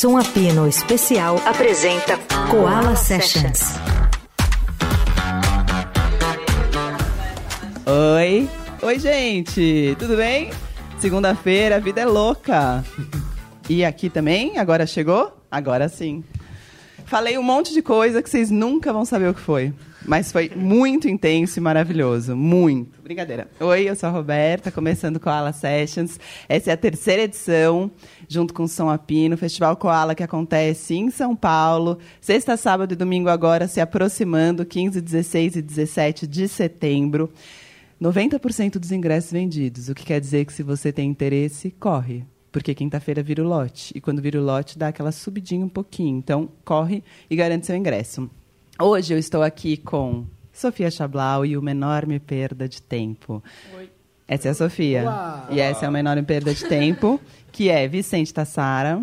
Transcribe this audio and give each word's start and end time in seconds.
Som 0.00 0.16
Apino 0.16 0.66
Especial 0.66 1.36
apresenta 1.44 2.18
Koala 2.50 2.96
Sessions. 2.96 3.60
Oi, 7.84 8.48
oi 8.80 8.98
gente, 8.98 9.94
tudo 9.98 10.16
bem? 10.16 10.52
Segunda-feira, 10.98 11.76
a 11.76 11.78
vida 11.78 12.00
é 12.00 12.06
louca. 12.06 12.82
E 13.68 13.84
aqui 13.84 14.08
também? 14.08 14.56
Agora 14.56 14.86
chegou? 14.86 15.36
Agora 15.50 15.86
sim. 15.86 16.24
Falei 17.04 17.36
um 17.36 17.42
monte 17.42 17.74
de 17.74 17.82
coisa 17.82 18.22
que 18.22 18.30
vocês 18.30 18.50
nunca 18.50 18.94
vão 18.94 19.04
saber 19.04 19.28
o 19.28 19.34
que 19.34 19.40
foi. 19.42 19.70
Mas 20.04 20.32
foi 20.32 20.50
muito 20.54 21.08
intenso 21.08 21.58
e 21.58 21.62
maravilhoso. 21.62 22.34
Muito. 22.34 23.02
Brincadeira. 23.02 23.48
Oi, 23.60 23.88
eu 23.88 23.94
sou 23.94 24.08
a 24.08 24.12
Roberta, 24.12 24.70
começando 24.70 25.20
Koala 25.20 25.52
Sessions. 25.52 26.18
Essa 26.48 26.70
é 26.70 26.72
a 26.72 26.76
terceira 26.76 27.22
edição, 27.22 27.90
junto 28.28 28.54
com 28.54 28.64
o 28.64 28.68
Som 28.68 28.88
Apino, 28.88 29.36
Festival 29.36 29.76
Koala 29.76 30.14
que 30.14 30.22
acontece 30.22 30.94
em 30.94 31.10
São 31.10 31.36
Paulo. 31.36 31.98
Sexta, 32.20 32.56
sábado 32.56 32.92
e 32.92 32.96
domingo 32.96 33.28
agora 33.28 33.68
se 33.68 33.80
aproximando, 33.80 34.64
15, 34.64 35.00
16 35.00 35.56
e 35.56 35.62
17 35.62 36.26
de 36.26 36.48
setembro. 36.48 37.30
90% 38.00 38.78
dos 38.78 38.92
ingressos 38.92 39.30
vendidos, 39.30 39.90
o 39.90 39.94
que 39.94 40.06
quer 40.06 40.20
dizer 40.20 40.46
que 40.46 40.52
se 40.54 40.62
você 40.62 40.90
tem 40.90 41.10
interesse, 41.10 41.70
corre. 41.78 42.24
Porque 42.50 42.74
quinta-feira 42.74 43.22
vira 43.22 43.44
o 43.44 43.46
lote. 43.46 43.92
E 43.94 44.00
quando 44.00 44.22
vira 44.22 44.40
o 44.40 44.44
lote, 44.44 44.78
dá 44.78 44.88
aquela 44.88 45.12
subidinha 45.12 45.64
um 45.64 45.68
pouquinho. 45.68 46.16
Então, 46.18 46.48
corre 46.64 47.04
e 47.28 47.36
garante 47.36 47.66
seu 47.66 47.76
ingresso. 47.76 48.28
Hoje 48.82 49.12
eu 49.12 49.18
estou 49.18 49.42
aqui 49.42 49.76
com 49.76 50.24
Sofia 50.52 50.90
Chablau 50.90 51.44
e 51.44 51.54
uma 51.56 51.70
enorme 51.70 52.18
perda 52.18 52.66
de 52.66 52.80
tempo. 52.80 53.42
Oi. 53.76 53.90
Essa 54.26 54.48
é 54.48 54.50
a 54.52 54.54
Sofia. 54.54 55.02
Olá. 55.02 55.48
E 55.50 55.60
essa 55.60 55.84
é 55.84 55.88
uma 55.88 56.00
enorme 56.00 56.22
perda 56.22 56.54
de 56.54 56.64
tempo, 56.64 57.20
que 57.52 57.68
é 57.68 57.86
Vicente 57.86 58.32
Tassara. 58.32 59.02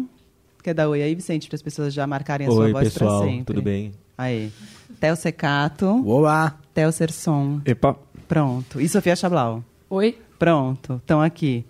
Quer 0.63 0.73
dar 0.73 0.89
oi 0.89 1.03
aí, 1.03 1.13
Vicente, 1.13 1.47
para 1.47 1.55
as 1.55 1.61
pessoas 1.61 1.93
já 1.93 2.07
marcarem 2.07 2.47
a 2.47 2.51
sua 2.51 2.65
Oi, 2.65 2.71
voz 2.71 2.93
para 2.93 3.05
pessoal, 3.05 3.23
sempre. 3.23 3.43
tudo 3.45 3.61
bem? 3.61 3.91
Aí. 4.17 4.51
Theo 4.99 5.15
Secato. 5.15 6.03
Olá. 6.05 6.57
Theo 6.73 6.91
Serson. 6.91 7.61
Epa. 7.63 7.95
Pronto. 8.27 8.81
E 8.81 8.89
Sofia 8.89 9.15
Chablau. 9.15 9.63
Oi. 9.89 10.17
Pronto, 10.39 10.95
estão 10.95 11.21
aqui. 11.21 11.63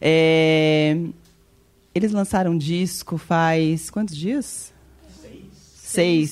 É, 0.00 0.96
Eles 1.94 2.10
lançaram 2.12 2.52
um 2.52 2.58
disco 2.58 3.18
faz 3.18 3.90
quantos 3.90 4.16
dias? 4.16 4.72
Seis. 5.20 5.44
Seis 5.76 6.30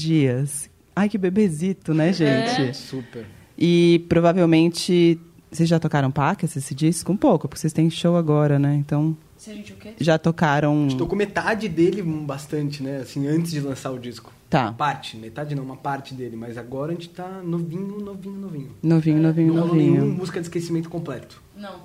dias. 0.00 0.70
Ai, 0.94 1.08
que 1.08 1.18
bebezito, 1.18 1.94
né, 1.94 2.12
gente? 2.12 2.76
Super. 2.76 3.26
E 3.58 4.04
provavelmente 4.08 5.18
vocês 5.50 5.68
já 5.68 5.78
tocaram 5.78 6.10
Pacas, 6.10 6.56
esse 6.56 6.74
disco? 6.74 7.12
Um 7.12 7.16
pouco, 7.16 7.46
porque 7.46 7.60
vocês 7.60 7.72
têm 7.72 7.90
show 7.90 8.16
agora, 8.16 8.58
né? 8.58 8.74
Então, 8.74 9.16
Se 9.36 9.50
a 9.50 9.54
gente 9.54 9.72
o 9.72 9.76
quê? 9.76 9.92
já 10.00 10.18
tocaram... 10.18 10.86
Estou 10.86 11.06
com 11.06 11.14
metade 11.14 11.68
dele 11.68 12.02
bastante, 12.02 12.82
né? 12.82 12.98
Assim, 12.98 13.26
antes 13.26 13.50
de 13.50 13.60
lançar 13.60 13.90
o 13.90 13.98
disco. 13.98 14.32
Tá. 14.48 14.72
Parte, 14.72 15.16
metade 15.16 15.54
não, 15.54 15.62
uma 15.62 15.76
parte 15.76 16.14
dele. 16.14 16.36
Mas 16.36 16.56
agora 16.56 16.92
a 16.92 16.94
gente 16.94 17.10
tá 17.10 17.42
novinho, 17.44 18.00
novinho, 18.00 18.36
novinho. 18.36 18.70
Novinho, 18.82 19.18
novinho, 19.18 19.54
não 19.54 19.60
rolou 19.62 19.76
nenhum 19.76 19.96
novinho. 19.96 20.14
música 20.14 20.40
de 20.40 20.46
esquecimento 20.46 20.88
completo. 20.88 21.42
Não. 21.56 21.80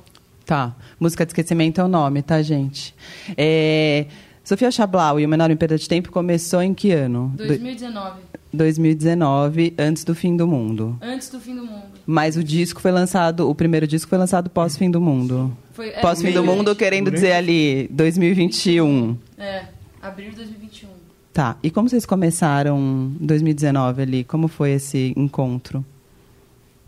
Tá. 0.46 0.74
Música 0.98 1.26
de 1.26 1.32
Esquecimento 1.32 1.82
é 1.82 1.84
o 1.84 1.90
nome, 1.90 2.22
tá, 2.22 2.42
gente? 2.42 2.96
É... 3.38 4.06
Sofia 4.48 4.72
Chablau 4.72 5.20
e 5.20 5.26
o 5.26 5.30
Menor 5.30 5.52
em 5.52 5.58
Perda 5.58 5.78
de 5.78 5.90
Tempo 5.90 6.10
começou 6.10 6.62
em 6.62 6.74
que 6.74 6.94
ano? 6.94 7.34
Do- 7.36 7.46
2019. 7.48 8.22
2019, 8.54 9.74
antes 9.78 10.06
do 10.06 10.16
fim 10.16 10.38
do 10.38 10.48
mundo. 10.48 10.98
Antes 11.02 11.30
do 11.30 11.38
fim 11.38 11.54
do 11.54 11.66
mundo. 11.66 11.84
Mas 12.06 12.38
o 12.38 12.44
disco 12.44 12.80
foi 12.80 12.92
lançado, 12.94 13.50
o 13.50 13.54
primeiro 13.54 13.86
disco 13.86 14.08
foi 14.08 14.18
lançado 14.18 14.50
pós-fim 14.50 14.90
do 14.90 15.02
mundo. 15.02 15.52
Foi, 15.74 15.90
é, 15.90 16.00
Pós-fim 16.00 16.28
do 16.32 16.42
durante- 16.42 16.56
mundo, 16.56 16.76
querendo 16.78 17.12
dizer 17.12 17.34
ali, 17.34 17.90
2021. 17.92 19.18
É, 19.38 19.66
abril 20.02 20.30
de 20.30 20.38
2021. 20.38 20.88
Tá. 21.34 21.58
E 21.62 21.70
como 21.70 21.90
vocês 21.90 22.06
começaram 22.06 23.12
2019 23.20 24.02
ali? 24.02 24.24
Como 24.24 24.48
foi 24.48 24.72
esse 24.72 25.14
encontro? 25.18 25.86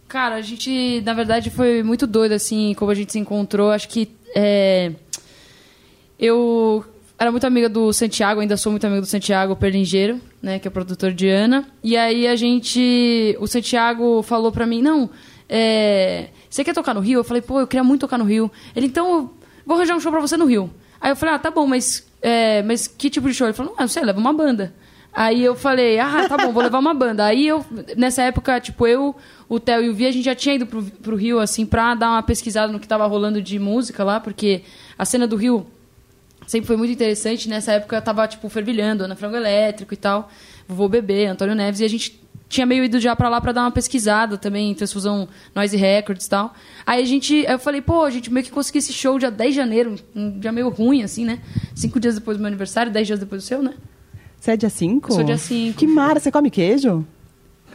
Cara, 0.07 0.35
a 0.35 0.41
gente, 0.41 1.01
na 1.05 1.13
verdade, 1.13 1.49
foi 1.49 1.83
muito 1.83 2.07
doido, 2.07 2.31
assim, 2.31 2.73
como 2.77 2.89
a 2.89 2.95
gente 2.95 3.11
se 3.11 3.19
encontrou. 3.19 3.69
Acho 3.69 3.89
que 3.89 4.09
é, 4.33 4.93
eu 6.17 6.83
era 7.19 7.31
muito 7.31 7.45
amiga 7.45 7.67
do 7.67 7.91
Santiago, 7.91 8.39
ainda 8.39 8.55
sou 8.55 8.71
muito 8.71 8.87
amiga 8.87 9.01
do 9.01 9.07
Santiago 9.07 9.53
Perlingeiro, 9.53 10.21
né, 10.41 10.57
que 10.57 10.67
é 10.69 10.71
produtor 10.71 11.11
de 11.11 11.27
Ana. 11.27 11.65
E 11.83 11.97
aí 11.97 12.25
a 12.25 12.35
gente, 12.35 13.35
o 13.41 13.45
Santiago 13.45 14.23
falou 14.23 14.53
pra 14.53 14.65
mim, 14.65 14.81
não, 14.81 15.09
é, 15.49 16.29
você 16.49 16.63
quer 16.63 16.73
tocar 16.73 16.93
no 16.93 17.01
Rio? 17.01 17.19
Eu 17.19 17.23
falei, 17.25 17.41
pô, 17.41 17.59
eu 17.59 17.67
queria 17.67 17.83
muito 17.83 18.01
tocar 18.01 18.17
no 18.17 18.23
Rio. 18.23 18.49
Ele, 18.73 18.85
então, 18.85 19.31
vou 19.65 19.75
arranjar 19.75 19.97
um 19.97 19.99
show 19.99 20.13
pra 20.13 20.21
você 20.21 20.37
no 20.37 20.45
Rio. 20.45 20.71
Aí 21.01 21.11
eu 21.11 21.15
falei, 21.15 21.35
ah, 21.35 21.39
tá 21.39 21.51
bom, 21.51 21.67
mas, 21.67 22.07
é, 22.21 22.63
mas 22.63 22.87
que 22.87 23.09
tipo 23.09 23.27
de 23.27 23.33
show? 23.33 23.47
Ele 23.47 23.53
falou, 23.53 23.73
ah, 23.77 23.81
não 23.81 23.87
sei, 23.89 24.01
leva 24.03 24.19
uma 24.19 24.31
banda. 24.31 24.73
Aí 25.11 25.43
eu 25.43 25.55
falei, 25.55 25.99
ah, 25.99 26.25
tá 26.29 26.37
bom, 26.37 26.53
vou 26.53 26.63
levar 26.63 26.79
uma 26.79 26.93
banda. 26.93 27.25
Aí 27.25 27.45
eu, 27.45 27.65
nessa 27.97 28.21
época, 28.21 28.61
tipo, 28.61 28.87
eu, 28.87 29.13
o 29.49 29.59
Theo 29.59 29.83
e 29.83 29.89
o 29.89 29.93
Vi, 29.93 30.05
a 30.05 30.11
gente 30.11 30.23
já 30.23 30.35
tinha 30.35 30.55
ido 30.55 30.65
pro, 30.65 30.81
pro 30.83 31.17
Rio, 31.17 31.39
assim, 31.39 31.65
pra 31.65 31.95
dar 31.95 32.11
uma 32.11 32.23
pesquisada 32.23 32.71
no 32.71 32.79
que 32.79 32.87
tava 32.87 33.05
rolando 33.07 33.41
de 33.41 33.59
música 33.59 34.05
lá, 34.05 34.21
porque 34.21 34.61
a 34.97 35.03
cena 35.03 35.27
do 35.27 35.35
Rio 35.35 35.67
sempre 36.49 36.65
foi 36.65 36.75
muito 36.75 36.91
interessante. 36.91 37.47
Nessa 37.47 37.73
época 37.73 38.01
tava, 38.01 38.27
tipo, 38.27 38.49
fervilhando, 38.49 39.03
Ana 39.03 39.15
Frango 39.15 39.35
Elétrico 39.35 39.93
e 39.93 39.97
tal, 39.97 40.31
Vovô 40.67 40.89
Bebê, 40.89 41.27
Antônio 41.27 41.53
Neves, 41.53 41.79
e 41.79 41.85
a 41.85 41.87
gente 41.87 42.19
tinha 42.47 42.65
meio 42.65 42.83
ido 42.83 42.99
já 42.99 43.15
pra 43.15 43.29
lá 43.29 43.39
pra 43.39 43.51
dar 43.51 43.61
uma 43.61 43.71
pesquisada 43.71 44.35
também, 44.35 44.73
Transfusão 44.73 45.27
Noise 45.53 45.77
Records 45.77 46.25
e 46.25 46.29
tal. 46.29 46.51
Aí 46.87 47.03
a 47.03 47.05
gente, 47.05 47.45
aí 47.45 47.53
eu 47.53 47.59
falei, 47.59 47.81
pô, 47.81 48.03
a 48.03 48.09
gente 48.09 48.33
meio 48.33 48.43
que 48.43 48.51
conseguiu 48.51 48.79
esse 48.79 48.91
show 48.91 49.19
dia 49.19 49.29
10 49.29 49.51
de 49.51 49.55
janeiro, 49.55 49.95
um 50.15 50.39
dia 50.39 50.51
meio 50.51 50.69
ruim, 50.69 51.03
assim, 51.03 51.23
né? 51.23 51.39
Cinco 51.75 51.99
dias 51.99 52.15
depois 52.15 52.35
do 52.35 52.41
meu 52.41 52.47
aniversário, 52.47 52.91
10 52.91 53.05
dias 53.05 53.19
depois 53.19 53.43
do 53.43 53.45
seu, 53.45 53.61
né? 53.61 53.75
Você 54.39 54.51
é 54.51 54.57
dia 54.57 54.69
5? 54.71 55.11
Eu 55.11 55.15
sou 55.15 55.23
dia 55.23 55.37
cinco. 55.37 55.77
Que 55.77 55.85
mara, 55.85 56.19
você 56.19 56.31
come 56.31 56.49
queijo? 56.49 57.05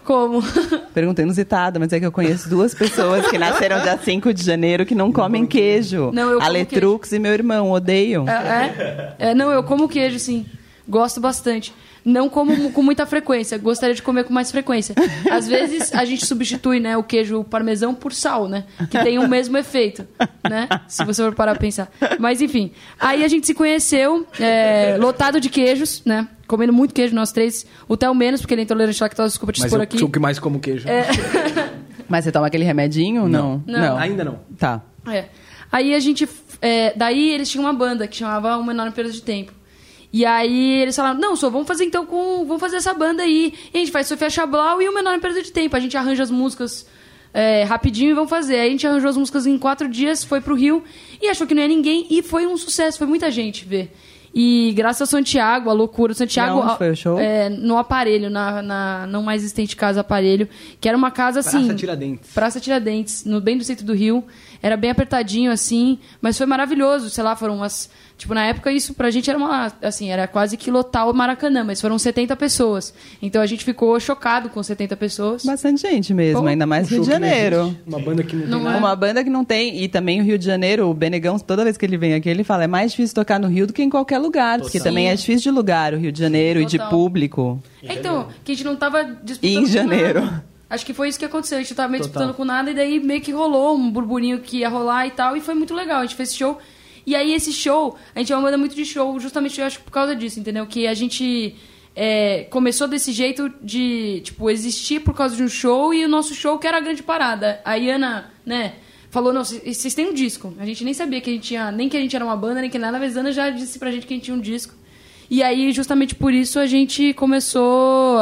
Como? 0.04 0.42
Pergunta 0.92 1.22
inusitada, 1.22 1.78
mas 1.78 1.92
é 1.92 1.98
que 1.98 2.06
eu 2.06 2.12
conheço 2.12 2.48
duas 2.48 2.74
pessoas 2.74 3.26
que 3.26 3.38
nasceram 3.38 3.80
dia 3.80 3.96
5 3.96 4.34
de 4.34 4.44
janeiro 4.44 4.84
que 4.84 4.94
não 4.94 5.10
comem 5.10 5.46
queijo. 5.46 6.10
Não, 6.12 6.30
eu 6.30 6.38
A 6.38 6.42
como 6.42 6.52
Letrux 6.52 7.12
e 7.12 7.18
meu 7.18 7.32
irmão 7.32 7.70
odeiam. 7.70 8.28
É, 8.28 8.32
é? 8.32 9.14
É, 9.30 9.34
não, 9.34 9.50
eu 9.50 9.64
como 9.64 9.88
queijo, 9.88 10.18
sim. 10.18 10.46
Gosto 10.86 11.20
bastante. 11.20 11.72
Não 12.04 12.28
como 12.28 12.70
com 12.70 12.82
muita 12.82 13.06
frequência. 13.06 13.56
Gostaria 13.56 13.94
de 13.94 14.02
comer 14.02 14.24
com 14.24 14.32
mais 14.34 14.50
frequência. 14.50 14.94
Às 15.30 15.48
vezes 15.48 15.94
a 15.94 16.04
gente 16.04 16.26
substitui 16.26 16.78
né, 16.78 16.96
o 16.98 17.02
queijo 17.02 17.42
parmesão 17.44 17.94
por 17.94 18.12
sal, 18.12 18.46
né? 18.46 18.64
Que 18.90 19.02
tem 19.02 19.18
o 19.18 19.26
mesmo 19.26 19.56
efeito, 19.56 20.06
né? 20.48 20.68
Se 20.86 21.02
você 21.04 21.22
for 21.22 21.34
parar 21.34 21.52
pra 21.52 21.60
pensar. 21.60 21.90
Mas 22.18 22.42
enfim. 22.42 22.72
Aí 23.00 23.24
a 23.24 23.28
gente 23.28 23.46
se 23.46 23.54
conheceu, 23.54 24.26
é, 24.38 24.98
lotado 25.00 25.40
de 25.40 25.48
queijos, 25.48 26.02
né? 26.04 26.28
Comendo 26.46 26.74
muito 26.74 26.92
queijo, 26.92 27.14
nós 27.14 27.32
três. 27.32 27.64
O 27.88 27.96
Theo 27.96 28.14
menos, 28.14 28.42
porque 28.42 28.52
ele 28.52 28.60
é 28.60 28.64
intolerante 28.64 29.02
à 29.02 29.06
lactose. 29.06 29.30
Desculpa 29.30 29.52
te 29.54 29.60
Mas 29.60 29.66
expor 29.66 29.80
eu 29.80 29.84
aqui. 29.84 29.98
sou 29.98 30.08
o 30.08 30.12
que 30.12 30.18
mais 30.18 30.38
como 30.38 30.60
queijo. 30.60 30.86
Mas 32.06 32.24
você 32.24 32.30
toma 32.32 32.46
aquele 32.48 32.64
remedinho? 32.64 33.26
Não. 33.26 33.62
Não. 33.66 33.96
Ainda 33.96 34.22
não. 34.24 34.40
Tá. 34.58 34.82
É. 35.08 35.24
Aí 35.72 35.94
a 35.94 35.98
gente. 36.00 36.28
é, 36.60 36.92
daí 36.94 37.30
eles 37.30 37.48
tinham 37.50 37.64
uma 37.64 37.72
banda 37.72 38.06
que 38.06 38.16
chamava 38.16 38.56
Uma 38.58 38.72
Enorme 38.72 38.92
Perda 38.92 39.10
de 39.10 39.22
Tempo. 39.22 39.52
E 40.14 40.24
aí 40.24 40.80
eles 40.80 40.94
falaram, 40.94 41.18
não, 41.18 41.34
só 41.34 41.50
vamos 41.50 41.66
fazer 41.66 41.84
então 41.84 42.06
com. 42.06 42.44
Vamos 42.46 42.60
fazer 42.60 42.76
essa 42.76 42.94
banda 42.94 43.24
aí. 43.24 43.52
E 43.74 43.76
a 43.76 43.80
gente 43.80 43.90
faz 43.90 44.06
Sofia 44.06 44.30
Chablau 44.30 44.80
e 44.80 44.88
Uma 44.88 45.00
Enorme 45.00 45.18
Perda 45.18 45.42
de 45.42 45.50
Tempo. 45.50 45.74
A 45.74 45.80
gente 45.80 45.96
arranja 45.96 46.22
as 46.22 46.30
músicas 46.30 46.86
é, 47.32 47.64
rapidinho 47.64 48.12
e 48.12 48.14
vamos 48.14 48.30
fazer. 48.30 48.60
Aí 48.60 48.68
a 48.68 48.70
gente 48.70 48.86
arranjou 48.86 49.10
as 49.10 49.16
músicas 49.16 49.44
em 49.44 49.58
quatro 49.58 49.88
dias, 49.88 50.22
foi 50.22 50.40
pro 50.40 50.54
Rio 50.54 50.84
e 51.20 51.26
achou 51.26 51.48
que 51.48 51.52
não 51.52 51.62
ia 51.62 51.66
ninguém. 51.66 52.06
E 52.08 52.22
foi 52.22 52.46
um 52.46 52.56
sucesso, 52.56 52.96
foi 52.96 53.08
muita 53.08 53.28
gente 53.28 53.64
ver. 53.64 53.92
E 54.32 54.72
graças 54.76 55.00
ao 55.00 55.06
Santiago, 55.06 55.68
a 55.68 55.72
loucura. 55.72 56.12
O 56.12 56.14
Santiago. 56.14 56.60
Aonde 56.60 56.78
foi 56.78 56.90
o 56.90 56.96
show? 56.96 57.18
É, 57.18 57.48
no 57.48 57.76
aparelho, 57.76 58.28
na, 58.28 58.62
na 58.62 59.06
não 59.08 59.22
mais 59.22 59.42
existente 59.42 59.74
casa 59.74 60.00
aparelho. 60.00 60.48
Que 60.80 60.88
era 60.88 60.96
uma 60.96 61.10
casa 61.10 61.40
assim. 61.40 61.58
Praça 61.58 61.74
Tiradentes. 61.74 62.32
Praça 62.32 62.60
Tiradentes, 62.60 63.24
no 63.24 63.40
bem 63.40 63.58
do 63.58 63.64
centro 63.64 63.84
do 63.84 63.92
Rio. 63.94 64.24
Era 64.60 64.76
bem 64.76 64.90
apertadinho, 64.90 65.52
assim, 65.52 65.98
mas 66.20 66.36
foi 66.36 66.46
maravilhoso. 66.46 67.10
Sei 67.10 67.22
lá, 67.22 67.36
foram 67.36 67.56
umas. 67.56 67.88
Tipo, 68.24 68.32
na 68.32 68.46
época 68.46 68.72
isso 68.72 68.94
pra 68.94 69.10
gente 69.10 69.28
era 69.28 69.38
uma. 69.38 69.70
Assim, 69.82 70.08
era 70.10 70.26
quase 70.26 70.56
que 70.56 70.70
lotar 70.70 71.06
o 71.06 71.12
Maracanã, 71.12 71.62
mas 71.62 71.78
foram 71.78 71.98
70 71.98 72.34
pessoas. 72.36 72.94
Então 73.20 73.42
a 73.42 73.44
gente 73.44 73.62
ficou 73.66 74.00
chocado 74.00 74.48
com 74.48 74.62
70 74.62 74.96
pessoas. 74.96 75.44
Bastante 75.44 75.82
gente 75.82 76.14
mesmo, 76.14 76.40
Pô, 76.40 76.46
ainda 76.48 76.64
mais 76.64 76.86
Um 76.86 76.94
Rio 76.94 77.02
de 77.02 77.10
não 77.10 77.12
Janeiro. 77.12 77.76
Uma 77.86 77.98
banda 77.98 78.22
que 78.22 78.34
não, 78.34 78.46
Não 78.46 78.58
tem 78.60 78.60
é. 78.60 78.64
nada. 78.70 78.78
Uma 78.78 78.96
banda 78.96 79.22
que 79.22 79.28
não 79.28 79.44
tem, 79.44 79.82
e 79.82 79.88
também 79.88 80.22
o 80.22 80.24
Rio 80.24 80.38
de 80.38 80.46
Janeiro, 80.46 80.88
o 80.88 80.94
Benegão, 80.94 81.38
toda 81.38 81.64
vez 81.64 81.76
que 81.76 81.84
ele 81.84 81.98
vem 81.98 82.14
aqui, 82.14 82.30
ele 82.30 82.42
fala, 82.44 82.64
é 82.64 82.66
mais 82.66 82.92
difícil 82.92 83.14
tocar 83.14 83.38
no 83.38 83.46
Rio 83.46 83.66
do 83.66 83.74
que 83.74 83.82
em 83.82 83.90
qualquer 83.90 84.16
lugar, 84.16 84.58
porque 84.58 84.78
Total. 84.78 84.90
também 84.90 85.10
é 85.10 85.14
difícil 85.14 85.42
de 85.42 85.50
lugar 85.50 85.92
o 85.92 85.98
Rio 85.98 86.10
de 86.10 86.18
Janeiro 86.18 86.62
e 86.62 86.64
de 86.64 86.78
Total. 86.78 86.90
público. 86.90 87.62
Então, 87.82 88.28
que 88.42 88.52
a 88.52 88.54
gente 88.54 88.64
não 88.64 88.74
tava 88.76 89.04
disputando. 89.22 89.52
Em 89.52 89.60
com 89.60 89.66
janeiro. 89.66 90.24
nada. 90.24 90.44
Acho 90.70 90.86
que 90.86 90.94
foi 90.94 91.10
isso 91.10 91.18
que 91.18 91.26
aconteceu. 91.26 91.58
A 91.58 91.60
gente 91.60 91.72
não 91.72 91.76
tava 91.76 91.88
meio 91.90 92.02
Total. 92.02 92.22
disputando 92.22 92.36
com 92.38 92.44
nada, 92.46 92.70
e 92.70 92.74
daí 92.74 92.98
meio 93.00 93.20
que 93.20 93.30
rolou 93.32 93.76
um 93.76 93.90
burburinho 93.90 94.38
que 94.40 94.60
ia 94.60 94.68
rolar 94.70 95.06
e 95.06 95.10
tal, 95.10 95.36
e 95.36 95.42
foi 95.42 95.54
muito 95.54 95.74
legal. 95.74 95.98
A 95.98 96.02
gente 96.06 96.14
fez 96.16 96.30
esse 96.30 96.38
show. 96.38 96.58
E 97.06 97.14
aí, 97.14 97.32
esse 97.34 97.52
show, 97.52 97.96
a 98.14 98.18
gente 98.18 98.32
é 98.32 98.36
uma 98.36 98.42
banda 98.42 98.56
muito 98.56 98.74
de 98.74 98.84
show, 98.84 99.18
justamente 99.20 99.60
eu 99.60 99.66
acho 99.66 99.80
por 99.80 99.90
causa 99.90 100.14
disso, 100.16 100.40
entendeu? 100.40 100.66
Que 100.66 100.86
a 100.86 100.94
gente 100.94 101.54
é, 101.94 102.44
começou 102.50 102.88
desse 102.88 103.12
jeito 103.12 103.52
de, 103.62 104.22
tipo, 104.24 104.48
existir 104.50 105.00
por 105.00 105.14
causa 105.14 105.36
de 105.36 105.42
um 105.42 105.48
show 105.48 105.92
e 105.92 106.04
o 106.04 106.08
nosso 106.08 106.34
show 106.34 106.58
que 106.58 106.66
era 106.66 106.78
a 106.78 106.80
grande 106.80 107.02
parada. 107.02 107.60
A 107.64 107.74
Iana, 107.76 108.32
né? 108.44 108.74
falou, 109.14 109.32
não, 109.32 109.44
vocês 109.44 109.94
têm 109.94 110.10
um 110.10 110.12
disco. 110.12 110.52
A 110.58 110.66
gente 110.66 110.82
nem 110.82 110.92
sabia 110.92 111.20
que 111.20 111.30
a 111.30 111.32
gente 111.32 111.46
tinha, 111.46 111.70
nem 111.70 111.88
que 111.88 111.96
a 111.96 112.00
gente 112.00 112.16
era 112.16 112.24
uma 112.24 112.36
banda, 112.36 112.60
nem 112.60 112.68
que 112.68 112.80
nada, 112.80 112.98
mas 112.98 113.16
a 113.16 113.20
Ana 113.20 113.30
já 113.30 113.48
disse 113.48 113.78
pra 113.78 113.92
gente 113.92 114.08
que 114.08 114.12
a 114.12 114.16
gente 114.16 114.24
tinha 114.24 114.36
um 114.36 114.40
disco. 114.40 114.74
E 115.30 115.40
aí, 115.40 115.70
justamente 115.70 116.16
por 116.16 116.34
isso, 116.34 116.58
a 116.58 116.66
gente 116.66 117.14
começou 117.14 118.18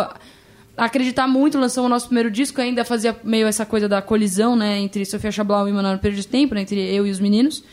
a 0.76 0.84
acreditar 0.84 1.26
muito, 1.26 1.58
lançamos 1.58 1.86
o 1.86 1.88
nosso 1.88 2.06
primeiro 2.06 2.30
disco, 2.30 2.60
ainda 2.60 2.84
fazia 2.84 3.16
meio 3.24 3.46
essa 3.46 3.64
coisa 3.64 3.88
da 3.88 4.02
colisão, 4.02 4.54
né, 4.54 4.78
entre 4.80 5.06
Sofia 5.06 5.32
Chablau 5.32 5.66
e 5.66 5.72
Manoel 5.72 5.98
Período 5.98 6.20
de 6.20 6.28
Tempo, 6.28 6.54
né, 6.54 6.60
entre 6.60 6.78
eu 6.94 7.06
e 7.06 7.10
os 7.10 7.18
meninos. 7.18 7.64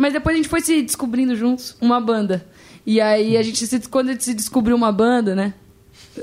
Mas 0.00 0.14
depois 0.14 0.32
a 0.32 0.36
gente 0.38 0.48
foi 0.48 0.62
se 0.62 0.80
descobrindo 0.80 1.36
juntos 1.36 1.76
uma 1.78 2.00
banda. 2.00 2.46
E 2.86 3.02
aí 3.02 3.36
a 3.36 3.42
gente 3.42 3.66
se, 3.66 3.80
quando 3.88 4.08
a 4.08 4.12
gente 4.12 4.24
se 4.24 4.32
descobriu 4.32 4.74
uma 4.74 4.90
banda, 4.90 5.34
né? 5.34 5.52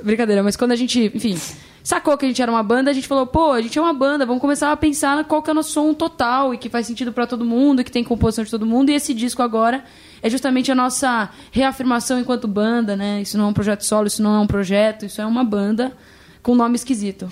Brincadeira, 0.04 0.42
mas 0.42 0.56
quando 0.56 0.72
a 0.72 0.76
gente, 0.76 1.12
enfim, 1.14 1.40
sacou 1.84 2.18
que 2.18 2.26
a 2.26 2.28
gente 2.28 2.42
era 2.42 2.52
uma 2.52 2.64
banda, 2.64 2.90
a 2.90 2.94
gente 2.94 3.08
falou, 3.08 3.28
pô, 3.28 3.52
a 3.52 3.62
gente 3.62 3.78
é 3.78 3.82
uma 3.82 3.94
banda, 3.94 4.26
vamos 4.26 4.42
começar 4.42 4.72
a 4.72 4.76
pensar 4.76 5.24
qual 5.26 5.44
que 5.44 5.52
é 5.52 5.54
o 5.54 5.56
nosso 5.56 5.74
som 5.74 5.94
total 5.94 6.56
e 6.56 6.58
que 6.58 6.70
faz 6.70 6.88
sentido 6.88 7.14
pra 7.14 7.28
todo 7.28 7.46
mundo, 7.46 7.84
que 7.84 7.92
tem 7.92 8.04
composição 8.04 8.44
de 8.44 8.50
todo 8.50 8.66
mundo. 8.66 8.90
E 8.90 8.96
esse 8.96 9.14
disco 9.14 9.44
agora 9.44 9.84
é 10.24 10.30
justamente 10.30 10.72
a 10.72 10.76
nossa 10.76 11.30
reafirmação 11.52 12.20
enquanto 12.20 12.48
banda, 12.48 12.96
né? 12.96 13.22
Isso 13.22 13.38
não 13.38 13.46
é 13.46 13.48
um 13.50 13.54
projeto 13.54 13.86
solo, 13.86 14.08
isso 14.08 14.24
não 14.24 14.36
é 14.36 14.40
um 14.40 14.48
projeto, 14.48 15.06
isso 15.06 15.22
é 15.22 15.26
uma 15.26 15.44
banda 15.44 15.96
com 16.42 16.56
nome 16.56 16.76
esquisito. 16.76 17.32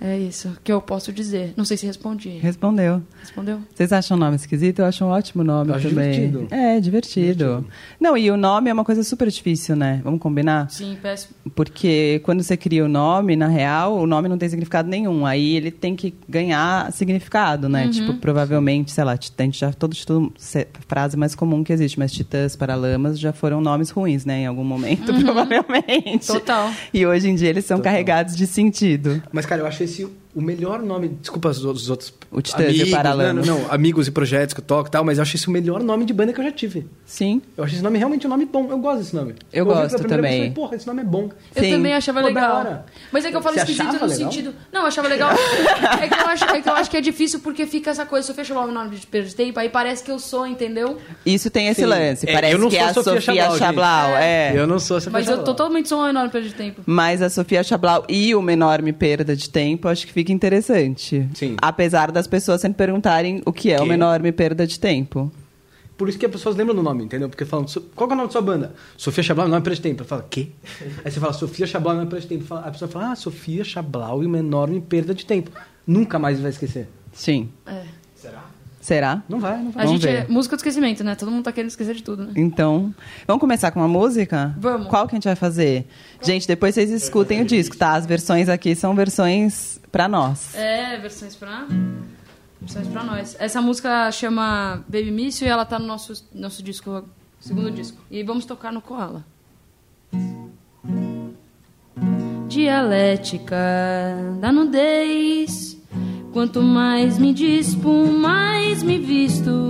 É 0.00 0.18
isso 0.18 0.56
que 0.62 0.70
eu 0.70 0.80
posso 0.80 1.12
dizer. 1.12 1.54
Não 1.56 1.64
sei 1.64 1.76
se 1.76 1.86
respondi. 1.86 2.28
Respondeu. 2.38 3.02
Respondeu? 3.20 3.60
Vocês 3.74 3.92
acham 3.92 4.16
o 4.16 4.20
nome 4.20 4.36
esquisito? 4.36 4.80
Eu 4.80 4.84
acho 4.84 5.04
um 5.04 5.08
ótimo 5.08 5.42
nome 5.42 5.70
Eu 5.70 5.74
acho 5.76 5.88
também. 5.88 6.10
divertido. 6.28 6.48
É, 6.54 6.78
divertido. 6.80 7.66
Não, 7.98 8.16
e 8.16 8.30
o 8.30 8.36
nome 8.36 8.68
é 8.68 8.72
uma 8.72 8.84
coisa 8.84 9.02
super 9.02 9.28
difícil, 9.30 9.74
né? 9.74 10.00
Vamos 10.04 10.20
combinar? 10.20 10.70
Sim, 10.70 10.96
péssimo. 11.00 11.34
Porque 11.54 12.20
quando 12.24 12.42
você 12.42 12.56
cria 12.56 12.84
o 12.84 12.88
nome, 12.88 13.36
na 13.36 13.46
real, 13.48 13.96
o 13.96 14.06
nome 14.06 14.28
não 14.28 14.36
tem 14.36 14.48
significado 14.48 14.88
nenhum. 14.88 15.24
Aí 15.24 15.56
ele 15.56 15.70
tem 15.70 15.96
que 15.96 16.14
ganhar 16.28 16.92
significado, 16.92 17.68
né? 17.68 17.88
Tipo, 17.88 18.14
provavelmente, 18.14 18.92
sei 18.92 19.02
lá, 19.04 19.12
a 19.12 19.42
gente 19.44 19.58
já 19.58 19.72
todo 19.72 19.94
título, 19.94 20.30
se- 20.36 20.68
frase 20.86 21.16
mais 21.16 21.34
comum 21.34 21.64
que 21.64 21.72
existe, 21.72 21.98
mas 21.98 22.12
Titãs, 22.12 22.54
Paralamas 22.54 23.18
já 23.18 23.32
foram 23.32 23.60
nomes 23.62 23.88
ruins, 23.90 24.24
né? 24.26 24.40
Em 24.40 24.46
algum 24.46 24.64
momento, 24.64 25.12
provavelmente. 25.24 26.26
Total. 26.26 26.70
E 26.92 27.06
hoje 27.06 27.28
em 27.30 27.34
dia 27.34 27.48
eles 27.48 27.64
são 27.64 27.78
Total. 27.78 27.92
carregados 27.92 28.36
de 28.36 28.46
sentido. 28.46 29.22
Mas, 29.32 29.46
cara, 29.46 29.62
eu 29.62 29.66
acho 29.66 29.85
esse 29.86 30.06
o 30.36 30.42
melhor 30.42 30.82
nome. 30.82 31.08
Desculpa 31.08 31.48
os 31.48 31.64
outros, 31.64 31.84
os 31.84 31.90
outros 31.90 32.12
O 32.30 32.40
e 32.60 32.66
amigos, 32.66 32.90
Paralamas. 32.90 33.46
Não, 33.46 33.58
não, 33.58 33.72
amigos 33.72 34.06
e 34.06 34.10
projetos 34.10 34.52
que 34.52 34.60
eu 34.60 34.64
toco 34.64 34.88
e 34.88 34.90
tal, 34.90 35.02
mas 35.02 35.16
eu 35.16 35.22
acho 35.22 35.34
esse 35.34 35.48
o 35.48 35.50
melhor 35.50 35.82
nome 35.82 36.04
de 36.04 36.12
banda 36.12 36.30
que 36.30 36.38
eu 36.38 36.44
já 36.44 36.52
tive. 36.52 36.86
Sim. 37.06 37.40
Eu 37.56 37.64
acho 37.64 37.72
esse 37.74 37.82
nome 37.82 37.96
realmente 37.96 38.26
um 38.26 38.30
nome 38.30 38.44
bom. 38.44 38.68
Eu 38.70 38.76
gosto 38.76 38.98
desse 38.98 39.16
nome. 39.16 39.34
Eu 39.50 39.66
ouvi 39.66 39.80
gosto 39.80 39.96
também. 40.04 40.20
Vez, 40.20 40.36
falei, 40.36 40.50
Porra, 40.50 40.76
esse 40.76 40.86
nome 40.86 41.00
é 41.00 41.04
bom. 41.06 41.30
Eu 41.54 41.64
Sim. 41.64 41.70
também 41.70 41.94
achava 41.94 42.20
Pô, 42.20 42.26
legal. 42.26 42.84
Mas 43.10 43.24
é 43.24 43.30
que 43.30 43.36
eu 43.36 43.40
falo 43.40 43.54
Você 43.54 43.60
esquisito 43.62 43.86
no 43.86 43.92
legal? 43.92 44.10
sentido. 44.10 44.54
Não, 44.70 44.82
eu 44.82 44.86
achava 44.88 45.08
legal. 45.08 45.30
é, 46.02 46.06
que 46.08 46.14
eu 46.14 46.26
acho, 46.26 46.44
é 46.44 46.60
que 46.60 46.68
eu 46.68 46.74
acho 46.74 46.90
que 46.90 46.96
é 46.98 47.00
difícil 47.00 47.40
porque 47.40 47.64
fica 47.64 47.90
essa 47.90 48.04
coisa. 48.04 48.26
Se 48.26 48.32
eu 48.32 48.36
fechar 48.36 48.60
o 48.60 48.70
nome 48.70 48.94
de 48.94 49.06
perda 49.06 49.28
de 49.28 49.34
tempo, 49.34 49.58
aí 49.58 49.70
parece 49.70 50.04
que 50.04 50.10
eu 50.10 50.18
sou, 50.18 50.46
entendeu? 50.46 50.98
Isso 51.24 51.48
tem 51.48 51.68
esse 51.68 51.80
Sim. 51.80 51.86
lance. 51.86 52.28
É, 52.28 52.32
Parece 52.34 52.52
eu 52.52 52.58
não 52.58 52.68
que 52.68 52.76
sou 52.76 52.84
é 52.84 52.90
a 52.90 52.92
Sofia 52.92 53.14
Sofia 53.14 53.34
Chablau, 53.42 53.58
Chablau. 53.58 54.06
gente. 54.10 54.22
É. 54.22 54.52
Eu 54.54 54.66
não 54.66 54.78
sou 54.78 54.98
essa 54.98 55.08
Mas 55.08 55.24
pessoa. 55.24 55.40
eu 55.40 55.44
totalmente 55.44 55.88
sou 55.88 56.02
um 56.02 56.08
enorme 56.08 56.28
perda 56.30 56.46
de 56.48 56.54
tempo. 56.54 56.82
Mas 56.84 57.22
a 57.22 57.30
Sofia 57.30 57.62
Chablau 57.64 58.04
e 58.06 58.34
uma 58.34 58.52
enorme 58.52 58.92
perda 58.92 59.34
de 59.34 59.48
tempo, 59.48 59.88
acho 59.88 60.06
que 60.06 60.12
fica 60.12 60.25
interessante. 60.32 61.28
Sim. 61.34 61.56
Apesar 61.60 62.10
das 62.12 62.26
pessoas 62.26 62.60
sempre 62.60 62.78
perguntarem 62.78 63.42
o 63.44 63.52
que 63.52 63.70
é 63.72 63.76
Que? 63.76 63.82
uma 63.82 63.94
enorme 63.94 64.32
perda 64.32 64.66
de 64.66 64.78
tempo. 64.80 65.30
Por 65.96 66.08
isso 66.10 66.18
que 66.18 66.26
as 66.26 66.32
pessoas 66.32 66.54
lembram 66.56 66.74
do 66.76 66.82
nome, 66.82 67.04
entendeu? 67.04 67.28
Porque 67.28 67.44
falam, 67.46 67.66
"So- 67.66 67.80
qual 67.94 68.06
que 68.06 68.12
é 68.12 68.14
o 68.14 68.18
nome 68.18 68.28
da 68.28 68.32
sua 68.32 68.42
banda? 68.42 68.74
Sofia 68.98 69.24
Chablau, 69.24 69.48
nome 69.48 69.62
perda 69.62 69.76
de 69.76 69.80
tempo. 69.82 70.04
Fala, 70.04 70.26
quê? 70.28 70.48
Aí 71.04 71.10
você 71.10 71.18
fala, 71.18 71.32
Sofia 71.32 71.66
Chablau, 71.66 71.94
nome 71.96 72.06
perda 72.10 72.20
de 72.20 72.26
tempo. 72.28 72.54
A 72.54 72.70
pessoa 72.70 72.88
fala, 72.90 73.12
ah, 73.12 73.16
Sofia 73.16 73.64
Chablau 73.64 74.22
e 74.22 74.26
uma 74.26 74.38
enorme 74.38 74.80
perda 74.82 75.14
de 75.14 75.24
tempo. 75.24 75.50
Nunca 75.86 76.18
mais 76.18 76.38
vai 76.38 76.50
esquecer. 76.50 76.86
Sim. 77.14 77.48
É. 77.66 77.82
Será? 78.80 79.24
Não 79.28 79.40
vai, 79.40 79.56
não 79.60 79.72
vai. 79.72 79.82
A 79.82 79.86
Vamos 79.86 80.00
gente 80.00 80.10
ver. 80.12 80.26
é 80.26 80.28
música 80.28 80.54
do 80.54 80.60
esquecimento, 80.60 81.02
né? 81.02 81.16
Todo 81.16 81.28
mundo 81.28 81.42
tá 81.42 81.50
querendo 81.50 81.70
esquecer 81.70 81.92
de 81.96 82.04
tudo, 82.04 82.22
né? 82.24 82.32
Então, 82.36 82.94
vamos 83.26 83.40
começar 83.40 83.72
com 83.72 83.80
uma 83.80 83.88
música? 83.88 84.54
Vamos. 84.60 84.86
Qual 84.86 85.08
que 85.08 85.14
a 85.14 85.16
gente 85.16 85.24
vai 85.24 85.34
fazer? 85.34 85.86
Gente, 86.22 86.46
depois 86.46 86.72
vocês 86.76 86.90
escutem 86.90 87.42
o 87.42 87.44
disco, 87.44 87.76
tá? 87.76 87.94
As 87.94 88.06
versões 88.06 88.48
aqui 88.48 88.76
são 88.76 88.94
versões 88.94 89.80
pra 89.96 90.08
nós. 90.08 90.54
É, 90.54 90.98
versões 90.98 91.34
pra. 91.34 91.66
Versões 92.60 92.86
pra 92.88 93.02
nós. 93.02 93.34
Essa 93.38 93.62
música 93.62 94.12
chama 94.12 94.84
Baby 94.86 95.10
Miss 95.10 95.40
e 95.40 95.46
ela 95.46 95.64
tá 95.64 95.78
no 95.78 95.86
nosso, 95.86 96.12
nosso 96.34 96.62
disco, 96.62 97.02
segundo 97.40 97.70
disco. 97.70 97.96
E 98.10 98.22
vamos 98.22 98.44
tocar 98.44 98.70
no 98.70 98.82
Koala. 98.82 99.24
Dialética 102.46 103.56
da 104.38 104.52
nudez. 104.52 105.80
Quanto 106.30 106.62
mais 106.62 107.18
me 107.18 107.32
dispo, 107.32 108.06
mais 108.06 108.82
me 108.82 108.98
visto. 108.98 109.68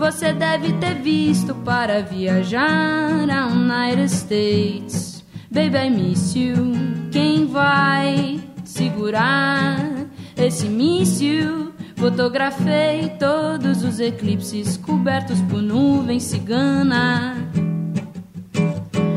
Você 0.00 0.32
deve 0.32 0.72
ter 0.80 0.94
visto 0.94 1.54
para 1.54 2.02
viajar 2.02 3.30
a 3.30 3.46
United 3.46 4.12
States. 4.12 5.24
Baby, 5.52 5.76
I 5.76 5.90
miss 5.90 6.34
you. 6.34 6.72
Quem 7.12 7.46
vai 7.46 8.45
segurar 8.76 10.06
esse 10.36 10.66
míssil? 10.66 11.72
Fotografei 11.96 13.08
todos 13.18 13.82
os 13.82 13.98
eclipses 13.98 14.76
cobertos 14.76 15.40
por 15.42 15.62
nuvem 15.62 16.20
cigana. 16.20 17.34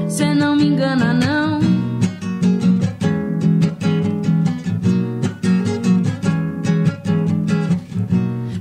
Cê 0.08 0.34
não 0.34 0.56
me 0.56 0.66
engana, 0.66 1.14
não. 1.14 1.60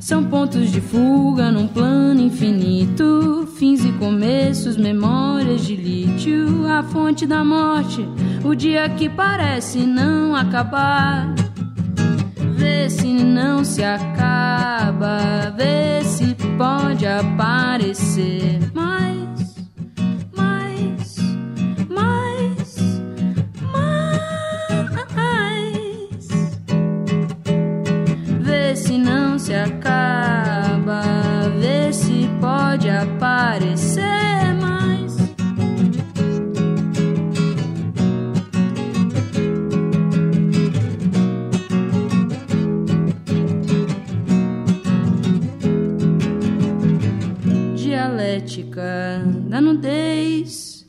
São 0.01 0.25
pontos 0.25 0.73
de 0.73 0.81
fuga 0.81 1.53
num 1.53 1.69
plano 1.69 2.21
infinito. 2.21 3.49
Fins 3.57 3.85
e 3.85 3.93
começos, 3.93 4.77
memórias 4.77 5.65
de 5.65 5.77
lítio. 5.77 6.67
A 6.67 6.83
fonte 6.83 7.25
da 7.25 7.45
morte, 7.45 8.05
o 8.45 8.55
dia 8.55 8.89
que 8.89 9.09
parece 9.09 9.79
não 9.79 10.35
acabar. 10.35 11.35
Vê 12.57 12.89
se 12.91 13.13
não 13.13 13.65
se 13.65 13.85
acaba, 13.85 15.53
vê 15.57 16.03
se 16.05 16.35
pode 16.57 17.07
aparecer 17.07 18.59
da 49.59 49.61
nudez. 49.61 50.87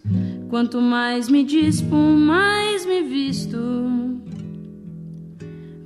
Quanto 0.49 0.81
mais 0.81 1.27
me 1.27 1.43
dispo, 1.43 1.95
mais 1.95 2.85
me 2.85 3.01
visto. 3.01 3.57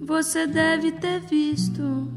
Você 0.01 0.45
deve 0.45 0.91
ter 0.91 1.21
visto. 1.21 2.07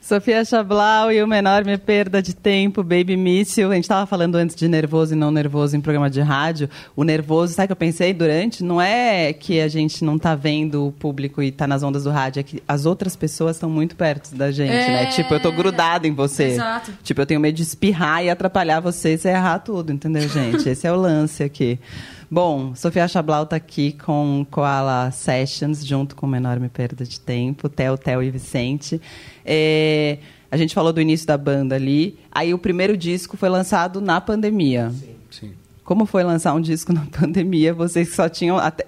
Sofia 0.00 0.44
Chablau 0.44 1.10
e 1.12 1.22
uma 1.22 1.36
enorme 1.38 1.76
perda 1.78 2.22
de 2.22 2.34
tempo, 2.34 2.82
Baby 2.82 3.16
Míssil. 3.16 3.70
A 3.70 3.74
gente 3.74 3.84
estava 3.84 4.06
falando 4.06 4.36
antes 4.36 4.54
de 4.56 4.68
nervoso 4.68 5.14
e 5.14 5.16
não 5.16 5.30
nervoso 5.30 5.76
em 5.76 5.80
programa 5.80 6.08
de 6.10 6.20
rádio. 6.20 6.68
O 6.94 7.04
nervoso, 7.04 7.54
sabe 7.54 7.64
o 7.64 7.68
que 7.68 7.72
eu 7.72 7.76
pensei 7.76 8.12
durante? 8.12 8.62
Não 8.64 8.80
é 8.80 9.32
que 9.32 9.60
a 9.60 9.68
gente 9.68 10.04
não 10.04 10.18
tá 10.18 10.34
vendo 10.34 10.88
o 10.88 10.92
público 10.92 11.42
e 11.42 11.50
tá 11.50 11.66
nas 11.66 11.82
ondas 11.82 12.04
do 12.04 12.10
rádio, 12.10 12.40
é 12.40 12.42
que 12.42 12.62
as 12.66 12.86
outras 12.86 13.16
pessoas 13.16 13.56
estão 13.56 13.70
muito 13.70 13.96
perto 13.96 14.34
da 14.34 14.50
gente, 14.50 14.70
É. 14.72 14.88
né? 14.88 15.06
Tipo, 15.06 15.34
eu 15.34 15.40
tô 15.40 15.52
grudada 15.52 16.06
em 16.06 16.12
você. 16.12 16.44
Exato. 16.44 16.92
Tipo, 17.02 17.20
eu 17.22 17.26
tenho 17.26 17.40
medo 17.40 17.54
de 17.56 17.62
espirrar 17.62 18.24
e 18.24 18.30
atrapalhar 18.30 18.80
você 18.80 19.14
e 19.14 19.18
você 19.18 19.28
errar 19.30 19.58
tudo, 19.60 19.92
entendeu, 19.92 20.28
gente? 20.28 20.68
Esse 20.68 20.86
é 20.86 20.92
o 20.92 20.96
lance 20.96 21.42
aqui. 21.42 21.78
Bom, 22.30 22.74
Sofia 22.74 23.06
Chablau 23.06 23.46
tá 23.46 23.54
aqui 23.54 23.92
com 23.92 24.44
Koala 24.50 25.10
Sessions, 25.12 25.86
junto 25.86 26.16
com 26.16 26.26
uma 26.26 26.36
enorme 26.36 26.68
perda 26.68 27.04
de 27.04 27.20
tempo, 27.20 27.68
Theo, 27.68 27.96
Theo 27.96 28.22
e 28.22 28.30
Vicente. 28.30 29.00
É, 29.44 30.18
a 30.50 30.56
gente 30.56 30.74
falou 30.74 30.92
do 30.92 31.00
início 31.00 31.26
da 31.26 31.38
banda 31.38 31.76
ali. 31.76 32.18
Aí 32.32 32.52
o 32.52 32.58
primeiro 32.58 32.96
disco 32.96 33.36
foi 33.36 33.48
lançado 33.48 34.00
na 34.00 34.20
pandemia. 34.20 34.92
Sim. 35.30 35.52
Como 35.84 36.04
foi 36.04 36.24
lançar 36.24 36.52
um 36.54 36.60
disco 36.60 36.92
na 36.92 37.06
pandemia? 37.16 37.72
Vocês 37.72 38.12
só 38.12 38.28
tinham. 38.28 38.58
Até... 38.58 38.86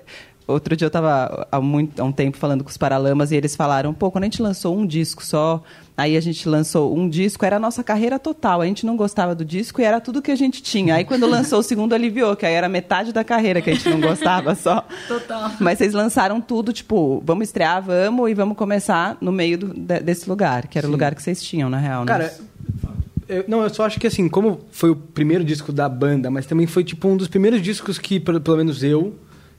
outro 0.49 0.75
dia 0.75 0.87
eu 0.87 0.90
tava 0.90 1.47
há, 1.52 1.61
muito, 1.61 2.00
há 2.00 2.05
um 2.05 2.11
tempo 2.12 2.37
falando 2.37 2.64
com 2.64 2.71
os 2.71 2.76
Paralamas 2.76 3.31
e 3.31 3.37
eles 3.37 3.55
falaram, 3.55 3.95
pô, 3.95 4.11
quando 4.11 4.25
a 4.25 4.26
gente 4.26 4.43
lançou 4.43 4.76
um 4.76 4.87
disco 4.87 5.25
só, 5.25 5.62
aí 5.97 6.17
a 6.17 6.21
gente 6.21 6.49
lançou 6.49 6.97
um 6.97 7.09
disco, 7.09 7.45
era 7.45 7.57
a 7.57 7.59
nossa 7.61 7.85
carreira 7.85 8.19
total. 8.19 8.61
A 8.62 8.67
gente 8.67 8.85
não 8.87 8.97
gostava 8.97 9.35
do 9.35 9.45
disco 9.45 9.81
e 9.81 9.85
era 9.85 10.00
tudo 10.00 10.23
que 10.23 10.31
a 10.31 10.37
gente 10.37 10.62
tinha. 10.62 10.95
Aí 10.97 11.05
quando 11.05 11.26
lançou 11.26 11.61
o 11.61 11.62
segundo, 11.62 11.93
aliviou, 11.93 12.35
que 12.35 12.47
aí 12.47 12.55
era 12.55 12.69
metade 12.69 13.12
da 13.12 13.23
carreira 13.23 13.61
que 13.61 13.71
a 13.71 13.75
gente 13.75 13.88
não 13.88 14.00
gostava 14.00 14.55
só. 14.55 14.85
Total. 15.07 15.52
Mas 15.61 15.78
vocês 15.78 15.93
lançaram 15.95 16.40
tudo, 16.40 16.73
tipo, 16.73 17.23
vamos 17.25 17.49
estrear, 17.49 17.83
vamos, 17.83 18.31
e 18.31 18.35
vamos 18.35 18.57
começar 18.57 19.17
no 19.21 19.31
meio 19.31 19.59
do- 19.59 19.75
de- 19.75 20.00
desse 20.00 20.28
lugar, 20.28 20.67
que 20.67 20.78
era 20.78 20.88
o 20.88 20.90
lugar 20.90 21.14
que 21.14 21.23
vocês 21.23 21.43
tinham, 21.43 21.69
na 21.69 21.78
real, 21.78 22.00
né? 22.05 22.07
Cara, 22.07 22.35
eu- 23.28 23.45
não, 23.47 23.62
eu 23.62 23.69
só 23.71 23.85
acho 23.85 24.00
que 24.00 24.07
assim, 24.07 24.28
como 24.28 24.61
foi 24.71 24.90
o 24.90 24.97
primeiro 24.97 25.45
disco 25.45 25.73
da 25.73 25.88
banda, 25.88 26.31
mas 26.31 26.47
também 26.47 26.67
foi 26.67 26.83
tipo 26.83 27.07
um 27.09 27.17
dos 27.17 27.28
primeiros 27.28 27.61
discos 27.61 27.99
que, 27.99 28.19
pelo, 28.19 28.40
pelo 28.40 28.57
menos 28.57 28.83
eu, 28.83 29.14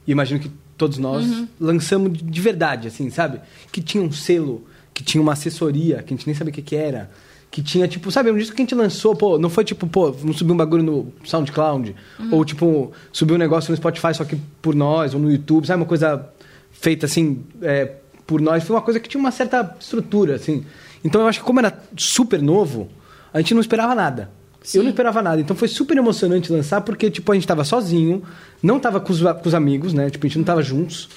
e 0.08 0.12
imagino 0.12 0.40
que 0.40 0.50
todos 0.80 0.98
nós, 0.98 1.26
lançamos 1.60 2.18
de- 2.18 2.24
de 2.24 2.42
verdade, 2.42 2.88
assim, 2.88 3.10
sabe? 3.12 3.40
Que 3.72 3.82
tinha 3.82 4.02
um 4.04 4.12
selo, 4.12 4.66
que 4.94 5.04
tinha 5.04 5.22
uma 5.22 5.34
assessoria, 5.34 6.02
que 6.02 6.12
a 6.14 6.18
gente 6.18 6.26
nem 6.26 6.36
sabia 6.36 6.50
o 6.52 6.54
que, 6.56 6.62
que 6.64 6.76
era. 6.76 7.12
Que 7.52 7.62
tinha, 7.64 7.88
tipo, 7.88 8.12
sabe, 8.12 8.32
um 8.32 8.38
disco 8.38 8.56
que 8.56 8.62
a 8.62 8.64
gente 8.64 8.76
lançou, 8.76 9.16
pô, 9.16 9.38
não 9.40 9.50
foi 9.50 9.64
tipo, 9.64 9.86
pô, 9.88 10.12
vamos 10.12 10.38
subir 10.38 10.52
um 10.52 10.58
bagulho 10.58 10.84
no 10.84 11.14
SoundCloud, 11.24 11.96
ou 12.32 12.46
tipo, 12.46 12.92
subir 13.12 13.34
um 13.34 13.38
negócio 13.38 13.72
no 13.72 13.78
Spotify 13.78 14.14
só 14.14 14.24
que 14.24 14.36
por 14.62 14.74
nós, 14.76 15.14
ou 15.14 15.20
no 15.20 15.32
YouTube, 15.32 15.66
sabe, 15.68 15.82
uma 15.82 15.88
coisa 15.88 16.28
feita 16.72 17.06
assim, 17.08 17.44
é, 17.62 17.94
por 18.28 18.40
nós, 18.40 18.64
foi 18.64 18.76
uma 18.76 18.82
coisa 18.82 19.00
que 19.00 19.10
tinha 19.10 19.20
uma 19.20 19.32
certa 19.32 19.76
estrutura, 19.80 20.36
assim. 20.36 20.64
Então 21.04 21.22
eu 21.22 21.28
acho 21.28 21.40
que 21.40 21.46
como 21.46 21.60
era 21.60 21.78
super 21.98 22.42
novo, 22.42 22.88
a 23.34 23.40
gente 23.42 23.54
não 23.56 23.62
esperava 23.62 23.96
nada. 23.96 24.30
Eu 24.74 24.84
não 24.84 24.90
esperava 24.90 25.22
nada. 25.22 25.42
Então 25.42 25.56
foi 25.56 25.68
super 25.68 25.98
emocionante 25.98 26.52
lançar, 26.52 26.82
porque, 26.82 27.10
tipo, 27.10 27.32
a 27.32 27.36
gente 27.36 27.48
tava 27.48 27.64
sozinho, 27.64 28.24
não 28.62 28.80
tava 28.80 29.00
com 29.00 29.12
os, 29.12 29.22
com 29.22 29.48
os 29.48 29.54
amigos, 29.54 29.94
né? 29.94 30.10
Tipo, 30.10 30.26
a 30.26 30.30
gente 30.30 30.38
não 30.38 30.46
tava 30.46 30.62
juntos. 30.62 31.10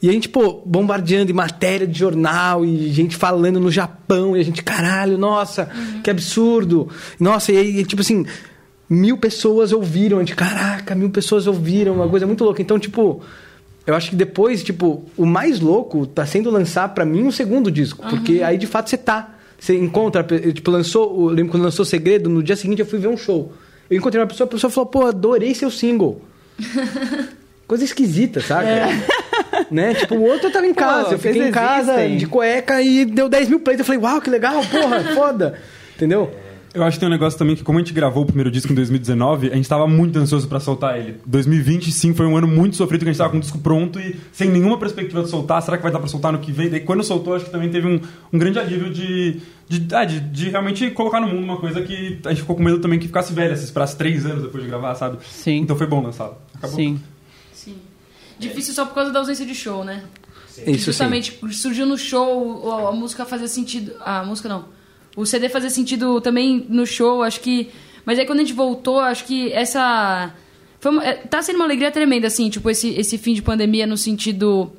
E 0.00 0.08
a 0.10 0.12
gente, 0.12 0.28
pô, 0.28 0.62
bombardeando 0.64 1.30
em 1.30 1.34
matéria 1.34 1.86
de 1.86 1.98
jornal 1.98 2.64
e 2.64 2.92
gente 2.92 3.16
falando 3.16 3.58
no 3.58 3.70
Japão, 3.70 4.36
e 4.36 4.40
a 4.40 4.42
gente, 4.42 4.62
caralho, 4.62 5.16
nossa, 5.16 5.70
que 6.04 6.10
absurdo. 6.10 6.88
Nossa, 7.18 7.50
e 7.50 7.56
aí, 7.56 7.84
tipo 7.84 8.02
assim, 8.02 8.26
mil 8.88 9.16
pessoas 9.16 9.72
ouviram, 9.72 10.18
a 10.18 10.20
gente, 10.20 10.34
caraca, 10.34 10.94
mil 10.94 11.10
pessoas 11.10 11.46
ouviram, 11.46 11.94
uma 11.94 12.08
coisa 12.08 12.26
muito 12.26 12.44
louca. 12.44 12.60
Então, 12.60 12.78
tipo, 12.78 13.22
eu 13.86 13.94
acho 13.94 14.10
que 14.10 14.16
depois, 14.16 14.62
tipo, 14.62 15.04
o 15.16 15.24
mais 15.24 15.60
louco 15.60 16.06
tá 16.06 16.26
sendo 16.26 16.50
lançar 16.50 16.88
pra 16.90 17.04
mim 17.04 17.26
o 17.26 17.32
segundo 17.32 17.70
disco, 17.70 18.06
porque 18.08 18.42
aí 18.42 18.58
de 18.58 18.66
fato 18.66 18.90
você 18.90 18.98
tá. 18.98 19.35
Você 19.58 19.76
encontra, 19.76 20.22
tipo, 20.52 20.70
lançou, 20.70 21.28
eu 21.28 21.34
lembro 21.34 21.52
quando 21.52 21.62
lançou 21.62 21.84
Segredo, 21.84 22.28
no 22.28 22.42
dia 22.42 22.56
seguinte 22.56 22.80
eu 22.80 22.86
fui 22.86 22.98
ver 22.98 23.08
um 23.08 23.16
show. 23.16 23.52
Eu 23.88 23.96
encontrei 23.96 24.20
uma 24.20 24.26
pessoa, 24.26 24.46
a 24.46 24.50
pessoa 24.50 24.70
falou, 24.70 24.88
pô, 24.88 25.06
adorei 25.06 25.54
seu 25.54 25.70
single. 25.70 26.20
Coisa 27.66 27.84
esquisita, 27.84 28.40
saca? 28.40 28.66
né? 29.70 29.94
Tipo, 29.94 30.14
o 30.16 30.22
outro 30.24 30.48
eu 30.48 30.52
tava 30.52 30.66
em 30.66 30.74
casa, 30.74 31.14
eu 31.14 31.18
fiquei 31.18 31.48
em 31.48 31.50
casa 31.50 31.94
existem. 31.94 32.16
de 32.18 32.26
cueca 32.26 32.80
e 32.80 33.04
deu 33.04 33.28
10 33.28 33.48
mil 33.48 33.60
plays. 33.60 33.78
Eu 33.78 33.84
falei, 33.84 34.00
uau, 34.00 34.20
que 34.20 34.30
legal, 34.30 34.62
porra, 34.64 35.00
foda. 35.14 35.58
Entendeu? 35.96 36.30
Eu 36.76 36.84
acho 36.84 36.96
que 36.96 37.00
tem 37.00 37.08
um 37.08 37.12
negócio 37.12 37.38
também 37.38 37.56
que, 37.56 37.62
como 37.62 37.78
a 37.78 37.80
gente 37.80 37.94
gravou 37.94 38.22
o 38.22 38.26
primeiro 38.26 38.50
disco 38.50 38.70
em 38.70 38.74
2019, 38.74 39.50
a 39.50 39.54
gente 39.54 39.66
tava 39.66 39.86
muito 39.86 40.18
ansioso 40.18 40.46
pra 40.46 40.60
soltar 40.60 40.98
ele. 40.98 41.18
2020, 41.24 41.90
sim, 41.90 42.12
foi 42.12 42.26
um 42.26 42.36
ano 42.36 42.46
muito 42.46 42.76
sofrido, 42.76 43.00
que 43.00 43.08
a 43.08 43.12
gente 43.12 43.18
tava 43.18 43.30
com 43.30 43.38
o 43.38 43.40
disco 43.40 43.58
pronto 43.60 43.98
e 43.98 44.14
sem 44.30 44.50
nenhuma 44.50 44.78
perspectiva 44.78 45.22
de 45.22 45.30
soltar. 45.30 45.62
Será 45.62 45.78
que 45.78 45.82
vai 45.82 45.90
dar 45.90 46.00
pra 46.00 46.06
soltar 46.06 46.32
no 46.32 46.38
que 46.38 46.52
vem? 46.52 46.68
Daí, 46.68 46.80
quando 46.80 47.02
soltou, 47.02 47.34
acho 47.34 47.46
que 47.46 47.50
também 47.50 47.70
teve 47.70 47.88
um, 47.88 47.98
um 48.30 48.38
grande 48.38 48.58
alívio 48.58 48.92
de, 48.92 49.40
de, 49.66 49.94
ah, 49.94 50.04
de, 50.04 50.20
de 50.20 50.50
realmente 50.50 50.90
colocar 50.90 51.18
no 51.18 51.28
mundo 51.28 51.44
uma 51.44 51.56
coisa 51.56 51.80
que 51.80 52.20
a 52.26 52.28
gente 52.28 52.42
ficou 52.42 52.54
com 52.54 52.62
medo 52.62 52.78
também 52.78 52.98
que 52.98 53.06
ficasse 53.06 53.32
velha, 53.32 53.56
se 53.56 53.64
esperasse 53.64 53.96
três 53.96 54.26
anos 54.26 54.42
depois 54.42 54.62
de 54.62 54.68
gravar, 54.68 54.94
sabe? 54.96 55.16
Sim. 55.26 55.60
Então 55.60 55.76
foi 55.76 55.86
bom 55.86 56.02
lançado. 56.02 56.36
Acabou. 56.54 56.76
Sim. 56.76 57.00
Sim. 57.54 57.76
Difícil 58.38 58.74
só 58.74 58.84
por 58.84 58.94
causa 58.94 59.10
da 59.10 59.20
ausência 59.20 59.46
de 59.46 59.54
show, 59.54 59.82
né? 59.82 60.04
Isso 60.66 60.84
Justamente 60.84 61.38
surgiu 61.52 61.86
no 61.86 61.96
show, 61.96 62.70
a 62.70 62.90
a 62.90 62.92
música 62.92 63.24
fazia 63.24 63.48
sentido. 63.48 63.94
A 64.00 64.22
música 64.22 64.46
não. 64.46 64.76
O 65.16 65.24
CD 65.24 65.48
fazia 65.48 65.70
sentido 65.70 66.20
também 66.20 66.66
no 66.68 66.86
show, 66.86 67.22
acho 67.22 67.40
que. 67.40 67.70
Mas 68.04 68.18
aí 68.18 68.26
quando 68.26 68.40
a 68.40 68.42
gente 68.42 68.52
voltou, 68.52 69.00
acho 69.00 69.24
que 69.24 69.50
essa. 69.52 70.32
Foi 70.78 70.92
uma, 70.92 71.04
é, 71.04 71.14
tá 71.14 71.42
sendo 71.42 71.56
uma 71.56 71.64
alegria 71.64 71.90
tremenda, 71.90 72.26
assim, 72.26 72.50
tipo, 72.50 72.68
esse, 72.68 72.90
esse 72.90 73.16
fim 73.16 73.32
de 73.32 73.42
pandemia 73.42 73.86
no 73.86 73.96
sentido. 73.96 74.70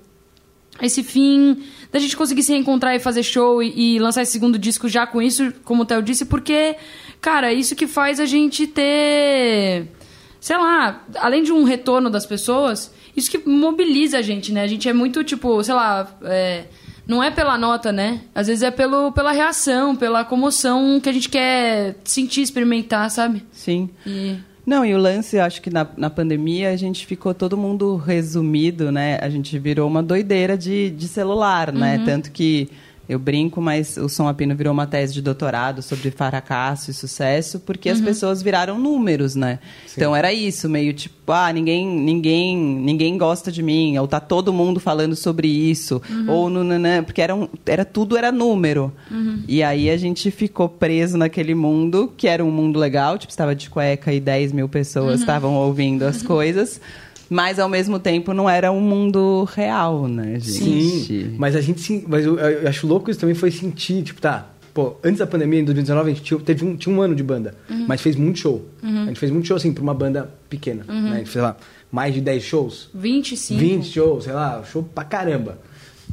Esse 0.80 1.04
fim 1.04 1.64
da 1.92 1.98
gente 1.98 2.16
conseguir 2.16 2.44
se 2.44 2.52
reencontrar 2.52 2.96
e 2.96 3.00
fazer 3.00 3.24
show 3.24 3.64
e, 3.64 3.96
e 3.96 4.00
lançar 4.00 4.22
esse 4.22 4.32
segundo 4.32 4.60
disco 4.60 4.88
já 4.88 5.08
com 5.08 5.20
isso, 5.20 5.52
como 5.64 5.82
o 5.82 5.86
Theo 5.86 6.04
disse, 6.04 6.26
porque, 6.26 6.76
cara, 7.20 7.52
isso 7.52 7.76
que 7.76 7.88
faz 7.88 8.20
a 8.20 8.28
gente 8.28 8.68
ter 8.68 9.88
sei 10.40 10.58
lá, 10.58 11.04
além 11.16 11.44
de 11.44 11.52
um 11.52 11.64
retorno 11.64 12.10
das 12.10 12.26
pessoas, 12.26 12.94
isso 13.16 13.30
que 13.30 13.38
mobiliza 13.50 14.20
a 14.20 14.22
gente, 14.22 14.52
né? 14.54 14.62
A 14.62 14.68
gente 14.68 14.88
é 14.88 14.94
muito, 14.94 15.24
tipo, 15.24 15.62
sei 15.64 15.74
lá, 15.74 16.08
é, 16.24 16.66
não 17.08 17.24
é 17.24 17.32
pela 17.32 17.58
nota, 17.58 17.92
né? 17.92 18.22
Às 18.36 18.48
vezes 18.48 18.64
é 18.64 18.72
pelo, 18.72 19.12
pela 19.12 19.32
reação, 19.32 19.96
pela 19.96 20.26
comoção 20.26 21.00
que 21.00 21.10
a 21.10 21.14
gente 21.14 21.30
quer 21.30 21.96
sentir, 22.04 22.42
experimentar, 22.42 23.10
sabe? 23.10 23.44
Sim. 23.52 23.90
E... 24.06 24.36
Não, 24.66 24.86
e 24.86 24.94
o 24.94 24.98
lance, 24.98 25.40
acho 25.40 25.62
que 25.62 25.70
na, 25.70 25.88
na 25.96 26.10
pandemia 26.10 26.72
a 26.72 26.76
gente 26.76 27.06
ficou 27.06 27.34
todo 27.34 27.56
mundo 27.56 27.96
resumido, 27.96 28.92
né? 28.92 29.18
A 29.22 29.30
gente 29.30 29.58
virou 29.58 29.88
uma 29.88 30.04
doideira 30.04 30.58
de, 30.58 30.90
de 30.90 31.08
celular, 31.08 31.72
né? 31.72 32.04
Tanto 32.06 32.30
que 32.30 32.70
eu 33.10 33.18
brinco, 33.18 33.62
mas 33.62 33.96
o 33.96 34.10
Som 34.10 34.28
Apino 34.28 34.56
virou 34.56 34.74
uma 34.74 34.86
tese 34.86 35.14
de 35.14 35.22
doutorado 35.22 35.82
sobre 35.82 36.12
fracasso 36.12 36.92
e 36.92 36.94
sucesso, 36.94 37.60
porque 37.60 37.90
as 37.90 38.02
pessoas 38.02 38.42
viraram 38.42 38.78
números, 38.78 39.36
né? 39.36 39.60
Então 39.96 40.16
era 40.16 40.34
isso, 40.34 40.68
meio 40.68 40.94
tipo, 40.94 41.32
ah, 41.32 41.52
ninguém, 41.52 41.88
ninguém, 41.88 42.58
ninguém 42.58 43.18
gosta 43.18 43.52
de 43.52 43.64
mim, 43.64 43.98
ou 43.98 44.08
tá 44.08 44.20
todo 44.20 44.52
mundo 44.52 44.80
falando 44.80 45.16
sobre 45.16 45.48
isso, 45.48 46.02
ou 46.28 46.50
no, 46.50 46.64
no, 46.64 46.78
no, 46.78 47.04
porque 47.06 47.22
era, 47.22 47.34
um, 47.34 47.48
era 47.66 47.86
tudo 47.86 48.18
era 48.18 48.32
número. 48.32 48.92
E 49.48 49.64
aí 49.64 49.90
a 49.90 49.98
gente 49.98 50.30
ficou 50.30 50.68
preso 50.68 51.18
naquele 51.18 51.56
mundo, 51.56 52.12
que 52.16 52.28
era 52.28 52.44
um 52.44 52.52
mundo 52.52 52.78
legal, 52.78 53.18
tipo, 53.18 53.32
estava 53.32 53.56
de 53.56 53.70
cueca 53.70 54.12
e 54.12 54.20
10 54.20 54.52
mil 54.52 54.68
pessoas 54.68 55.22
estavam 55.22 55.56
ouvindo 55.56 56.04
as 56.04 56.22
coisas. 56.24 56.82
Mas 57.30 57.60
ao 57.60 57.68
mesmo 57.68 58.00
tempo 58.00 58.34
não 58.34 58.50
era 58.50 58.72
um 58.72 58.80
mundo 58.82 59.44
real, 59.54 60.08
né, 60.08 60.40
gente? 60.40 61.06
Sim, 61.06 61.36
mas 61.38 61.56
a 61.56 61.62
gente 61.62 61.82
sim, 61.82 62.04
mas 62.08 62.26
eu, 62.26 62.38
eu 62.40 62.70
acho 62.70 62.88
louco 62.88 63.12
isso 63.12 63.20
também 63.20 63.36
foi 63.36 63.52
sentir, 63.52 64.02
tipo, 64.04 64.22
tá, 64.22 64.48
pô, 64.74 64.96
antes 65.04 65.20
da 65.20 65.28
pandemia, 65.28 65.60
em 65.60 65.66
2019, 65.66 66.12
a 66.12 66.14
gente 66.14 66.24
tinha, 66.24 66.40
teve 66.40 66.64
um, 66.64 66.76
tinha 66.76 66.94
um 66.96 67.02
ano 67.02 67.16
de 67.16 67.24
banda, 67.24 67.56
mas 67.88 68.02
fez 68.02 68.16
muito 68.16 68.40
show. 68.40 68.66
A 68.84 68.88
gente 69.08 69.20
fez 69.20 69.32
muito 69.32 69.48
show, 69.48 69.58
assim, 69.58 69.74
pra 69.74 69.84
uma 69.84 69.94
banda 69.94 70.30
pequena, 70.50 70.84
né? 70.88 70.94
A 70.94 71.18
gente 71.18 71.24
fez, 71.24 71.32
sei 71.34 71.42
lá, 71.42 71.58
mais 71.92 72.14
de 72.14 72.22
10 72.22 72.44
shows, 72.44 72.90
25. 72.94 73.60
20 73.60 73.86
shows, 73.86 74.24
sei 74.26 74.34
lá, 74.34 74.64
show 74.64 74.84
pra 74.84 75.04
caramba. 75.04 75.60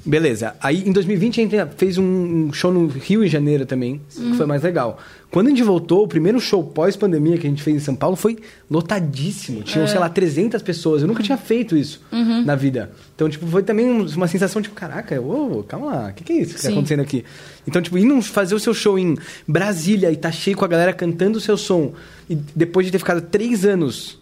Beleza. 0.07 0.55
Aí 0.61 0.87
em 0.87 0.93
2020 0.93 1.41
a 1.41 1.45
gente 1.45 1.57
fez 1.79 1.97
um 1.97 2.53
show 2.53 2.71
no 2.71 2.87
Rio 2.89 3.25
em 3.25 3.29
janeiro 3.29 3.65
também, 3.65 4.01
que 4.15 4.35
foi 4.37 4.45
mais 4.45 4.63
legal. 4.63 4.99
Quando 5.31 5.47
a 5.47 5.51
gente 5.51 5.63
voltou, 5.63 6.05
o 6.05 6.09
primeiro 6.09 6.39
show 6.39 6.63
pós-pandemia 6.63 7.39
que 7.39 7.47
a 7.47 7.51
gente 7.51 7.63
fez 7.63 7.77
em 7.77 7.81
São 7.81 7.95
Paulo 7.97 8.15
foi 8.15 8.39
lotadíssimo. 8.71 9.63
Tinham, 9.63 9.87
sei 9.89 9.99
lá, 9.99 10.09
300 10.11 10.61
pessoas. 10.63 11.01
Eu 11.03 11.09
nunca 11.09 11.23
tinha 11.23 11.39
feito 11.39 11.75
isso 11.75 12.03
na 12.45 12.55
vida. 12.55 12.93
Então, 13.15 13.29
tipo, 13.31 13.47
foi 13.47 13.63
também 13.63 13.87
um- 13.87 14.07
uma 14.07 14.29
sensação 14.29 14.61
tipo, 14.61 14.75
caraca, 14.75 15.19
ô, 15.21 15.65
calma 15.67 15.87
lá, 15.87 16.09
o 16.11 16.13
que, 16.13 16.23
que 16.23 16.33
é 16.35 16.37
isso 16.43 16.55
que 16.55 16.61
tá 16.61 16.69
Sim. 16.69 16.75
acontecendo 16.75 17.01
aqui? 17.01 17.25
Então, 17.67 17.81
tipo, 17.81 17.97
indo 17.97 18.21
fazer 18.21 18.55
o 18.55 18.61
seu 18.61 18.75
show 18.75 18.99
em 18.99 19.17
Brasília 19.49 20.13
e 20.13 20.17
tá 20.17 20.31
cheio 20.31 20.57
com 20.57 20.65
a 20.67 20.69
galera 20.69 20.93
cantando 20.93 21.39
o 21.39 21.41
seu 21.41 21.57
som. 21.57 21.95
E 22.29 22.35
depois 22.55 22.85
de 22.85 22.93
ter 22.93 22.99
ficado 22.99 23.23
três 23.23 23.65
anos 23.65 24.21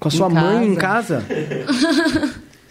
com 0.00 0.08
a 0.08 0.12
Em 0.12 0.16
sua 0.16 0.28
mãe 0.28 0.66
em 0.66 0.74
casa. 0.74 1.24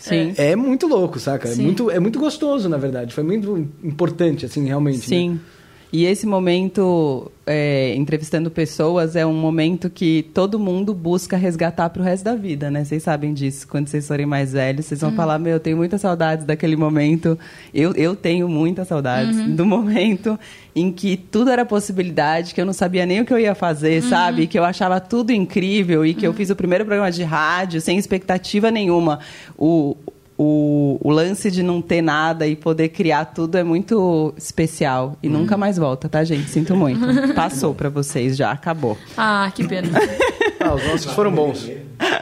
Sim. 0.09 0.33
é 0.37 0.55
muito 0.55 0.87
louco, 0.87 1.19
saca? 1.19 1.47
É 1.47 1.53
Sim. 1.53 1.63
muito, 1.63 1.89
é 1.91 1.99
muito 1.99 2.19
gostoso, 2.19 2.69
na 2.69 2.77
verdade. 2.77 3.13
Foi 3.13 3.23
muito 3.23 3.57
importante, 3.83 4.45
assim, 4.45 4.65
realmente. 4.65 4.99
né? 4.99 5.39
E 5.97 6.03
esse 6.03 6.27
momento, 6.27 7.31
é, 7.47 7.95
entrevistando 7.95 8.51
pessoas, 8.51 9.15
é 9.15 9.25
um 9.25 9.33
momento 9.33 9.89
que 9.89 10.29
todo 10.33 10.59
mundo 10.59 10.93
busca 10.93 11.37
resgatar 11.37 11.89
pro 11.89 12.03
resto 12.03 12.25
da 12.25 12.35
vida, 12.35 12.69
né? 12.69 12.83
Vocês 12.83 13.01
sabem 13.01 13.33
disso. 13.33 13.65
Quando 13.65 13.87
vocês 13.87 14.05
forem 14.05 14.25
mais 14.25 14.51
velhos, 14.51 14.87
vocês 14.87 14.99
vão 14.99 15.13
falar, 15.13 15.39
meu, 15.39 15.53
eu 15.53 15.59
tenho 15.61 15.77
muitas 15.77 16.01
saudades 16.01 16.45
daquele 16.45 16.75
momento. 16.75 17.39
Eu, 17.73 17.93
eu 17.93 18.13
tenho 18.13 18.49
muitas 18.49 18.89
saudades 18.89 19.37
do 19.55 19.65
momento 19.65 20.37
em 20.75 20.91
que 20.91 21.15
tudo 21.15 21.49
era 21.49 21.63
possibilidade, 21.63 22.53
que 22.53 22.59
eu 22.59 22.65
não 22.65 22.73
sabia 22.73 23.05
nem 23.05 23.21
o 23.21 23.25
que 23.25 23.31
eu 23.31 23.39
ia 23.39 23.55
fazer, 23.55 24.03
sabe? 24.03 24.47
Que 24.47 24.59
eu 24.59 24.65
achava 24.65 24.99
tudo 24.99 25.31
incrível 25.31 26.05
e 26.05 26.13
que 26.13 26.27
eu 26.27 26.33
fiz 26.33 26.49
o 26.49 26.57
primeiro 26.57 26.83
programa 26.83 27.09
de 27.09 27.23
rádio 27.23 27.79
sem 27.79 27.97
expectativa 27.97 28.69
nenhuma. 28.69 29.21
O, 29.57 29.95
o, 30.37 30.99
o 31.01 31.11
lance 31.11 31.49
de 31.49 31.63
não 31.63 31.81
ter 31.81 32.01
nada 32.01 32.45
e 32.47 32.55
poder 32.55 32.89
criar 32.89 33.25
tudo 33.25 33.57
é 33.57 33.63
muito 33.63 34.33
especial. 34.37 35.17
E 35.23 35.29
nunca 35.29 35.55
mais 35.57 35.77
volta, 35.77 36.09
tá, 36.09 36.23
gente? 36.23 36.49
Sinto 36.49 36.75
muito. 36.75 36.99
Passou 37.33 37.73
pra 37.73 37.89
vocês 37.89 38.35
já, 38.35 38.51
acabou. 38.51 38.97
Ah, 39.17 39.51
que 39.53 39.67
pena. 39.67 39.89
Ah, 40.57 40.73
os 40.73 40.83
nossos 40.87 41.13
foram 41.13 41.31
bons. 41.31 41.69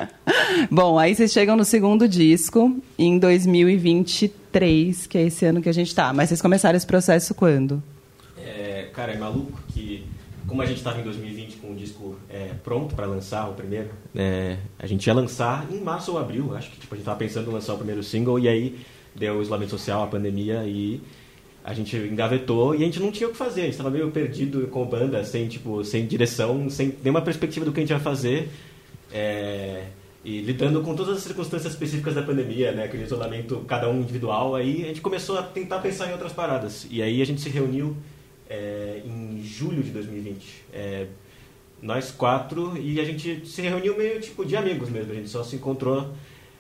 Bom, 0.70 1.00
aí 1.00 1.16
vocês 1.16 1.32
chegam 1.32 1.56
no 1.56 1.64
segundo 1.64 2.10
disco 2.10 2.76
em 3.00 3.18
2023, 3.18 5.08
que 5.08 5.18
é 5.18 5.22
esse 5.28 5.46
ano 5.46 5.62
que 5.62 5.70
a 5.70 5.74
gente 5.74 5.96
tá. 5.96 6.12
Mas 6.12 6.28
vocês 6.28 6.42
começaram 6.42 6.76
esse 6.76 6.86
processo 6.86 7.34
quando? 7.34 7.82
É, 8.38 8.90
cara, 8.94 9.14
é 9.14 9.18
maluco 9.18 9.58
que 9.70 10.06
como 10.48 10.62
a 10.62 10.66
gente 10.66 10.78
estava 10.78 11.00
em 11.00 11.04
2020 11.04 11.58
com 11.58 11.72
o 11.72 11.76
disco 11.76 12.16
é, 12.30 12.52
pronto 12.64 12.96
para 12.96 13.06
lançar 13.06 13.50
o 13.50 13.54
primeiro, 13.54 13.90
é, 14.16 14.58
a 14.78 14.86
gente 14.86 15.06
ia 15.08 15.14
lançar 15.14 15.68
em 15.72 15.80
março 15.80 16.12
ou 16.12 16.20
abril, 16.20 16.56
acho 16.56 16.72
que 16.72 16.80
tipo, 16.80 16.94
a 16.94 16.98
gente 16.98 17.04
estava 17.04 17.18
pensando 17.18 17.50
em 17.50 17.54
lançar 17.54 17.74
o 17.74 17.78
primeiro 17.78 18.04
single 18.04 18.40
e 18.40 18.48
aí 18.48 18.80
deu 19.16 19.38
o 19.38 19.42
isolamento 19.42 19.72
social, 19.72 20.04
a 20.04 20.08
pandemia 20.08 20.64
e 20.66 21.02
a 21.64 21.74
gente 21.74 21.96
engavetou 21.96 22.76
e 22.76 22.84
a 22.84 22.86
gente 22.86 23.00
não 23.00 23.12
tinha 23.12 23.30
o 23.30 23.32
que 23.32 23.38
fazer, 23.38 23.62
a 23.62 23.64
gente 23.66 23.74
estava 23.74 23.90
meio 23.90 24.12
perdido 24.12 24.68
com 24.68 24.86
banda, 24.86 25.24
sem 25.24 25.48
tipo, 25.48 25.84
sem 25.84 26.06
direção, 26.06 26.70
sem 26.70 26.94
nenhuma 27.02 27.22
perspectiva 27.22 27.66
do 27.66 27.72
que 27.72 27.80
a 27.80 27.84
gente 27.84 27.92
ia 27.92 28.00
fazer. 28.00 28.50
É, 29.12 29.86
e 30.26 30.40
lidando 30.40 30.82
com 30.82 30.96
todas 30.96 31.18
as 31.18 31.24
circunstâncias 31.24 31.74
específicas 31.74 32.16
da 32.16 32.22
pandemia, 32.22 32.72
né, 32.72 32.86
aquele 32.86 33.04
isolamento 33.04 33.64
cada 33.68 33.90
um 33.90 34.02
individual, 34.02 34.56
aí 34.56 34.84
a 34.84 34.88
gente 34.88 35.02
começou 35.02 35.38
a 35.38 35.44
tentar 35.44 35.80
pensar 35.80 36.10
em 36.10 36.14
outras 36.14 36.32
paradas. 36.32 36.88
E 36.90 37.02
aí 37.02 37.22
a 37.22 37.26
gente 37.26 37.42
se 37.42 37.50
reuniu 37.50 37.96
é, 38.54 39.02
em 39.06 39.42
julho 39.44 39.82
de 39.82 39.90
2020. 39.92 40.64
É, 40.74 41.08
nós 41.82 42.12
quatro, 42.12 42.78
e 42.78 43.00
a 43.00 43.04
gente 43.04 43.46
se 43.46 43.62
reuniu 43.62 43.98
meio 43.98 44.20
tipo 44.22 44.46
de 44.46 44.56
amigos 44.56 44.90
mesmo, 44.90 45.12
a 45.12 45.16
gente 45.16 45.30
só 45.30 45.44
se 45.44 45.56
encontrou. 45.56 46.10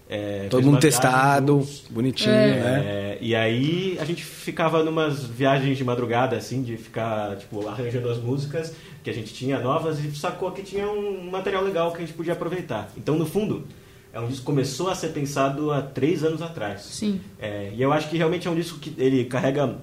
é, 0.10 0.48
Todo 0.50 0.66
mundo 0.66 0.80
testado, 0.80 1.54
juntos. 1.60 1.86
bonitinho, 1.90 2.30
É. 2.36 2.60
né? 2.60 2.84
É, 2.86 3.18
e 3.22 3.34
aí 3.34 3.98
a 4.02 4.06
gente 4.06 4.22
ficava 4.24 4.84
numas 4.84 5.24
viagens 5.24 5.78
de 5.78 5.84
madrugada, 5.84 6.36
assim, 6.36 6.62
de 6.62 6.76
ficar, 6.78 7.38
tipo, 7.38 7.66
arranjando 7.68 8.10
as 8.10 8.18
músicas 8.18 8.76
que 9.02 9.10
a 9.10 9.14
gente 9.14 9.34
tinha 9.34 9.60
novas 9.60 9.98
e 10.04 10.12
sacou 10.16 10.52
que 10.52 10.62
tinha 10.62 10.88
um 10.88 11.30
material 11.32 11.64
legal 11.64 11.92
que 11.92 11.98
a 11.98 12.06
gente 12.06 12.14
podia 12.14 12.34
aproveitar. 12.34 12.92
Então, 12.98 13.16
no 13.18 13.26
fundo, 13.26 13.66
é 14.12 14.20
um 14.20 14.28
disco 14.28 14.42
que 14.42 14.46
começou 14.46 14.90
a 14.90 14.96
ser 14.96 15.10
pensado 15.10 15.72
há 15.72 15.82
três 15.82 16.22
anos 16.24 16.42
atrás. 16.42 16.82
Sim. 16.82 17.20
É, 17.40 17.72
e 17.74 17.82
eu 17.82 17.92
acho 17.94 18.10
que 18.10 18.18
realmente 18.18 18.46
é 18.48 18.52
um 18.52 18.56
disco 18.56 18.78
que 18.80 18.94
ele 18.98 19.24
carrega 19.26 19.78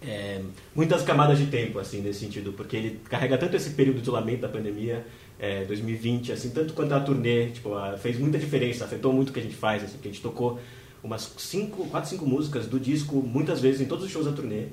é, 0.00 0.40
muitas 0.74 1.02
camadas 1.02 1.38
de 1.38 1.46
tempo, 1.46 1.78
assim, 1.78 2.00
nesse 2.00 2.20
sentido, 2.20 2.52
porque 2.52 2.76
ele 2.76 3.00
carrega 3.08 3.36
tanto 3.36 3.56
esse 3.56 3.70
período 3.70 3.96
de 3.96 4.02
isolamento 4.02 4.40
da 4.42 4.48
pandemia, 4.48 5.04
é, 5.38 5.64
2020, 5.64 6.32
assim, 6.32 6.50
tanto 6.50 6.72
quanto 6.74 6.92
a 6.92 7.00
turnê, 7.00 7.46
tipo, 7.50 7.74
a- 7.74 7.96
fez 7.98 8.18
muita 8.18 8.38
diferença, 8.38 8.84
afetou 8.84 9.12
muito 9.12 9.30
o 9.30 9.32
que 9.32 9.40
a 9.40 9.42
gente 9.42 9.56
faz, 9.56 9.82
assim, 9.82 9.94
porque 9.94 10.08
a 10.08 10.12
gente 10.12 10.22
tocou 10.22 10.58
umas 11.02 11.32
cinco, 11.38 11.86
quatro, 11.86 12.10
cinco 12.10 12.26
músicas 12.26 12.66
do 12.66 12.78
disco, 12.78 13.16
muitas 13.16 13.60
vezes 13.60 13.80
em 13.80 13.86
todos 13.86 14.04
os 14.04 14.10
shows 14.10 14.26
da 14.26 14.32
turnê. 14.32 14.64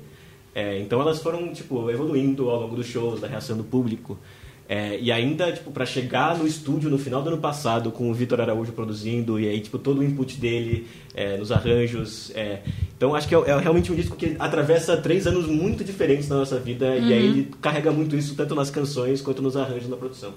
É, 0.54 0.78
então 0.80 1.00
elas 1.00 1.20
foram, 1.22 1.52
tipo, 1.52 1.90
evoluindo 1.90 2.48
ao 2.50 2.60
longo 2.62 2.76
dos 2.76 2.86
shows, 2.86 3.20
da 3.20 3.28
reação 3.28 3.56
do 3.56 3.64
público. 3.64 4.18
É, 4.68 4.98
e 5.00 5.12
ainda, 5.12 5.52
tipo, 5.52 5.70
para 5.70 5.86
chegar 5.86 6.36
no 6.36 6.44
estúdio 6.44 6.90
no 6.90 6.98
final 6.98 7.22
do 7.22 7.28
ano 7.28 7.38
passado, 7.38 7.92
com 7.92 8.10
o 8.10 8.14
Vitor 8.14 8.40
Araújo 8.40 8.72
produzindo, 8.72 9.38
e 9.38 9.48
aí, 9.48 9.60
tipo, 9.60 9.78
todo 9.78 10.00
o 10.00 10.02
input 10.04 10.36
dele 10.38 10.88
é, 11.14 11.36
nos 11.36 11.52
arranjos. 11.52 12.32
é. 12.34 12.62
então, 12.96 13.14
acho 13.14 13.28
que 13.28 13.34
é, 13.36 13.38
é 13.38 13.58
realmente 13.58 13.92
um 13.92 13.94
disco 13.94 14.16
que 14.16 14.34
atravessa 14.40 14.96
três 14.96 15.24
anos 15.24 15.46
muito 15.46 15.84
diferentes 15.84 16.28
na 16.28 16.34
nossa 16.36 16.58
vida, 16.58 16.96
e 16.96 17.12
aí 17.12 17.24
ele 17.26 17.50
carrega 17.62 17.92
muito 17.92 18.16
isso, 18.16 18.34
tanto 18.34 18.56
nas 18.56 18.68
canções 18.68 19.20
quanto 19.22 19.40
nos 19.40 19.56
arranjos 19.56 19.88
na 19.88 19.96
produção. 19.96 20.32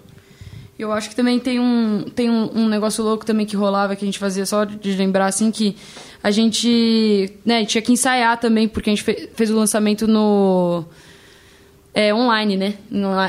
Eu 0.78 0.94
acho 0.94 1.10
que 1.10 1.16
também 1.16 1.40
tem 1.40 1.60
um, 1.60 2.06
tem 2.16 2.30
um, 2.30 2.56
um 2.56 2.70
negócio 2.70 3.04
louco 3.04 3.26
também 3.26 3.46
que 3.48 3.56
rolava, 3.56 3.96
que 3.96 4.06
a 4.06 4.08
gente 4.08 4.20
fazia 4.20 4.46
só 4.46 4.64
de 4.64 4.92
lembrar, 4.96 5.26
assim, 5.26 5.50
que 5.52 5.76
a 6.24 6.30
gente, 6.30 7.34
né, 7.44 7.66
tinha 7.66 7.82
que 7.82 7.92
ensaiar 7.92 8.40
também, 8.40 8.68
porque 8.68 8.92
a 8.92 8.94
gente 8.94 9.04
fe- 9.04 9.28
fez 9.34 9.50
o 9.50 9.56
lançamento 9.56 10.08
no... 10.08 10.86
É, 12.02 12.14
online, 12.14 12.56
né? 12.56 12.74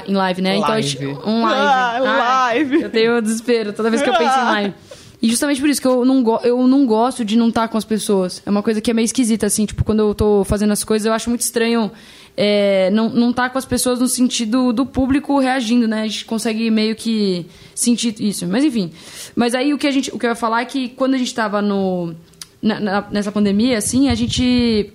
Em 0.07 0.15
live, 0.15 0.43
né? 0.43 0.57
Então, 0.57 0.71
a 0.73 0.81
gente, 0.81 1.05
Live. 1.05 1.21
um 1.27 1.43
live. 1.43 1.67
Ah, 1.67 1.99
o 2.01 2.05
live. 2.05 2.83
Eu 2.83 2.91
tenho 2.91 3.21
desespero 3.21 3.73
toda 3.73 3.91
vez 3.91 4.01
que 4.01 4.09
eu 4.09 4.15
penso 4.15 4.39
em 4.39 4.45
live. 4.45 4.75
E 5.21 5.29
justamente 5.29 5.61
por 5.61 5.69
isso 5.69 5.81
que 5.83 5.89
eu 5.89 6.05
não, 6.05 6.23
go 6.23 6.39
eu 6.45 6.67
não 6.69 6.87
gosto 6.87 7.25
de 7.25 7.37
não 7.37 7.49
estar 7.49 7.67
com 7.67 7.77
as 7.77 7.85
pessoas. 7.85 8.41
É 8.47 8.49
uma 8.51 8.63
coisa 8.63 8.81
que 8.81 8.89
é 8.91 8.95
meio 8.95 9.05
esquisita, 9.05 9.45
assim. 9.47 9.67
Tipo, 9.67 9.83
quando 9.85 9.99
eu 9.99 10.15
tô 10.15 10.45
fazendo 10.45 10.73
as 10.73 10.85
coisas, 10.85 11.05
eu 11.05 11.13
acho 11.13 11.29
muito 11.29 11.41
estranho 11.41 11.91
é, 12.37 12.91
não, 12.93 13.09
não 13.11 13.31
estar 13.31 13.51
com 13.51 13.59
as 13.59 13.65
pessoas 13.65 13.99
no 13.99 14.07
sentido 14.07 14.73
do 14.73 14.87
público 14.87 15.39
reagindo, 15.41 15.89
né? 15.89 16.03
A 16.03 16.07
gente 16.07 16.25
consegue 16.25 16.71
meio 16.71 16.95
que 16.95 17.47
sentir 17.75 18.15
isso. 18.21 18.47
Mas 18.47 18.63
enfim. 18.65 18.93
Mas 19.35 19.53
aí 19.55 19.75
o 19.75 19.79
que, 19.79 19.87
a 19.89 19.91
gente, 19.91 20.11
o 20.15 20.19
que 20.19 20.25
eu 20.27 20.31
ia 20.31 20.37
falar 20.37 20.63
é 20.63 20.65
que 20.65 20.89
quando 20.91 21.15
a 21.15 21.19
gente 21.19 21.35
tava 21.35 21.61
no, 21.61 22.15
na- 22.63 22.79
na- 22.81 23.05
nessa 23.11 23.33
pandemia, 23.33 23.77
assim, 23.79 24.09
a 24.09 24.15
gente 24.15 24.93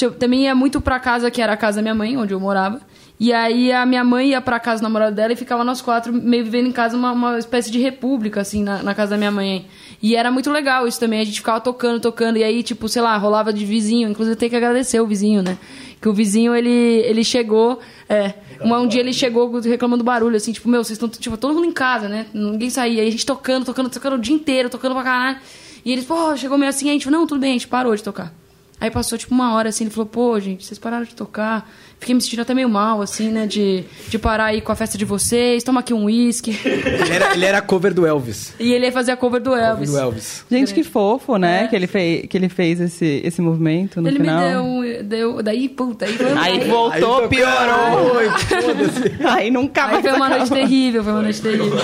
eu 0.00 0.10
também 0.12 0.44
ia 0.44 0.54
muito 0.54 0.80
pra 0.80 0.98
casa, 0.98 1.30
que 1.30 1.40
era 1.42 1.52
a 1.52 1.56
casa 1.58 1.76
da 1.76 1.82
minha 1.82 1.94
mãe, 1.94 2.16
onde 2.16 2.32
eu 2.32 2.40
morava. 2.40 2.80
E 3.22 3.32
aí 3.32 3.70
a 3.70 3.86
minha 3.86 4.02
mãe 4.02 4.30
ia 4.30 4.40
pra 4.40 4.58
casa 4.58 4.80
do 4.80 4.82
namorado 4.82 5.14
dela 5.14 5.32
e 5.32 5.36
ficava 5.36 5.62
nós 5.62 5.80
quatro 5.80 6.12
meio 6.12 6.42
vivendo 6.42 6.66
em 6.66 6.72
casa 6.72 6.96
uma, 6.96 7.12
uma 7.12 7.38
espécie 7.38 7.70
de 7.70 7.78
república, 7.78 8.40
assim, 8.40 8.64
na, 8.64 8.82
na 8.82 8.96
casa 8.96 9.12
da 9.12 9.16
minha 9.16 9.30
mãe. 9.30 9.64
E 10.02 10.16
era 10.16 10.28
muito 10.28 10.50
legal 10.50 10.88
isso 10.88 10.98
também. 10.98 11.20
A 11.20 11.24
gente 11.24 11.36
ficava 11.36 11.60
tocando, 11.60 12.00
tocando. 12.00 12.36
E 12.36 12.42
aí, 12.42 12.64
tipo, 12.64 12.88
sei 12.88 13.00
lá, 13.00 13.16
rolava 13.16 13.52
de 13.52 13.64
vizinho. 13.64 14.08
Inclusive, 14.08 14.34
tem 14.34 14.50
que 14.50 14.56
agradecer 14.56 15.00
o 15.00 15.06
vizinho, 15.06 15.40
né? 15.40 15.56
Que 16.00 16.08
o 16.08 16.12
vizinho, 16.12 16.52
ele, 16.52 16.68
ele 16.68 17.22
chegou... 17.22 17.78
É, 18.08 18.34
um, 18.60 18.74
um 18.74 18.88
dia 18.88 18.98
ele 18.98 19.12
chegou 19.12 19.60
reclamando 19.60 20.02
barulho, 20.02 20.36
assim, 20.36 20.50
tipo, 20.50 20.68
meu, 20.68 20.82
vocês 20.82 20.96
estão, 20.96 21.08
tipo, 21.08 21.36
todo 21.36 21.54
mundo 21.54 21.66
em 21.66 21.72
casa, 21.72 22.08
né? 22.08 22.26
Ninguém 22.34 22.70
saía. 22.70 23.02
Aí 23.02 23.06
a 23.06 23.10
gente 23.12 23.24
tocando, 23.24 23.64
tocando, 23.64 23.88
tocando 23.88 24.14
o 24.14 24.18
dia 24.18 24.34
inteiro, 24.34 24.68
tocando 24.68 24.96
pra 24.96 25.04
caralho. 25.04 25.38
E 25.84 25.92
eles, 25.92 26.04
pô, 26.04 26.36
chegou 26.36 26.58
meio 26.58 26.70
assim, 26.70 26.90
a 26.90 26.92
gente, 26.92 27.08
não, 27.08 27.24
tudo 27.24 27.40
bem, 27.40 27.50
a 27.50 27.52
gente 27.52 27.68
parou 27.68 27.94
de 27.94 28.02
tocar. 28.02 28.34
Aí 28.82 28.90
passou 28.90 29.16
tipo 29.16 29.32
uma 29.32 29.54
hora 29.54 29.68
assim, 29.68 29.84
ele 29.84 29.92
falou, 29.92 30.06
pô, 30.06 30.40
gente, 30.40 30.66
vocês 30.66 30.76
pararam 30.76 31.04
de 31.04 31.14
tocar. 31.14 31.70
Fiquei 32.00 32.16
me 32.16 32.20
sentindo 32.20 32.42
até 32.42 32.52
meio 32.52 32.68
mal, 32.68 33.00
assim, 33.00 33.28
né? 33.30 33.46
De, 33.46 33.84
de 34.08 34.18
parar 34.18 34.46
aí 34.46 34.60
com 34.60 34.72
a 34.72 34.74
festa 34.74 34.98
de 34.98 35.04
vocês, 35.04 35.62
toma 35.62 35.78
aqui 35.78 35.94
um 35.94 36.06
uísque. 36.06 36.50
Ele 36.64 37.14
era, 37.14 37.32
ele 37.32 37.44
era 37.44 37.62
cover 37.62 37.94
do 37.94 38.04
Elvis. 38.04 38.54
e 38.58 38.72
ele 38.72 38.86
ia 38.86 38.90
fazer 38.90 39.12
a 39.12 39.16
cover 39.16 39.40
do 39.40 39.50
Cover 39.50 39.64
Elvis. 39.64 39.90
do 39.92 39.98
Elvis. 39.98 40.44
Gente, 40.50 40.74
que 40.74 40.82
fofo, 40.82 41.36
né? 41.36 41.62
É. 41.62 41.68
Que, 41.68 41.76
ele 41.76 41.86
fez, 41.86 42.26
que 42.26 42.36
ele 42.36 42.48
fez 42.48 42.80
esse, 42.80 43.20
esse 43.24 43.40
movimento 43.40 44.00
no 44.02 44.08
ele 44.08 44.18
final. 44.18 44.40
me 44.42 44.48
deu, 44.50 44.64
um- 44.64 45.04
deu. 45.04 45.42
Daí, 45.44 45.68
puta, 45.68 46.04
aí 46.06 46.12
foi, 46.14 46.26
Aí 46.36 46.68
voltou, 46.68 47.20
Aí, 47.22 47.28
piorou. 47.28 48.18
Aí 49.30 49.50
nunca 49.52 49.84
Aí 49.84 49.92
mais 49.92 50.02
foi 50.04 50.12
uma 50.12 50.28
noite 50.28 50.42
acabou. 50.46 50.58
terrível, 50.58 51.04
foi 51.04 51.12
uma 51.12 51.22
noite 51.22 51.40
terrível. 51.40 51.78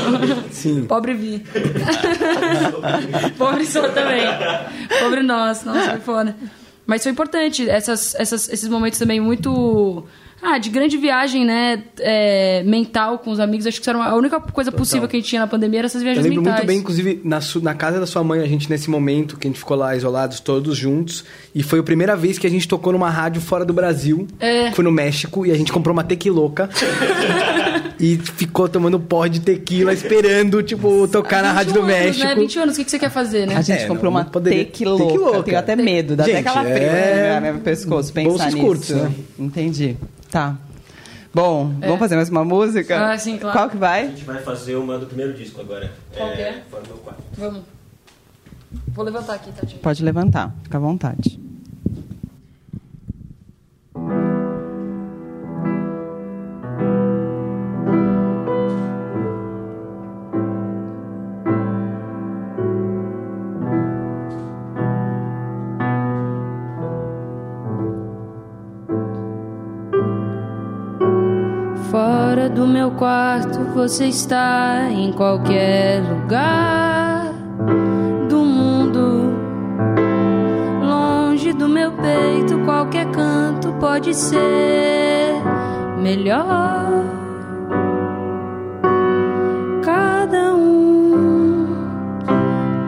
Sim. 0.51 0.85
Pobre 0.87 1.15
Vi. 1.15 1.45
Pobre 3.39 3.65
sou 3.67 3.89
também. 3.91 4.23
Pobre 5.01 5.23
nós, 5.23 5.63
nossa, 5.65 5.91
foi 5.91 6.01
foda. 6.01 6.35
Mas 6.89 7.03
foi 7.03 7.13
importante, 7.13 7.69
essas, 7.69 8.15
essas, 8.15 8.49
esses 8.49 8.67
momentos 8.67 8.99
também 8.99 9.21
muito. 9.21 10.05
Ah, 10.41 10.57
de 10.57 10.71
grande 10.71 10.97
viagem, 10.97 11.45
né? 11.45 11.83
é, 11.99 12.63
mental 12.65 13.19
com 13.19 13.31
os 13.31 13.41
amigos. 13.41 13.67
Acho 13.67 13.83
que 13.83 13.91
era 13.91 14.03
a 14.03 14.15
única 14.15 14.41
coisa 14.41 14.71
possível 14.73 15.07
que 15.09 15.17
a 15.17 15.19
gente 15.21 15.29
tinha 15.29 15.41
na 15.41 15.47
pandemia 15.47 15.81
era 15.81 15.87
essas 15.87 16.01
Eu 16.01 16.05
viagens 16.05 16.25
lembro 16.25 16.41
mentais. 16.41 16.57
muito 16.59 16.67
bem, 16.67 16.79
inclusive, 16.79 17.21
na, 17.25 17.41
na 17.61 17.75
casa 17.75 18.01
da 18.01 18.07
sua 18.07 18.25
mãe, 18.25 18.41
a 18.41 18.47
gente, 18.47 18.71
nesse 18.71 18.89
momento, 18.89 19.37
que 19.37 19.47
a 19.47 19.51
gente 19.51 19.59
ficou 19.59 19.77
lá 19.77 19.95
isolados, 19.97 20.41
todos 20.41 20.77
juntos. 20.77 21.25
E 21.55 21.63
foi 21.63 21.81
a 21.81 21.83
primeira 21.83 22.17
vez 22.17 22.39
que 22.39 22.47
a 22.47 22.51
gente 22.51 22.67
tocou 22.67 22.93
numa 22.93 23.11
rádio 23.11 23.43
fora 23.43 23.65
do 23.65 23.75
Brasil. 23.75 24.27
É. 24.41 24.71
Foi 24.73 24.85
no 24.85 24.93
México. 24.93 25.45
E 25.45 25.51
a 25.51 25.57
gente 25.57 25.73
comprou 25.73 25.93
uma 25.93 26.05
tequiloca. 26.05 26.71
e 28.01 28.17
ficou 28.17 28.69
tomando 28.69 28.99
porre 29.01 29.29
de 29.31 29.41
tequila, 29.41 29.93
esperando, 29.93 30.63
tipo, 30.63 31.09
tocar 31.09 31.43
na 31.43 31.49
21 31.51 31.55
rádio 31.57 31.73
do 31.75 31.79
anos, 31.81 31.93
México. 31.93 32.25
Né? 32.27 32.35
20 32.35 32.59
anos, 32.61 32.75
o 32.75 32.79
que 32.79 32.85
que 32.85 32.91
você 32.91 32.99
quer 32.99 33.11
fazer, 33.11 33.47
né? 33.47 33.57
A 33.57 33.61
gente 33.63 33.83
É, 33.83 33.87
comprou 33.87 34.13
não 34.13 34.21
uma 34.21 34.25
poderia- 34.25 34.65
tequiloca. 34.65 35.05
tequiloca. 35.07 35.37
Eu 35.39 35.43
tenho 35.43 35.59
até 35.59 35.75
medo, 35.77 36.15
dá 36.17 36.23
até 36.25 36.33
Gente, 36.37 36.47
aquela 36.49 36.63
frio 36.65 36.77
é- 36.77 37.35
no 37.41 37.47
meu 37.53 37.61
pescoço 37.61 38.13
pensar 38.13 38.29
Bolsos 38.31 38.55
nisso. 38.55 38.67
curtos, 38.67 38.91
né? 38.91 39.13
Entendi. 39.39 39.97
Tá. 40.31 40.57
Bom, 41.35 41.75
vamos 41.81 41.99
fazer 41.99 42.17
mais 42.17 42.29
uma 42.31 42.45
música? 42.45 42.95
É. 42.95 42.99
Ah, 42.99 43.19
sim, 43.19 43.37
claro. 43.37 43.57
Qual 43.59 43.69
que 43.71 43.77
A 43.77 43.81
vai? 43.81 44.07
gente 44.09 44.25
vai 44.25 44.43
fazer 44.43 44.77
uma 44.77 44.99
do 44.99 45.07
primeiro 45.07 45.35
disco 45.35 45.61
agora. 45.61 45.93
Qual 46.17 46.31
que 46.33 46.41
é? 46.41 46.63
Fórmula 46.71 46.97
4. 47.05 47.23
Vamos. 47.37 47.61
Vou 48.89 49.05
levantar 49.05 49.35
aqui, 49.35 49.51
Tati. 49.53 49.77
Pode 49.77 50.05
levantar, 50.05 50.55
fica 50.63 50.77
à 50.79 50.81
vontade. 50.81 51.39
Do 72.55 72.67
meu 72.67 72.91
quarto, 72.91 73.61
você 73.73 74.07
está 74.07 74.89
em 74.91 75.13
qualquer 75.13 76.01
lugar 76.03 77.33
do 78.29 78.39
mundo. 78.39 79.37
Longe 80.83 81.53
do 81.53 81.69
meu 81.69 81.93
peito, 81.93 82.59
qualquer 82.65 83.07
canto 83.13 83.73
pode 83.75 84.13
ser 84.13 85.35
melhor. 86.03 87.05
Cada 89.85 90.55
um 90.55 91.67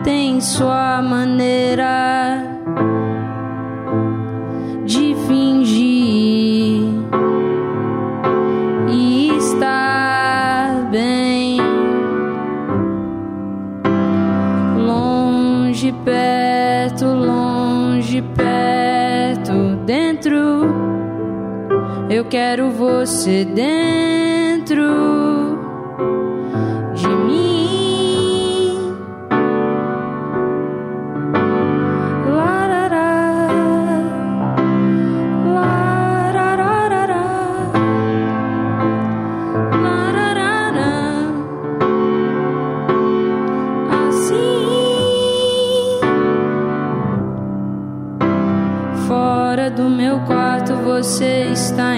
tem 0.03 0.41
sua 0.41 1.01
maneira 1.01 2.20
quero 22.31 22.71
você 22.71 23.43
dentro 23.43 24.30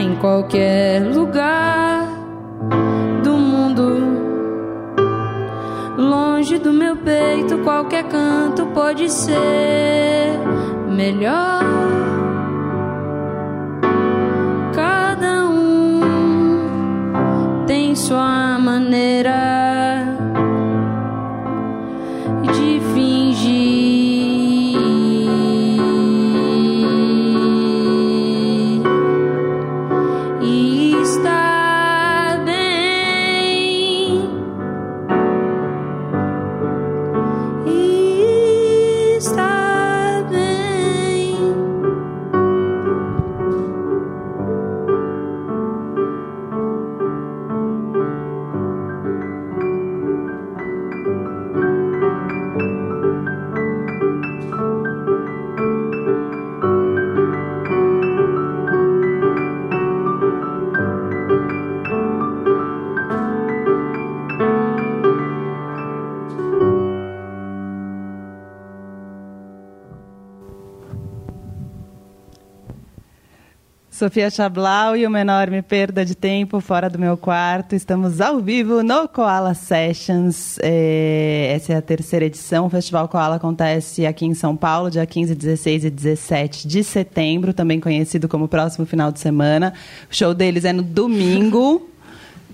em 0.03 0.15
qualquer 0.17 1.01
lugar 1.01 2.05
do 3.23 3.37
mundo. 3.37 4.03
Longe 5.97 6.57
do 6.59 6.73
meu 6.73 6.97
peito, 6.97 7.59
qualquer 7.59 8.03
canto 8.09 8.65
pode 8.67 9.09
ser 9.09 10.37
melhor. 10.89 11.62
Sofia 74.03 74.29
Chablau 74.29 74.97
e 74.97 75.07
uma 75.07 75.21
enorme 75.21 75.61
perda 75.61 76.03
de 76.03 76.13
tempo 76.13 76.59
fora 76.59 76.89
do 76.89 76.99
meu 76.99 77.15
quarto. 77.15 77.73
Estamos 77.73 78.19
ao 78.19 78.41
vivo 78.41 78.83
no 78.83 79.07
Koala 79.07 79.53
Sessions. 79.53 80.59
É, 80.61 81.53
essa 81.55 81.71
é 81.71 81.77
a 81.77 81.81
terceira 81.81 82.25
edição. 82.25 82.65
O 82.65 82.69
Festival 82.69 83.07
Koala 83.07 83.37
acontece 83.37 84.05
aqui 84.05 84.25
em 84.25 84.33
São 84.33 84.57
Paulo, 84.57 84.91
dia 84.91 85.05
15, 85.05 85.33
16 85.33 85.85
e 85.85 85.89
17 85.89 86.67
de 86.67 86.83
setembro, 86.83 87.53
também 87.53 87.79
conhecido 87.79 88.27
como 88.27 88.45
próximo 88.45 88.85
final 88.85 89.09
de 89.09 89.21
semana. 89.21 89.73
O 90.11 90.13
show 90.13 90.33
deles 90.33 90.65
é 90.65 90.73
no 90.73 90.83
domingo. 90.83 91.89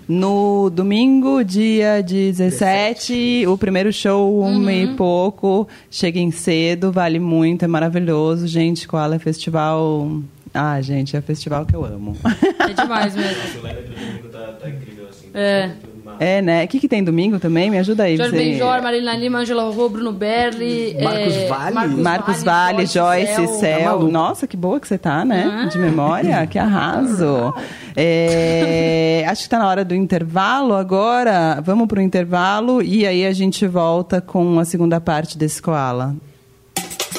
No 0.06 0.70
domingo, 0.70 1.42
dia 1.42 2.00
17, 2.00 3.44
o 3.48 3.58
primeiro 3.58 3.92
show, 3.92 4.40
uma 4.40 4.72
e 4.72 4.94
pouco. 4.94 5.66
Cheguem 5.90 6.30
cedo, 6.30 6.92
vale 6.92 7.18
muito, 7.18 7.64
é 7.64 7.68
maravilhoso. 7.68 8.46
Gente, 8.46 8.86
Koala 8.86 9.16
é 9.16 9.18
festival. 9.18 10.22
Ah, 10.52 10.80
gente, 10.80 11.16
é 11.16 11.20
festival 11.20 11.64
que 11.64 11.74
eu 11.74 11.84
amo. 11.84 12.16
É 12.60 12.72
demais 12.72 13.16
mesmo. 13.16 13.32
O 13.32 13.62
do 13.62 13.94
domingo 13.94 14.28
tá, 14.28 14.38
tá 14.60 14.68
incrível, 14.68 15.08
assim. 15.08 15.28
É. 15.34 15.70
É, 16.18 16.42
né? 16.42 16.64
O 16.64 16.68
que, 16.68 16.78
que 16.78 16.88
tem 16.88 17.02
domingo 17.02 17.38
também? 17.38 17.70
Me 17.70 17.78
ajuda 17.78 18.02
aí. 18.04 18.16
Jorge 18.16 18.32
você- 18.32 18.36
Benjor, 18.36 18.82
Marina 18.82 19.16
Lima, 19.16 19.38
Angela 19.38 19.70
Rô, 19.72 19.88
Bruno 19.88 20.12
Berli. 20.12 20.96
Marcos 21.02 21.36
é, 21.36 21.48
Vale. 21.48 21.86
Marcos 22.02 22.42
Vale, 22.42 22.86
Joyce, 22.86 23.46
Céu. 23.58 23.78
Tá 23.78 23.84
maluco. 23.86 24.12
Nossa, 24.12 24.46
que 24.46 24.56
boa 24.56 24.78
que 24.78 24.86
você 24.86 24.98
tá, 24.98 25.24
né? 25.24 25.68
De 25.70 25.78
memória, 25.78 26.46
que 26.46 26.58
arraso. 26.58 27.54
É, 27.96 29.24
acho 29.28 29.42
que 29.42 29.46
está 29.46 29.58
na 29.58 29.66
hora 29.68 29.84
do 29.84 29.94
intervalo 29.94 30.74
agora. 30.74 31.60
Vamos 31.64 31.86
para 31.88 31.98
o 32.00 32.02
intervalo 32.02 32.82
e 32.82 33.06
aí 33.06 33.24
a 33.24 33.32
gente 33.32 33.66
volta 33.66 34.20
com 34.20 34.58
a 34.58 34.64
segunda 34.64 35.00
parte 35.00 35.38
desse 35.38 35.62
Koala. 35.62 36.14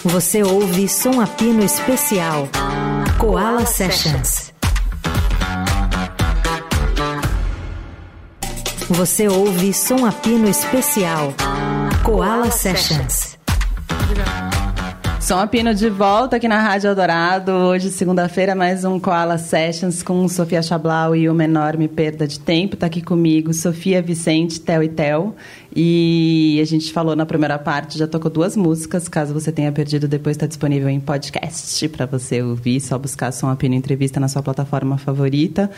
Você 0.04 0.44
ouve 0.44 0.88
Som 0.88 1.20
a 1.22 1.28
Pino 1.28 1.64
Especial. 1.64 2.48
Koala 3.22 3.68
Sessions. 3.68 4.52
Você 8.90 9.28
ouve 9.28 9.72
Som 9.76 10.08
a 10.08 10.12
Pino 10.12 10.50
Especial. 10.50 11.32
Koala 12.04 12.50
Sessions. 12.50 13.38
Som 15.22 15.46
Pino 15.46 15.72
de 15.72 15.88
volta 15.88 16.38
aqui 16.38 16.48
na 16.48 16.60
Rádio 16.60 16.88
Eldorado. 16.88 17.52
Hoje, 17.52 17.92
segunda-feira, 17.92 18.56
mais 18.56 18.84
um 18.84 19.00
Koala 19.00 19.38
Sessions 19.38 20.02
com 20.02 20.28
Sofia 20.28 20.64
Chablau 20.64 21.16
e 21.16 21.30
uma 21.30 21.44
enorme 21.44 21.88
perda 21.88 22.28
de 22.28 22.40
tempo. 22.40 22.76
Tá 22.76 22.88
aqui 22.88 23.04
comigo 23.04 23.54
Sofia 23.54 24.02
Vicente, 24.02 24.60
Tel 24.60 24.82
e 24.82 24.90
Tel. 24.90 25.36
E 25.74 26.60
a 26.60 26.66
gente 26.66 26.92
falou 26.92 27.16
na 27.16 27.26
primeira 27.26 27.58
parte, 27.60 28.00
já 28.00 28.08
tocou 28.08 28.32
duas 28.32 28.58
músicas. 28.58 29.08
Caso 29.08 29.32
você 29.32 29.52
tenha 29.52 29.72
perdido, 29.72 30.08
depois 30.08 30.36
está 30.36 30.48
disponível 30.48 30.90
em 30.90 31.00
podcast 31.00 31.88
para 31.90 32.08
você 32.08 32.42
ouvir. 32.42 32.82
Só 32.82 32.98
buscar 32.98 33.32
Som 33.32 33.48
a 33.50 33.56
Pino 33.56 33.76
Entrevista 33.76 34.20
na 34.20 34.28
sua 34.28 34.42
plataforma 34.42 34.98
favorita. 34.98 35.70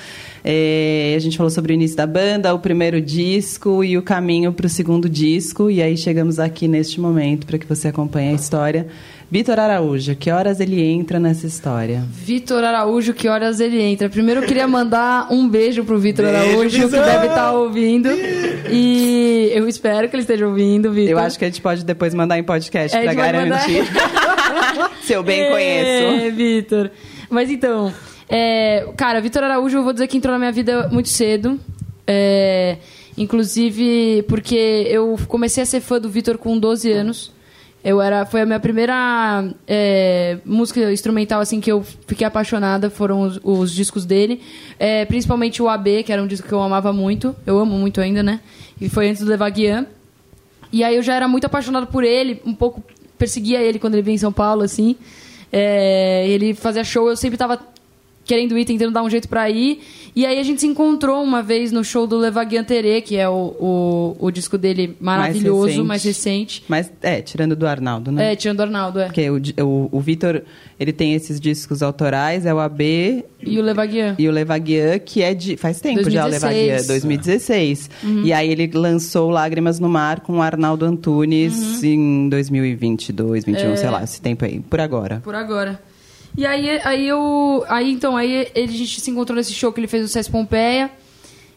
É, 0.43 1.13
a 1.15 1.19
gente 1.19 1.36
falou 1.36 1.49
sobre 1.49 1.73
o 1.73 1.75
início 1.75 1.97
da 1.97 2.08
banda, 2.08 2.56
o 2.56 2.60
primeiro 2.60 3.01
disco 3.01 3.84
e 3.84 3.97
o 3.97 4.01
caminho 4.01 4.53
para 4.53 4.67
o 4.67 4.69
segundo 4.69 5.10
disco. 5.10 5.69
E 5.69 5.82
aí 5.82 5.97
chegamos 5.97 6.39
aqui 6.39 6.65
neste 6.65 6.99
momento 6.99 7.45
para 7.45 7.58
que 7.58 7.67
você 7.67 7.89
acompanhe 7.89 8.29
a 8.29 8.34
história. 8.34 8.88
Vitor 9.34 9.60
Araújo, 9.60 10.15
que 10.15 10.30
horas 10.30 10.60
ele 10.60 10.80
entra 10.80 11.19
nessa 11.19 11.48
história? 11.48 12.06
Vitor 12.08 12.63
Araújo, 12.63 13.15
que 13.15 13.28
horas 13.28 13.60
ele 13.60 13.82
entra? 13.82 14.08
Primeiro 14.08 14.41
eu 14.41 14.48
queria 14.48 14.67
mandar 14.67 15.26
um 15.34 15.50
beijo 15.50 15.84
pro 15.84 15.98
Vitor 15.98 16.26
Araújo, 16.26 16.88
que 16.88 16.96
deve 16.96 17.26
estar 17.26 17.52
ouvindo. 17.52 18.10
E 18.69 19.50
eu 19.52 19.67
espero 19.67 20.08
que 20.08 20.15
ele 20.15 20.22
esteja 20.22 20.48
ouvindo, 20.48 20.93
Vitor. 20.93 21.13
Eu 21.13 21.17
acho 21.17 21.39
que 21.39 21.46
a 21.46 21.48
gente 21.48 21.62
pode 21.63 21.84
depois 21.84 22.13
mandar 22.13 22.38
em 22.38 22.43
podcast 22.43 22.96
É, 22.96 23.00
a 23.00 23.04
para 23.06 23.12
gente 23.12 23.22
pode 23.22 23.32
garantir. 23.32 23.84
Se 25.02 25.13
eu 25.13 25.24
bem 25.24 25.50
conheço. 25.50 26.26
É, 26.26 26.30
Vitor. 26.30 26.91
Mas 27.28 27.50
então, 27.50 27.91
é, 28.30 28.88
cara, 28.96 29.19
Vitor 29.19 29.43
Araújo, 29.43 29.80
eu 29.80 29.84
vou 29.84 29.93
dizer 29.93 30.06
que 30.06 30.15
entrou 30.15 30.34
na 30.34 30.38
minha 30.38 30.52
vida 30.52 30.89
muito 30.89 31.10
cedo. 31.10 31.60
É, 32.06 32.78
inclusive 33.17 34.24
porque 34.28 34.86
eu 34.91 35.17
comecei 35.28 35.63
a 35.63 35.65
ser 35.65 35.82
fã 35.82 36.00
do 36.00 36.08
Vitor 36.08 36.38
com 36.38 36.56
12 36.56 36.91
anos. 36.91 37.33
Eu 37.84 38.02
era, 38.02 38.26
foi 38.26 38.41
a 38.41 38.46
minha 38.46 38.60
primeira 38.60 39.46
é, 39.67 40.38
música 40.46 40.91
instrumental 40.91 41.41
assim 41.41 41.60
que 41.60 41.69
eu 41.69 41.84
fiquei 42.08 42.26
apaixonada. 42.26 42.89
Foram 42.89 43.22
os, 43.24 43.39
os 43.43 43.74
discos 43.74 44.06
dele, 44.06 44.41
É, 44.80 45.04
principalmente 45.06 45.62
o 45.62 45.67
AB, 45.67 46.04
que 46.04 46.13
era 46.13 46.22
um 46.24 46.28
disco 46.28 46.48
que 46.48 46.54
eu 46.54 46.62
amava 46.62 46.93
muito. 46.93 47.36
Eu 47.46 47.60
amo 47.60 47.78
muito 47.78 48.00
ainda, 48.00 48.24
né? 48.24 48.39
E 48.80 48.88
foi 48.88 49.10
antes 49.10 49.22
do 49.22 49.30
Levaguian. 49.30 49.86
E 50.72 50.84
aí 50.84 50.96
eu 50.96 51.04
já 51.04 51.13
era 51.13 51.28
muito 51.28 51.46
apaixonado 51.46 51.88
por 51.88 52.04
ele, 52.04 52.41
um 52.46 52.54
pouco 52.54 52.82
perseguia 53.17 53.62
ele 53.62 53.78
quando 53.78 53.93
ele 53.93 54.02
vinha 54.02 54.15
em 54.15 54.17
São 54.17 54.34
Paulo, 54.34 54.63
assim. 54.63 54.96
É, 55.52 56.28
ele 56.28 56.54
fazia 56.56 56.84
show, 56.84 57.10
eu 57.10 57.15
sempre 57.15 57.38
tava 57.38 57.60
querendo 58.25 58.57
ir, 58.57 58.65
tentando 58.65 58.91
dar 58.91 59.03
um 59.03 59.09
jeito 59.09 59.27
pra 59.27 59.49
ir. 59.49 59.81
E 60.15 60.25
aí 60.25 60.39
a 60.39 60.43
gente 60.43 60.62
se 60.62 60.67
encontrou 60.67 61.23
uma 61.23 61.41
vez 61.41 61.71
no 61.71 61.83
show 61.83 62.05
do 62.07 62.17
Levaguian 62.17 62.63
Terê, 62.63 63.01
que 63.01 63.17
é 63.17 63.27
o, 63.27 63.33
o, 63.59 64.15
o 64.19 64.31
disco 64.31 64.57
dele 64.57 64.95
maravilhoso, 64.99 65.65
recente. 65.67 65.83
mais 65.88 66.03
recente. 66.03 66.63
Mas, 66.67 66.91
é, 67.01 67.21
tirando 67.21 67.55
do 67.55 67.65
Arnaldo, 67.67 68.12
né? 68.12 68.31
É, 68.31 68.36
tirando 68.36 68.59
o 68.59 68.62
Arnaldo, 68.63 68.99
é. 68.99 69.05
Porque 69.05 69.29
o, 69.29 69.41
o, 69.65 69.89
o 69.91 69.99
Vitor, 69.99 70.43
ele 70.79 70.93
tem 70.93 71.13
esses 71.15 71.39
discos 71.39 71.81
autorais, 71.81 72.45
é 72.45 72.53
o 72.53 72.59
AB 72.59 73.25
E 73.41 73.57
o 73.59 73.62
Levaguian. 73.63 74.15
e 74.19 74.29
o 74.29 74.31
Levaguian, 74.31 74.99
que 74.99 75.21
é 75.23 75.33
de... 75.33 75.57
Faz 75.57 75.81
tempo 75.81 76.09
já 76.09 76.25
o 76.25 76.29
2016. 76.29 76.43
Levaguian, 76.67 76.88
2016. 76.88 77.89
Uhum. 78.03 78.23
E 78.23 78.31
aí 78.33 78.49
ele 78.51 78.69
lançou 78.73 79.29
Lágrimas 79.31 79.79
no 79.79 79.89
Mar 79.89 80.19
com 80.21 80.38
o 80.38 80.41
Arnaldo 80.41 80.86
Antunes 80.86 81.83
Uhum. 81.83 81.89
em 81.89 82.29
2022, 82.29 83.43
21, 83.45 83.71
É. 83.71 83.75
sei 83.75 83.89
lá, 83.89 84.03
esse 84.03 84.21
tempo 84.21 84.45
aí, 84.45 84.59
por 84.59 84.79
agora. 84.79 85.19
Por 85.23 85.36
agora. 85.36 85.81
E 86.36 86.46
aí, 86.46 86.82
aí 86.84 87.08
eu. 87.08 87.63
Aí 87.67 87.91
então, 87.91 88.17
aí 88.17 88.52
a 88.56 88.60
gente 88.60 89.00
se 89.00 89.12
encontrou 89.12 89.36
nesse 89.36 89.54
show 89.54 89.72
que 89.72 89.80
ele 89.80 89.88
fez 89.88 90.02
no 90.02 90.08
SES 90.08 90.28
Pompeia. 90.28 90.91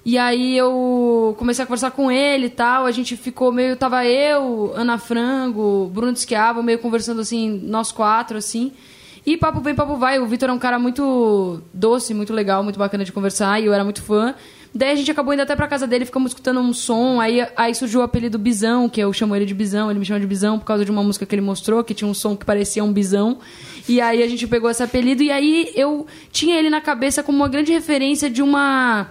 E 0.04 0.16
aí 0.16 0.56
eu 0.56 1.34
comecei 1.38 1.64
a 1.64 1.66
conversar 1.66 1.90
com 1.90 2.10
ele 2.10 2.46
e 2.46 2.50
tal. 2.50 2.86
A 2.86 2.90
gente 2.90 3.16
ficou 3.16 3.50
meio. 3.50 3.76
Tava 3.76 4.06
eu, 4.06 4.72
Ana 4.76 4.98
Frango, 4.98 5.90
Bruno 5.92 6.16
Schiavo, 6.16 6.62
meio 6.62 6.78
conversando 6.78 7.20
assim, 7.20 7.60
nós 7.64 7.90
quatro, 7.90 8.36
assim. 8.36 8.72
E 9.24 9.36
papo 9.36 9.60
vem, 9.60 9.74
papo 9.74 9.96
vai. 9.96 10.20
O 10.20 10.26
Vitor 10.26 10.50
é 10.50 10.52
um 10.52 10.58
cara 10.58 10.78
muito 10.78 11.60
doce, 11.74 12.14
muito 12.14 12.32
legal, 12.32 12.62
muito 12.62 12.78
bacana 12.78 13.04
de 13.04 13.10
conversar. 13.10 13.60
E 13.60 13.66
eu 13.66 13.74
era 13.74 13.82
muito 13.82 14.02
fã. 14.02 14.34
Daí 14.76 14.90
a 14.90 14.94
gente 14.94 15.10
acabou 15.10 15.32
indo 15.32 15.40
até 15.40 15.56
pra 15.56 15.66
casa 15.66 15.86
dele, 15.86 16.04
ficamos 16.04 16.32
escutando 16.32 16.60
um 16.60 16.70
som, 16.74 17.18
aí, 17.18 17.46
aí 17.56 17.74
surgiu 17.74 18.00
o 18.00 18.02
apelido 18.02 18.38
Bisão, 18.38 18.90
que 18.90 19.00
eu 19.00 19.10
chamo 19.10 19.34
ele 19.34 19.46
de 19.46 19.54
Bisão, 19.54 19.90
ele 19.90 19.98
me 19.98 20.04
chama 20.04 20.20
de 20.20 20.26
Bisão 20.26 20.58
por 20.58 20.66
causa 20.66 20.84
de 20.84 20.90
uma 20.90 21.02
música 21.02 21.24
que 21.24 21.34
ele 21.34 21.40
mostrou, 21.40 21.82
que 21.82 21.94
tinha 21.94 22.06
um 22.06 22.12
som 22.12 22.36
que 22.36 22.44
parecia 22.44 22.84
um 22.84 22.92
bisão. 22.92 23.38
E 23.88 24.00
aí 24.00 24.22
a 24.22 24.28
gente 24.28 24.46
pegou 24.46 24.70
esse 24.70 24.82
apelido 24.82 25.22
e 25.22 25.30
aí 25.30 25.72
eu 25.74 26.06
tinha 26.32 26.58
ele 26.58 26.70
na 26.70 26.80
cabeça 26.80 27.22
como 27.22 27.38
uma 27.38 27.48
grande 27.48 27.72
referência 27.72 28.28
de 28.28 28.42
uma 28.42 29.08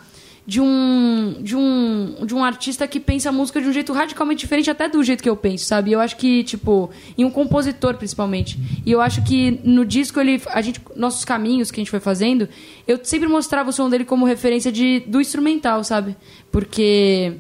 de 0.47 0.61
um 0.61 1.37
de 1.41 1.55
um 1.55 2.25
de 2.25 2.35
um 2.35 2.43
artista 2.43 2.87
que 2.87 2.99
pensa 2.99 3.29
a 3.29 3.31
música 3.31 3.59
de 3.59 3.67
um 3.67 3.73
jeito 3.73 3.91
radicalmente 3.91 4.41
diferente 4.41 4.69
até 4.69 4.87
do 4.87 5.03
jeito 5.03 5.23
que 5.23 5.29
eu 5.29 5.35
penso, 5.35 5.65
sabe? 5.65 5.91
Eu 5.91 5.99
acho 5.99 6.17
que 6.17 6.43
tipo, 6.43 6.89
e 7.17 7.25
um 7.25 7.31
compositor 7.31 7.95
principalmente. 7.95 8.59
E 8.85 8.91
eu 8.91 9.01
acho 9.01 9.23
que 9.23 9.59
no 9.63 9.83
disco 9.83 10.19
ele 10.19 10.41
a 10.47 10.61
gente 10.61 10.79
nossos 10.95 11.25
caminhos 11.25 11.71
que 11.71 11.79
a 11.79 11.81
gente 11.81 11.89
foi 11.89 11.99
fazendo, 11.99 12.47
eu 12.87 12.99
sempre 13.03 13.27
mostrava 13.27 13.69
o 13.69 13.73
som 13.73 13.89
dele 13.89 14.05
como 14.05 14.25
referência 14.25 14.71
de 14.71 14.99
do 15.07 15.19
instrumental, 15.19 15.83
sabe? 15.83 16.15
Porque 16.51 17.33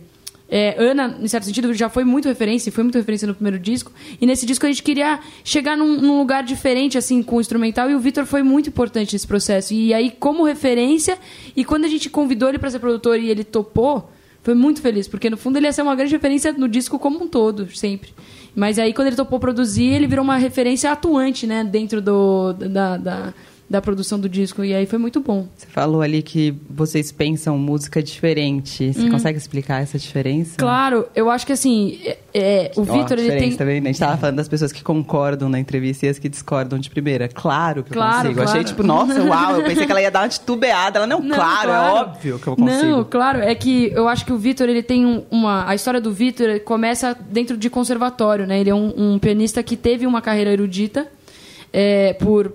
é, 0.47 0.75
Ana, 0.77 1.17
em 1.19 1.27
certo 1.27 1.45
sentido, 1.45 1.73
já 1.73 1.89
foi 1.89 2.03
muito 2.03 2.27
referência, 2.27 2.71
foi 2.71 2.83
muito 2.83 2.97
referência 2.97 3.27
no 3.27 3.33
primeiro 3.33 3.57
disco. 3.57 3.91
E 4.21 4.25
nesse 4.25 4.45
disco 4.45 4.65
a 4.65 4.69
gente 4.69 4.83
queria 4.83 5.19
chegar 5.43 5.75
num, 5.75 5.99
num 5.99 6.19
lugar 6.19 6.43
diferente, 6.43 6.97
assim, 6.97 7.23
com 7.23 7.37
o 7.37 7.41
instrumental. 7.41 7.89
E 7.89 7.95
o 7.95 7.99
Vitor 7.99 8.25
foi 8.25 8.43
muito 8.43 8.69
importante 8.69 9.13
nesse 9.13 9.25
processo. 9.25 9.73
E 9.73 9.93
aí, 9.93 10.11
como 10.11 10.43
referência, 10.43 11.17
e 11.55 11.65
quando 11.65 11.85
a 11.85 11.87
gente 11.87 12.09
convidou 12.09 12.49
ele 12.49 12.59
para 12.59 12.69
ser 12.69 12.79
produtor 12.79 13.19
e 13.19 13.29
ele 13.29 13.43
topou, 13.43 14.11
foi 14.43 14.53
muito 14.53 14.79
feliz, 14.79 15.07
porque 15.07 15.27
no 15.27 15.37
fundo 15.37 15.57
ele 15.57 15.65
ia 15.65 15.73
ser 15.73 15.81
uma 15.81 15.95
grande 15.95 16.13
referência 16.13 16.53
no 16.53 16.69
disco 16.69 16.99
como 16.99 17.23
um 17.23 17.27
todo, 17.27 17.75
sempre. 17.75 18.13
Mas 18.55 18.77
aí, 18.77 18.93
quando 18.93 19.07
ele 19.07 19.15
topou 19.15 19.39
produzir, 19.39 19.85
ele 19.85 20.05
virou 20.05 20.23
uma 20.23 20.37
referência 20.37 20.91
atuante, 20.91 21.47
né, 21.47 21.63
dentro 21.63 21.99
do, 21.99 22.53
da, 22.53 22.95
da 22.95 23.33
da 23.69 23.81
produção 23.81 24.19
do 24.19 24.29
disco. 24.29 24.63
E 24.63 24.73
aí 24.73 24.85
foi 24.85 24.99
muito 24.99 25.19
bom. 25.19 25.47
Você 25.55 25.65
falou 25.67 26.01
ali 26.01 26.21
que 26.21 26.53
vocês 26.69 27.11
pensam 27.11 27.57
música 27.57 28.01
diferente. 28.01 28.93
Você 28.93 29.01
uhum. 29.01 29.11
consegue 29.11 29.37
explicar 29.37 29.81
essa 29.81 29.97
diferença? 29.97 30.57
Claro, 30.57 31.07
eu 31.15 31.29
acho 31.29 31.45
que 31.45 31.53
assim, 31.53 31.99
é, 32.03 32.17
é 32.33 32.71
o 32.75 32.83
Vitor 32.83 33.17
ele 33.17 33.35
tem. 33.37 33.55
Tá 33.55 33.65
vendo? 33.65 33.85
A 33.85 33.87
gente 33.87 33.99
tava 33.99 34.17
falando 34.17 34.35
das 34.35 34.47
pessoas 34.47 34.71
que 34.71 34.83
concordam 34.83 35.49
na 35.49 35.59
entrevista 35.59 36.05
e 36.05 36.09
as 36.09 36.19
que 36.19 36.29
discordam 36.29 36.77
de 36.77 36.89
primeira. 36.89 37.27
Claro 37.27 37.83
que 37.83 37.91
claro, 37.91 38.29
eu 38.29 38.35
consigo. 38.35 38.35
Claro. 38.35 38.49
Achei 38.51 38.63
tipo, 38.63 38.83
nossa, 38.83 39.23
uau, 39.23 39.55
eu 39.55 39.63
pensei 39.63 39.85
que 39.85 39.91
ela 39.91 40.01
ia 40.01 40.11
dar 40.11 40.21
uma 40.21 40.29
titubeada. 40.29 40.99
Ela, 40.99 41.07
não, 41.07 41.19
não 41.19 41.35
claro, 41.35 41.69
é 41.69 41.73
claro, 41.73 41.97
é 41.97 42.01
óbvio 42.01 42.39
que 42.39 42.47
eu 42.47 42.55
consigo. 42.55 42.85
Não, 42.85 43.03
claro, 43.03 43.39
é 43.39 43.55
que 43.55 43.91
eu 43.93 44.07
acho 44.07 44.25
que 44.25 44.33
o 44.33 44.37
Vitor 44.37 44.69
ele 44.69 44.83
tem 44.83 45.05
um, 45.05 45.23
uma. 45.31 45.67
A 45.67 45.73
história 45.73 45.99
do 45.99 46.11
Vitor 46.11 46.59
começa 46.59 47.17
dentro 47.31 47.57
de 47.57 47.69
conservatório, 47.69 48.45
né? 48.45 48.59
Ele 48.59 48.69
é 48.69 48.75
um, 48.75 48.93
um 48.95 49.19
pianista 49.19 49.63
que 49.63 49.75
teve 49.75 50.05
uma 50.05 50.21
carreira 50.21 50.51
erudita. 50.51 51.07
É, 51.77 52.13
por 52.13 52.53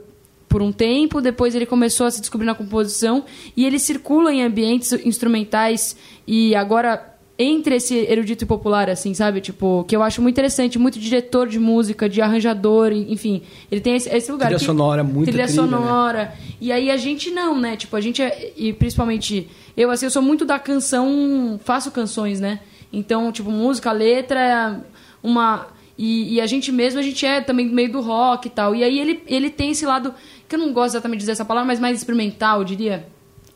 por 0.51 0.61
um 0.61 0.73
tempo, 0.73 1.21
depois 1.21 1.55
ele 1.55 1.65
começou 1.65 2.07
a 2.07 2.11
se 2.11 2.21
descobrir 2.21 2.45
na 2.45 2.57
composição 2.57 3.25
e 3.57 3.65
ele 3.65 3.79
circula 3.79 4.35
em 4.35 4.43
ambientes 4.43 4.93
instrumentais 4.93 5.97
e 6.27 6.57
agora 6.57 7.07
entre 7.39 7.77
esse 7.77 7.97
erudito 7.97 8.45
e 8.45 8.47
popular, 8.47 8.91
assim, 8.91 9.15
sabe? 9.15 9.41
Tipo, 9.41 9.85
que 9.89 9.97
eu 9.97 10.03
acho 10.03 10.21
muito 10.21 10.35
interessante, 10.35 10.79
muito 10.79 10.99
diretor 10.99 11.49
de 11.49 11.59
música, 11.59 12.09
de 12.09 12.21
arranjador, 12.21 12.93
enfim. 12.93 13.43
Ele 13.71 13.81
tem 13.81 13.95
esse, 13.95 14.11
esse 14.11 14.31
lugar. 14.31 14.47
Trilha 14.49 14.59
que, 14.59 14.67
sonora, 14.67 15.03
muito 15.05 15.31
Trilha 15.31 15.47
trilha, 15.47 15.63
sonora. 15.63 16.25
Né? 16.25 16.33
E 16.61 16.73
aí 16.73 16.91
a 16.91 16.99
gente 16.99 17.31
não, 17.31 17.59
né? 17.59 17.77
Tipo, 17.77 17.97
a 17.97 18.01
gente 18.01 18.21
é, 18.21 18.53
e 18.57 18.73
principalmente 18.73 19.49
eu, 19.77 19.91
assim, 19.91 20.05
eu 20.05 20.11
sou 20.11 20.21
muito 20.21 20.45
da 20.45 20.59
canção, 20.59 21.59
faço 21.65 21.93
canções, 21.93 22.41
né? 22.41 22.61
Então, 22.93 23.31
tipo, 23.31 23.51
música, 23.51 23.93
letra, 23.93 24.85
uma... 25.23 25.69
E, 25.97 26.35
e 26.35 26.41
a 26.41 26.47
gente 26.47 26.73
mesmo, 26.73 26.99
a 26.99 27.03
gente 27.03 27.25
é 27.25 27.41
também 27.41 27.69
meio 27.69 27.93
do 27.93 28.01
rock 28.01 28.49
e 28.49 28.51
tal. 28.51 28.75
E 28.75 28.83
aí 28.83 28.99
ele, 28.99 29.23
ele 29.27 29.49
tem 29.49 29.71
esse 29.71 29.87
lado 29.87 30.15
que 30.51 30.57
eu 30.57 30.59
não 30.59 30.73
gosto 30.73 30.95
exatamente 30.95 31.19
de 31.19 31.23
dizer 31.23 31.33
essa 31.33 31.45
palavra, 31.45 31.67
mas 31.67 31.79
mais 31.79 31.97
experimental, 31.97 32.59
eu 32.59 32.65
diria. 32.65 33.07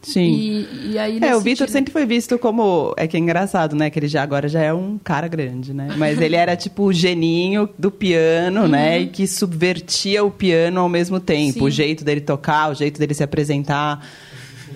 Sim. 0.01 0.21
E, 0.21 0.93
e 0.93 0.99
aí, 0.99 1.19
é, 1.21 1.35
o 1.35 1.41
Vitor 1.41 1.69
sempre 1.69 1.93
foi 1.93 2.07
visto 2.07 2.39
como. 2.39 2.95
É 2.97 3.07
que 3.09 3.17
é 3.17 3.21
engraçado, 3.21 3.75
né? 3.75 3.91
Que 3.91 3.99
ele 3.99 4.07
já 4.07 4.23
agora 4.23 4.49
já 4.49 4.61
é 4.63 4.73
um 4.73 4.99
cara 4.99 5.27
grande, 5.27 5.73
né? 5.73 5.95
Mas 5.97 6.21
ele 6.21 6.37
era 6.37 6.55
tipo 6.55 6.85
o 6.85 6.93
geninho 6.93 7.69
do 7.79 7.91
piano, 7.91 8.63
uhum. 8.63 8.69
né? 8.69 9.01
E 9.01 9.07
que 9.07 9.27
subvertia 9.27 10.23
o 10.23 10.31
piano 10.31 10.81
ao 10.81 10.89
mesmo 10.89 11.19
tempo. 11.19 11.61
Sim. 11.61 11.65
O 11.65 11.71
jeito 11.71 12.05
dele 12.05 12.21
tocar, 12.21 12.71
o 12.71 12.75
jeito 12.75 13.01
dele 13.01 13.15
se 13.15 13.25
apresentar. 13.25 14.07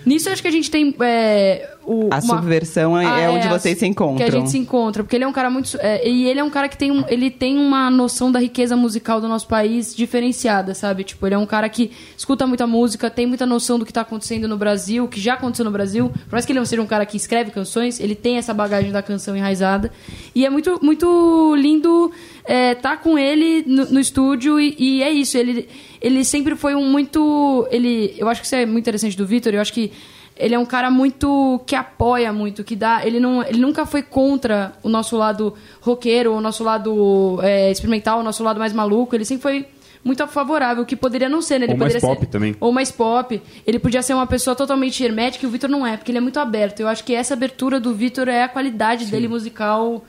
Nisso 0.05 0.29
eu 0.29 0.33
acho 0.33 0.43
que 0.43 0.49
a 0.49 0.53
gente 0.53 0.71
tem. 0.71 0.95
É, 1.01 1.71
o, 1.85 2.09
a 2.11 2.17
uma... 2.17 2.21
subversão 2.21 2.99
é, 2.99 3.07
ah, 3.07 3.21
é 3.21 3.31
onde 3.31 3.47
é, 3.47 3.51
vocês 3.51 3.79
se 3.79 3.87
encontram. 3.87 4.17
Que 4.17 4.23
a 4.23 4.31
gente 4.31 4.51
se 4.51 4.59
encontra. 4.59 5.03
Porque 5.03 5.17
ele 5.17 5.25
é 5.25 5.27
um 5.29 5.33
cara 5.33 5.49
muito. 5.49 5.79
É, 5.81 6.07
e 6.07 6.27
ele 6.27 6.39
é 6.39 6.45
um 6.45 6.51
cara 6.51 6.69
que 6.69 6.77
tem, 6.77 6.91
um, 6.91 7.05
ele 7.09 7.31
tem 7.31 7.57
uma 7.57 7.91
noção 7.91 8.31
da 8.31 8.39
riqueza 8.39 8.77
musical 8.77 9.21
do 9.21 9.29
nosso 9.29 9.49
país 9.49 9.95
diferenciada, 9.95 10.75
sabe? 10.75 11.05
Tipo, 11.05 11.27
ele 11.27 11.35
é 11.35 11.39
um 11.39 11.47
cara 11.47 11.69
que 11.69 11.91
escuta 12.17 12.47
muita 12.47 12.67
música, 12.67 13.09
tem 13.09 13.27
muita 13.27 13.47
noção 13.47 13.79
do 13.79 13.85
que 13.85 13.91
está 13.91 14.03
acontecendo 14.03 14.47
no 14.47 14.59
Brasil, 14.59 15.09
que 15.09 15.21
já 15.21 15.35
aconteceu 15.35 15.65
no 15.65 15.71
Brasil. 15.71 16.11
Por 16.11 16.33
mais 16.33 16.45
que 16.45 16.53
ele 16.53 16.59
não 16.59 16.67
seja 16.67 16.83
um 16.83 16.87
cara 16.87 17.07
que 17.07 17.17
escreve 17.17 17.51
canções, 17.51 17.99
ele 18.01 18.15
tem 18.15 18.37
essa 18.37 18.53
bagagem 18.53 18.93
da 18.93 19.03
canção 19.03 19.37
enraizada. 19.37 19.91
E 20.35 20.45
é 20.45 20.51
muito, 20.51 20.79
muito 20.83 21.55
lindo 21.57 22.13
é, 22.49 22.75
tá 22.75 22.97
com 22.97 23.19
ele 23.19 23.63
no, 23.67 23.85
no 23.93 24.01
estúdio 24.01 24.59
e, 24.59 24.75
e 24.79 25.03
é 25.03 25.11
isso. 25.11 25.37
Ele 25.37 25.69
ele 26.01 26.25
sempre 26.25 26.57
foi 26.57 26.75
um 26.75 26.89
muito. 26.89 27.67
Ele, 27.71 28.15
eu 28.17 28.29
acho 28.29 28.41
que 28.41 28.47
isso 28.47 28.55
é 28.55 28.65
muito 28.65 28.85
interessante 28.85 29.17
do 29.17 29.27
Vitor. 29.27 29.55
Eu 29.55 29.61
acho 29.61 29.73
que 29.73 29.93
ele 30.37 30.55
é 30.55 30.59
um 30.59 30.65
cara 30.65 30.91
muito 30.91 31.61
que 31.67 31.75
apoia 31.75 32.33
muito, 32.33 32.63
que 32.63 32.77
dá. 32.77 33.05
Ele, 33.05 33.19
não, 33.19 33.43
ele 33.43 33.59
nunca 33.59 33.85
foi 33.85 34.03
contra 34.03 34.73
o 34.83 34.89
nosso 34.89 35.17
lado 35.17 35.55
roqueiro, 35.81 36.33
o 36.33 36.41
nosso 36.41 36.63
lado 36.63 37.41
é, 37.43 37.71
experimental, 37.71 38.21
o 38.21 38.23
nosso 38.23 38.43
lado 38.43 38.59
mais 38.59 38.73
maluco. 38.73 39.15
Ele 39.15 39.25
sempre 39.25 39.43
foi 39.43 39.67
muito 40.05 40.27
favorável, 40.27 40.85
que 40.85 40.97
poderia 40.97 41.29
não 41.29 41.43
ser, 41.43 41.59
né? 41.59 41.67
Ele 41.67 41.73
ou 41.73 41.79
mais 41.79 41.97
pop 41.97 42.21
ser, 42.21 42.27
também. 42.27 42.57
Ou 42.61 42.73
mais 42.73 42.91
pop. 42.91 43.41
Ele 43.67 43.79
podia 43.79 44.03
ser 44.03 44.15
uma 44.15 44.27
pessoa 44.27 44.55
totalmente 44.55 45.03
hermética 45.03 45.45
e 45.45 45.49
o 45.49 45.51
Vitor 45.51 45.69
não 45.69 45.87
é, 45.87 45.97
porque 45.97 46.11
ele 46.11 46.19
é 46.19 46.21
muito 46.21 46.39
aberto. 46.39 46.81
Eu 46.81 46.89
acho 46.89 47.05
que 47.05 47.15
essa 47.15 47.35
abertura 47.35 47.79
do 47.81 47.95
Vitor 47.95 48.29
é 48.29 48.43
a 48.43 48.49
qualidade 48.49 49.07
Sim. 49.07 49.11
dele 49.11 49.29
musical 49.29 50.05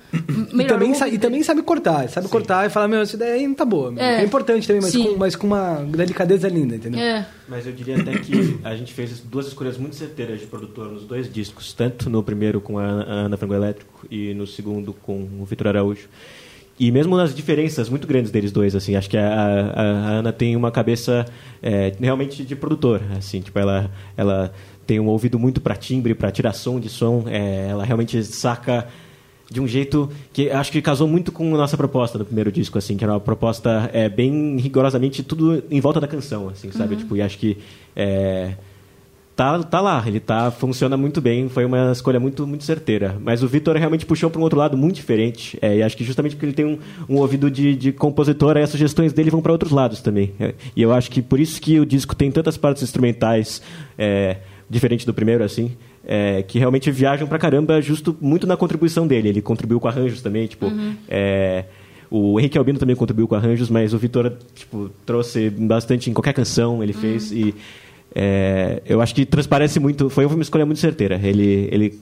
melhor. 0.53 0.81
E 0.81 0.93
também, 0.93 1.13
e 1.13 1.17
também 1.17 1.43
sabe 1.43 1.61
cortar, 1.61 2.07
sabe 2.09 2.27
Sim. 2.27 2.31
cortar 2.31 2.65
e 2.65 2.69
falar, 2.69 2.87
meu, 2.87 3.01
essa 3.01 3.15
ideia 3.15 3.33
aí 3.33 3.47
não 3.47 3.55
tá 3.55 3.65
boa. 3.65 3.93
É, 3.97 4.21
é 4.21 4.23
importante 4.23 4.67
também, 4.67 4.81
mas 4.81 4.95
com, 4.95 5.17
mas 5.17 5.35
com 5.35 5.47
uma 5.47 5.75
delicadeza 5.85 6.47
linda, 6.47 6.75
entendeu? 6.75 6.99
É. 6.99 7.25
Mas 7.47 7.65
eu 7.65 7.73
diria 7.73 7.97
até 7.97 8.17
que 8.19 8.59
a 8.63 8.75
gente 8.75 8.93
fez 8.93 9.19
duas 9.19 9.47
escolhas 9.47 9.77
muito 9.77 9.95
certeiras 9.95 10.39
de 10.39 10.45
produtor 10.45 10.91
nos 10.91 11.03
dois 11.03 11.31
discos, 11.31 11.73
tanto 11.73 12.09
no 12.09 12.21
primeiro 12.23 12.61
com 12.61 12.77
a 12.77 12.85
Ana 12.85 13.37
Frango 13.37 13.55
Elétrico 13.55 14.05
e 14.09 14.33
no 14.33 14.45
segundo 14.45 14.93
com 14.93 15.27
o 15.39 15.45
Vitor 15.45 15.67
Araújo. 15.67 16.07
E 16.79 16.91
mesmo 16.91 17.17
nas 17.17 17.35
diferenças 17.35 17.89
muito 17.89 18.07
grandes 18.07 18.31
deles 18.31 18.53
dois, 18.53 18.73
assim, 18.73 18.95
acho 18.95 19.09
que 19.09 19.17
a, 19.17 19.27
a, 19.27 19.81
a 19.81 20.09
Ana 20.11 20.31
tem 20.31 20.55
uma 20.55 20.71
cabeça 20.71 21.25
é, 21.61 21.91
realmente 21.99 22.45
de 22.45 22.55
produtor, 22.55 23.01
assim, 23.17 23.41
tipo, 23.41 23.59
ela, 23.59 23.91
ela 24.15 24.53
tem 24.87 24.97
um 24.97 25.07
ouvido 25.07 25.37
muito 25.37 25.59
para 25.59 25.75
timbre, 25.75 26.15
para 26.15 26.31
tiração 26.31 26.79
de 26.79 26.87
som, 26.87 27.25
é, 27.27 27.67
ela 27.69 27.83
realmente 27.83 28.23
saca 28.23 28.87
de 29.51 29.59
um 29.59 29.67
jeito 29.67 30.09
que 30.31 30.49
acho 30.49 30.71
que 30.71 30.81
casou 30.81 31.07
muito 31.07 31.31
com 31.31 31.53
a 31.53 31.57
nossa 31.57 31.75
proposta 31.75 32.17
no 32.17 32.23
primeiro 32.23 32.51
disco, 32.51 32.77
assim, 32.77 32.95
que 32.95 33.03
era 33.03 33.13
uma 33.13 33.19
proposta 33.19 33.89
é, 33.91 34.07
bem 34.07 34.57
rigorosamente 34.57 35.21
tudo 35.21 35.63
em 35.69 35.81
volta 35.81 35.99
da 35.99 36.07
canção, 36.07 36.49
assim, 36.49 36.71
sabe? 36.71 36.93
Uhum. 36.93 36.99
Tipo, 37.01 37.17
e 37.17 37.21
acho 37.21 37.37
que 37.37 37.57
é, 37.95 38.53
tá, 39.39 39.63
tá 39.63 39.79
lá, 39.79 40.03
ele 40.05 40.19
tá, 40.19 40.51
funciona 40.51 40.97
muito 40.97 41.21
bem, 41.21 41.47
foi 41.47 41.63
uma 41.63 41.93
escolha 41.93 42.19
muito, 42.19 42.45
muito 42.45 42.65
certeira. 42.65 43.15
Mas 43.21 43.41
o 43.41 43.47
Vitor 43.47 43.73
realmente 43.77 44.05
puxou 44.05 44.29
para 44.29 44.37
um 44.37 44.43
outro 44.43 44.59
lado 44.59 44.75
muito 44.75 44.97
diferente, 44.97 45.57
é, 45.61 45.77
e 45.77 45.81
acho 45.81 45.95
que 45.95 46.03
justamente 46.03 46.35
porque 46.35 46.45
ele 46.45 46.53
tem 46.53 46.65
um, 46.65 46.77
um 47.07 47.15
ouvido 47.15 47.49
de, 47.49 47.73
de 47.73 47.93
compositor, 47.93 48.57
as 48.57 48.69
sugestões 48.69 49.13
dele 49.13 49.29
vão 49.29 49.41
para 49.41 49.53
outros 49.53 49.71
lados 49.71 50.01
também. 50.01 50.33
É, 50.41 50.53
e 50.75 50.81
eu 50.81 50.91
acho 50.91 51.09
que 51.09 51.21
por 51.21 51.39
isso 51.39 51.61
que 51.61 51.79
o 51.79 51.85
disco 51.85 52.13
tem 52.17 52.29
tantas 52.29 52.57
partes 52.57 52.83
instrumentais, 52.83 53.61
é, 53.97 54.39
diferente 54.69 55.05
do 55.05 55.13
primeiro, 55.13 55.41
assim, 55.41 55.71
é, 56.05 56.43
que 56.43 56.59
realmente 56.59 56.91
viajam 56.91 57.25
pra 57.25 57.39
caramba, 57.39 57.81
justo 57.81 58.17
muito 58.19 58.45
na 58.45 58.57
contribuição 58.57 59.07
dele. 59.07 59.29
Ele 59.29 59.41
contribuiu 59.41 59.79
com 59.79 59.87
arranjos 59.87 60.21
também, 60.21 60.47
tipo. 60.47 60.65
Uhum. 60.65 60.95
É, 61.07 61.63
o 62.11 62.39
Henrique 62.39 62.57
Albino 62.57 62.79
também 62.79 62.95
contribuiu 62.95 63.27
com 63.27 63.35
arranjos, 63.35 63.69
mas 63.69 63.93
o 63.93 63.97
Vitor 63.99 64.33
tipo, 64.55 64.89
trouxe 65.05 65.49
bastante 65.49 66.09
em 66.09 66.13
qualquer 66.13 66.33
canção 66.33 66.81
ele 66.83 66.91
fez. 66.91 67.31
Uhum. 67.31 67.37
E 67.37 67.55
é, 68.13 68.81
eu 68.85 69.01
acho 69.01 69.13
que 69.13 69.25
transparece 69.25 69.79
muito. 69.79 70.09
Foi 70.09 70.25
uma 70.25 70.41
escolha 70.41 70.65
muito 70.65 70.79
certeira. 70.79 71.19
Ele, 71.23 71.69
ele 71.71 71.99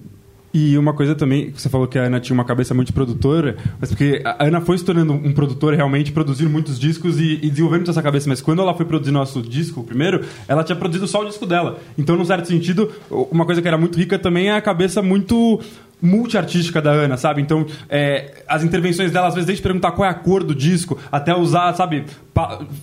e 0.54 0.78
uma 0.78 0.94
coisa 0.94 1.14
também, 1.14 1.52
você 1.52 1.70
falou 1.70 1.88
que 1.88 2.00
a 2.00 2.04
Ana 2.04 2.20
tinha 2.20 2.34
uma 2.34 2.46
cabeça 2.46 2.74
muito 2.74 2.94
produtora, 2.94 3.58
mas 3.80 3.90
porque 3.90 4.22
a 4.24 4.46
Ana 4.46 4.62
foi 4.62 4.78
se 4.78 4.84
tornando 4.84 5.14
um 5.14 5.34
produtor 5.34 5.74
realmente, 5.74 6.12
produzindo 6.12 6.50
muitos 6.50 6.80
discos 6.80 7.20
e, 7.20 7.34
e 7.44 7.50
desenvolvendo 7.50 7.90
essa 7.92 8.02
cabeça, 8.02 8.30
mas 8.30 8.42
quando 8.42 8.62
ela 8.62 8.74
foi 8.74 8.86
produzir 8.86 9.12
nosso 9.12 9.42
disco, 9.42 9.84
primeiro, 9.84 10.26
ela 10.48 10.64
tinha 10.64 10.76
produzido 10.76 11.06
só 11.06 11.22
o 11.22 11.26
disco 11.26 11.46
dela. 11.46 11.80
Então, 11.98 12.16
num 12.16 12.26
certo 12.26 12.48
sentido, 12.48 12.92
uma 13.10 13.46
coisa 13.46 13.62
que 13.62 13.68
era 13.68 13.78
muito 13.78 13.98
rica 14.00 14.18
também 14.18 14.50
é 14.50 14.56
a 14.56 14.62
cabeça 14.62 15.02
muito 15.02 15.60
multiartística 16.02 16.82
da 16.82 16.92
Ana, 16.92 17.18
sabe? 17.18 17.42
Então, 17.42 17.66
é, 17.90 18.44
as 18.48 18.64
intervenções 18.64 19.12
dela, 19.12 19.28
às 19.28 19.34
vezes, 19.34 19.48
desde 19.48 19.64
perguntar 19.64 19.92
qual 19.92 20.08
é 20.08 20.12
a 20.12 20.14
cor 20.14 20.44
do 20.44 20.54
disco, 20.54 20.98
até 21.12 21.36
usar, 21.36 21.74
sabe, 21.74 22.06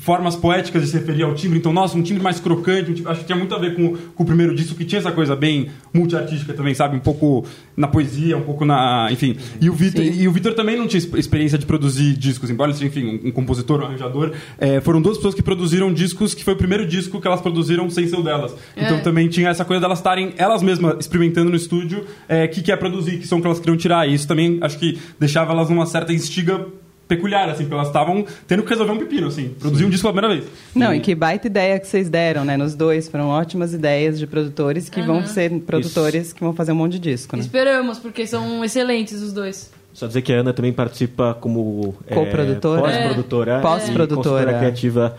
formas 0.01 0.35
poéticas 0.35 0.83
de 0.83 0.89
se 0.89 0.99
referir 0.99 1.23
ao 1.23 1.33
timbre. 1.35 1.59
Então, 1.59 1.73
nossa, 1.73 1.97
um 1.97 2.03
timbre 2.03 2.23
mais 2.23 2.41
crocante. 2.41 2.91
um 2.91 2.95
timbre- 2.95 3.13
acho 3.13 3.21
que 3.21 3.27
tinha 3.27 3.39
muito 3.39 3.55
a 3.55 3.59
ver 3.59 3.77
com, 3.77 3.97
com 3.97 4.23
o 4.23 4.27
primeiro 4.27 4.55
disco, 4.55 4.75
que 4.75 4.85
tinha 4.85 4.99
essa 4.99 5.13
coisa 5.13 5.37
bem 5.37 5.71
multiartística 5.93 6.53
também, 6.55 6.75
sabe? 6.75 6.97
Um 6.97 7.01
pouco 7.01 7.47
na 7.77 7.89
poesia, 7.89 8.37
um 8.37 8.43
pouco 8.43 8.65
na. 8.65 9.09
Enfim. 9.11 9.37
E 9.61 9.69
o 9.69 9.73
Vitor, 9.73 10.05
e 10.05 10.29
o 10.29 10.33
Vitor 10.33 10.55
também 10.55 10.77
não 10.77 10.87
tinha 10.87 10.99
exp- 10.99 11.17
experiência 11.17 11.59
de 11.59 11.67
produzir 11.67 12.15
discos, 12.17 12.49
embora 12.51 12.71
ele 12.71 12.79
seja, 12.79 12.89
enfim, 12.89 13.21
um, 13.25 13.31
compositor, 13.31 13.81
um 13.81 13.87
arranjador. 13.87 14.33
É, 14.59 14.81
foram 14.81 15.01
duas 15.03 15.17
pessoas 15.17 15.35
que 15.35 15.43
produziram 15.43 15.93
discos, 15.93 16.35
que 16.35 16.45
foi 16.45 16.55
o 16.55 16.57
primeiro 16.57 16.87
disco 16.87 17.21
que 17.21 17.27
elas 17.27 17.41
produziram 17.41 17.89
sem 17.91 18.07
ser 18.07 18.17
o 18.17 18.23
delas. 18.23 18.55
Então 18.77 18.99
É. 18.99 19.01
também 19.01 19.29
tinha 19.29 19.49
essa 19.49 19.65
coisa 19.65 19.81
delas 19.81 19.99
estarem 19.99 20.35
elas 20.37 20.63
mesmas 20.63 20.97
experimentando 21.01 21.51
no 21.51 21.57
estúdio 21.57 22.05
o 22.29 22.49
que 22.55 22.63
quer 22.63 22.77
produzir, 22.77 23.19
que 23.19 23.27
som 23.27 23.41
que 23.41 23.47
elas 23.47 23.59
queriam 23.59 23.77
tirar. 23.77 24.09
E 24.09 24.15
isso 24.15 24.27
também 24.29 24.59
acho 24.61 24.79
que 24.79 24.99
deixava 25.19 25.53
elas 25.53 25.69
numa 25.69 25.87
certa 25.87 26.13
instiga 26.13 26.67
peculiar, 27.07 27.49
assim, 27.49 27.65
porque 27.65 27.75
elas 27.75 27.89
estavam 27.89 28.25
tendo 28.47 28.63
que 28.63 28.71
resolver 28.71 28.93
um 28.93 28.99
pepino, 28.99 29.27
assim, 29.29 29.51
produzir 29.61 29.85
um 29.85 29.91
disco 29.91 30.09
pela 30.09 30.21
primeira 30.21 30.41
vez. 30.43 30.53
Não, 30.75 30.95
e 30.95 31.01
que 31.01 31.15
baita 31.15 31.47
ideia 31.47 31.79
que 31.79 31.87
vocês 31.87 32.09
deram, 32.09 32.45
né? 32.45 32.57
Nos 32.57 32.75
dois. 32.75 33.09
Foram 33.09 33.29
ótimas 33.29 33.73
ideias 33.75 34.19
de 34.19 34.27
produtores 34.27 34.89
que 34.89 35.03
vão 35.03 35.27
ser 35.27 35.51
produtores 35.61 36.33
que 36.33 36.41
vão 36.41 36.53
fazer 36.55 36.73
um 36.73 36.77
monte 36.77 36.93
de 36.93 37.11
disco, 37.11 37.37
né? 37.37 37.43
Esperamos, 37.43 37.99
porque 37.99 38.27
são 38.27 38.65
excelentes 38.65 39.21
os 39.23 39.33
dois. 39.33 39.71
Só 39.93 40.07
dizer 40.09 40.23
que 40.23 40.33
a 40.33 40.41
Ana 40.41 40.53
também 40.53 40.73
participa 40.73 41.35
como 41.41 41.95
é, 42.07 42.15
Co-produtora. 42.15 42.81
pós-produtora, 42.83 43.53
É. 43.55 43.59
e 43.59 43.63
Pós-produtora. 43.63 44.17
consultora 44.23 44.59
criativa 44.59 45.17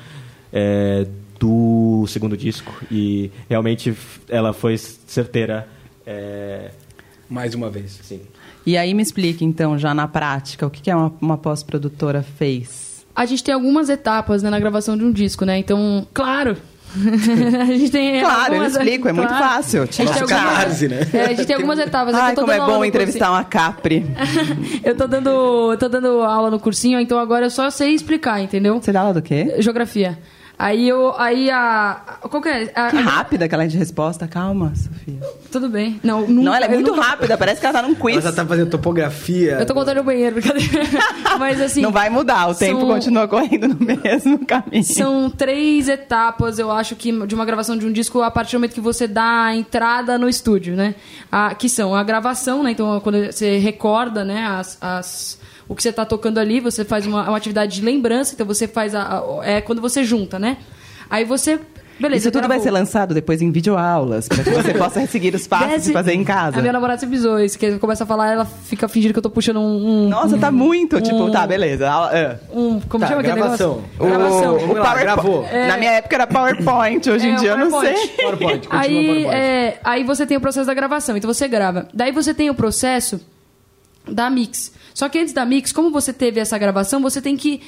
é, 0.52 1.06
do 1.40 2.06
segundo 2.08 2.36
disco 2.36 2.74
e 2.92 3.32
realmente 3.50 3.94
ela 4.30 4.52
foi 4.54 4.78
certeira. 4.78 5.68
É, 6.06 6.72
Mais 7.30 7.54
uma 7.56 7.70
vez. 7.70 8.00
sim. 8.04 8.22
E 8.66 8.76
aí 8.78 8.94
me 8.96 9.04
explique, 9.04 9.46
então, 9.46 9.78
já 9.78 9.94
na 9.94 10.08
prática, 10.08 10.66
o 10.66 10.72
que 10.72 10.82
que 10.82 10.90
é 10.90 10.96
uma, 10.96 11.14
uma 11.22 11.38
pós-produtora 11.38 12.24
fez? 12.24 13.06
A 13.16 13.24
gente 13.26 13.44
tem 13.44 13.54
algumas 13.54 13.90
etapas 13.90 14.42
né, 14.42 14.50
na 14.50 14.60
gravação 14.60 14.98
de 14.98 15.04
um 15.04 15.12
disco, 15.12 15.46
né? 15.46 15.58
Então, 15.60 16.08
claro. 16.14 16.58
a 17.62 17.66
gente 17.66 17.92
tem 17.92 18.20
Claro, 18.22 18.56
eu 18.56 18.62
algumas- 18.62 18.72
explico, 18.76 19.08
é 19.08 19.14
muito 19.14 19.30
fácil. 19.30 19.84
A 19.84 19.86
gente 19.86 20.02
algumas, 20.02 20.30
caso, 20.30 20.88
né? 20.88 21.00
é, 21.14 21.22
a 21.26 21.34
gente 21.34 21.46
tem 21.46 21.56
algumas 21.56 21.78
etapas. 21.78 22.16
é 22.16 22.18
Ai, 22.20 22.32
eu 22.32 22.36
tô 22.36 22.42
como 22.42 22.54
é 22.54 22.60
bom 22.60 22.84
entrevistar 22.86 23.30
uma 23.32 23.44
Capri. 23.44 24.06
eu 24.84 24.96
tô 24.96 25.06
dando, 25.06 25.72
eu 25.74 25.78
tô 25.78 25.88
dando 25.90 26.22
aula 26.22 26.50
no 26.50 26.60
cursinho, 26.60 27.00
então 27.00 27.20
agora 27.20 27.46
eu 27.46 27.50
só 27.52 27.70
sei 27.70 27.90
explicar, 27.94 28.42
entendeu? 28.42 28.82
Você 28.82 28.92
dá 28.92 29.02
aula 29.02 29.14
do 29.14 29.22
quê? 29.22 29.56
Geografia. 29.60 30.18
Aí 30.58 30.88
eu. 30.88 31.14
Aí 31.18 31.50
a. 31.52 32.18
Qual 32.30 32.42
que 32.42 32.48
é? 32.50 32.72
A- 32.76 32.90
Que 32.90 32.98
rápida 32.98 33.46
aquela 33.46 33.68
de 33.68 33.78
resposta. 33.78 34.28
Calma, 34.28 34.72
Sofia. 34.76 35.20
tudo 35.52 35.68
bem. 35.70 36.00
Não, 36.04 36.22
nunca, 36.22 36.32
Não, 36.44 36.56
ela 36.56 36.66
é 36.66 36.70
muito 36.70 36.92
nunca- 36.92 37.04
rápida. 37.04 37.38
Parece 37.38 37.60
que 37.60 37.68
ela 37.68 37.82
tá 37.82 37.88
num 37.88 37.94
quiz. 37.94 38.14
Ela 38.14 38.22
já 38.22 38.32
tá 38.32 38.46
fazendo 38.46 38.70
topografia. 38.70 39.58
Eu 39.60 39.66
tô 39.66 39.74
contando 39.74 40.00
o 40.00 40.04
banheiro, 40.04 40.36
brincadeira. 40.36 40.84
Mas 41.38 41.60
assim. 41.62 41.82
Não 41.82 41.92
vai 41.92 42.10
mudar. 42.10 42.48
O 42.50 42.56
tempo 42.56 42.80
são- 42.80 42.88
continua 42.90 43.28
correndo 43.28 43.68
no 43.68 43.78
mesmo 43.86 44.46
caminho. 44.46 44.84
São 44.84 45.30
três 45.30 45.90
etapas, 45.90 46.58
eu 46.58 46.72
acho, 46.72 46.96
que 46.96 47.12
de 47.26 47.36
uma 47.36 47.46
gravação 47.46 47.78
de 47.78 47.86
um 47.86 47.92
disco 47.92 48.22
a 48.22 48.32
partir 48.32 48.54
do 48.54 48.60
momento 48.60 48.74
que 48.74 48.82
você 48.82 49.08
dá 49.08 49.46
a 49.48 49.56
entrada 49.56 50.18
no 50.18 50.30
estúdio, 50.30 50.76
né? 50.76 50.96
A, 51.32 51.54
que 51.54 51.68
são 51.68 51.94
a 51.94 52.04
gravação, 52.04 52.64
né? 52.64 52.72
Então, 52.72 53.00
quando 53.02 53.26
você 53.32 53.58
recorda, 53.58 54.24
né? 54.24 54.46
As, 54.48 54.78
as- 54.82 55.45
o 55.68 55.76
que 55.76 55.82
você 55.84 55.90
está 55.90 56.06
tocando 56.06 56.38
ali, 56.40 56.60
você 56.60 56.84
faz 56.86 57.06
uma, 57.06 57.28
uma 57.28 57.38
atividade 57.38 57.76
de 57.76 57.82
lembrança, 57.86 58.34
então 58.34 58.46
você 58.46 58.68
faz 58.68 58.94
a, 58.96 59.02
a- 59.20 59.24
É 59.44 59.62
quando 59.62 59.82
você 59.82 60.04
junta, 60.04 60.38
né? 60.40 60.58
Aí 61.10 61.24
você. 61.26 61.60
Beleza, 61.98 62.24
Isso 62.28 62.32
tudo 62.32 62.46
vai 62.50 62.60
ser 62.60 62.72
lançado 62.72 63.14
depois 63.14 63.42
em 63.42 63.50
videoaulas, 63.54 64.28
para 64.28 64.44
que 64.44 64.50
você 64.50 64.74
possa 64.78 65.08
seguir 65.08 65.34
os 65.34 65.48
passos 65.48 65.70
Desce- 65.70 65.92
e 65.92 65.94
fazer 65.94 66.12
em 66.14 66.26
casa. 66.26 66.58
A 66.58 66.62
minha 66.62 66.74
namorada 66.74 67.00
se 67.00 67.06
bisou 67.06 67.40
isso, 67.40 67.58
que 67.58 67.80
começa 67.80 68.04
a 68.04 68.08
falar, 68.08 68.34
ela 68.34 68.44
fica 68.44 68.86
fingindo 68.90 69.14
que 69.14 69.20
eu 69.20 69.24
tô 69.24 69.30
puxando 69.30 69.62
um. 69.62 70.04
um 70.06 70.10
Nossa, 70.10 70.38
tá 70.38 70.52
muito. 70.52 71.00
Tipo, 71.00 71.24
um- 71.24 71.32
tá, 71.32 71.48
beleza. 71.48 71.90
Aula- 71.90 72.14
é. 72.14 72.38
um 72.54 72.82
como 72.82 73.00
Tá, 73.02 73.08
chama 73.08 73.22
aquele 73.22 73.36
gravação. 73.38 73.76
negócio? 73.76 73.96
O, 73.98 74.06
Gravação. 74.08 74.56
o 74.56 74.60
Vamos 74.60 74.76
lá, 74.76 74.82
PowerPoint. 74.84 75.04
gravou. 75.04 75.46
Na 75.70 75.78
minha 75.78 75.92
época 75.92 76.16
era 76.18 76.28
PowerPoint, 76.28 77.10
hoje 77.10 77.28
em 77.28 77.34
É, 77.34 77.36
dia 77.38 77.52
eu 77.52 77.58
não 77.60 77.80
sei. 77.80 77.94
PowerPoint, 78.10 78.68
continua 78.68 78.82
Aí, 78.82 79.06
PowerPoint. 79.06 79.34
é, 79.34 79.80
aí 79.82 80.04
você 80.04 80.26
tem 80.26 80.36
o 80.36 80.42
processo 80.42 80.68
da 80.68 80.74
gravação, 80.74 81.16
então 81.16 81.34
você 81.34 81.48
grava. 81.48 81.88
Daí 81.94 82.12
você 82.12 82.34
tem 82.34 82.50
o 82.50 82.54
processo 82.56 83.22
da 84.08 84.30
mix. 84.30 84.72
Só 84.94 85.10
que 85.10 85.20
antes 85.20 85.34
da 85.34 85.46
mix, 85.46 85.72
como 85.72 85.92
você 85.92 86.14
teve 86.14 86.40
essa 86.40 86.58
gravação, 86.58 87.02
você 87.02 87.22
tem 87.22 87.36
que 87.36 87.62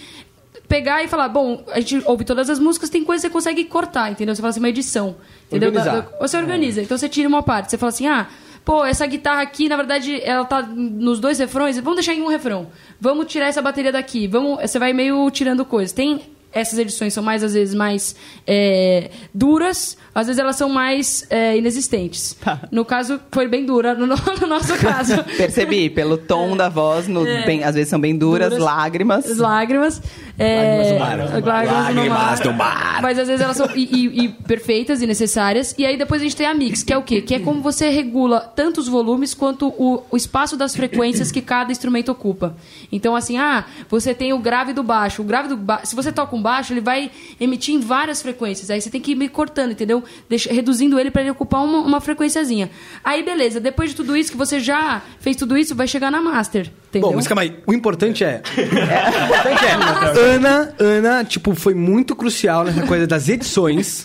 pegar 0.68 1.04
e 1.04 1.08
falar, 1.08 1.30
bom, 1.30 1.64
a 1.72 1.80
gente 1.80 2.02
ouve 2.06 2.26
todas 2.26 2.50
as 2.50 2.60
músicas, 2.60 2.90
tem 2.90 3.04
coisa 3.04 3.22
que 3.22 3.28
você 3.28 3.34
consegue 3.34 3.64
cortar, 3.66 4.12
entendeu? 4.12 4.36
Você 4.36 4.42
fala 4.42 4.50
assim, 4.50 4.60
uma 4.60 4.70
edição. 4.70 5.16
Entendeu? 5.48 5.70
Organizar. 5.70 6.10
Você 6.20 6.38
organiza. 6.38 6.82
Então 6.82 6.98
você 6.98 7.08
tira 7.08 7.28
uma 7.28 7.44
parte, 7.44 7.72
você 7.72 7.78
fala 7.78 7.90
assim, 7.90 8.08
ah, 8.08 8.28
pô, 8.66 8.84
essa 8.84 9.06
guitarra 9.06 9.42
aqui, 9.42 9.70
na 9.70 9.78
verdade, 9.78 10.22
ela 10.22 10.44
tá 10.44 10.62
nos 10.62 11.20
dois 11.20 11.40
refrões, 11.40 11.78
vamos 11.80 11.96
deixar 11.96 12.14
em 12.14 12.22
um 12.22 12.28
refrão. 12.28 12.68
Vamos 13.00 13.28
tirar 13.28 13.48
essa 13.48 13.62
bateria 13.62 13.92
daqui. 13.92 14.28
Vamos, 14.28 14.60
você 14.60 14.78
vai 14.78 14.92
meio 14.92 15.30
tirando 15.32 15.64
coisas. 15.64 15.94
Tem 15.94 16.22
essas 16.60 16.80
edições 16.80 17.14
são 17.14 17.24
mais 17.24 17.44
às 17.44 17.54
vezes 17.54 17.74
mais 17.76 18.16
é, 18.46 19.10
duras, 19.34 19.98
às 20.14 20.28
vezes 20.28 20.40
elas 20.40 20.56
são 20.56 20.70
mais 20.70 21.26
é, 21.30 21.58
inexistentes. 21.58 22.36
Tá. 22.44 22.62
No 22.72 22.84
caso, 22.86 23.20
foi 23.32 23.48
bem 23.48 23.66
dura 23.66 23.94
no, 23.94 24.08
no- 24.08 24.16
no 24.42 24.48
nosso 24.48 24.76
caso. 24.80 25.24
Percebi, 25.38 25.90
pelo 25.90 26.18
tom 26.18 26.56
da 26.58 26.70
voz, 26.70 27.08
no, 27.08 27.24
bem- 27.24 27.64
às 27.64 27.76
vezes 27.76 27.90
são 27.90 28.00
bem 28.00 28.18
duras, 28.18 28.48
É. 28.48 28.50
Duras. 28.58 28.64
lágrimas. 28.66 29.26
As 29.30 29.38
lágrimas. 29.38 30.02
É, 30.40 30.98
Lágrimas 31.00 31.32
no 31.34 31.42
mar. 31.46 31.66
lágrimas 31.66 31.86
Lágrimas 31.88 32.40
no 32.42 32.54
mar. 32.54 33.02
Mas 33.02 33.20
às 33.20 33.28
vezes 33.28 33.44
elas 33.44 33.58
são 33.58 33.68
e, 33.76 33.84
e- 33.84 34.26
e 34.26 34.30
perfeitas 34.30 35.02
e 35.02 35.08
necessárias. 35.08 35.74
E 35.78 35.86
aí 35.86 35.98
depois 35.98 36.22
a 36.22 36.24
gente 36.24 36.36
tem 36.36 36.46
a 36.48 36.54
mix, 36.54 36.84
que 36.84 36.94
é 36.94 36.98
o 36.98 37.02
quê? 37.04 37.22
Que 37.22 37.36
é 37.36 37.40
como 37.40 37.62
você 37.62 37.90
regula 37.90 38.40
tanto 38.56 38.80
os 38.80 38.88
volumes 38.88 39.34
quanto 39.34 39.68
o, 39.70 40.04
o 40.12 40.18
espaço 40.18 40.56
das 40.58 40.76
frequências 40.76 41.32
que 41.32 41.42
cada 41.42 41.72
instrumento 41.72 42.12
ocupa. 42.12 42.56
Então, 42.92 43.16
assim, 43.16 43.38
ah, 43.38 43.66
você 43.90 44.14
tem 44.14 44.34
o 44.34 44.40
grave 44.40 44.74
do 44.74 44.84
baixo. 44.84 45.22
O 45.22 45.26
grave 45.26 45.48
do 45.50 45.58
baixo, 45.58 45.88
se 45.88 45.96
você 45.96 46.12
toca 46.12 46.36
um 46.36 46.42
baixo, 46.48 46.72
ele 46.74 46.82
vai 46.82 47.12
emitir 47.40 47.76
em 47.76 47.80
várias 47.80 48.22
frequências. 48.22 48.70
Aí 48.70 48.80
você 48.80 48.90
tem 48.90 49.02
que 49.02 49.12
ir 49.12 49.30
cortando, 49.30 49.72
entendeu? 49.72 50.02
Deixa- 50.30 50.52
reduzindo 50.54 50.98
ele 51.00 51.12
para 51.12 51.22
ele 51.24 51.32
ocupar 51.32 51.62
uma, 51.64 51.80
uma 51.80 52.00
frequenciazinha. 52.02 52.70
Aí, 53.04 53.22
beleza, 53.22 53.60
depois 53.60 53.90
de 53.90 53.96
tudo 53.98 54.16
isso, 54.16 54.32
que 54.32 54.38
você 54.38 54.60
já 54.60 55.02
fez 55.20 55.36
tudo 55.36 55.58
isso, 55.58 55.76
vai 55.76 55.88
chegar 55.88 56.10
na 56.10 56.22
master. 56.22 56.72
Entendeu? 56.90 57.10
Bom, 57.10 57.16
mas 57.16 57.28
calma 57.28 57.42
aí. 57.42 57.60
O 57.68 57.74
importante 57.74 58.24
é. 58.24 58.42
o 58.58 58.62
importante 58.62 59.66
é. 59.66 60.36
Ana, 60.36 60.74
Ana, 60.80 61.24
tipo, 61.26 61.54
foi 61.54 61.74
muito 61.74 62.16
crucial 62.16 62.64
nessa 62.64 62.84
coisa 62.88 63.06
das 63.06 63.28
edições. 63.28 64.04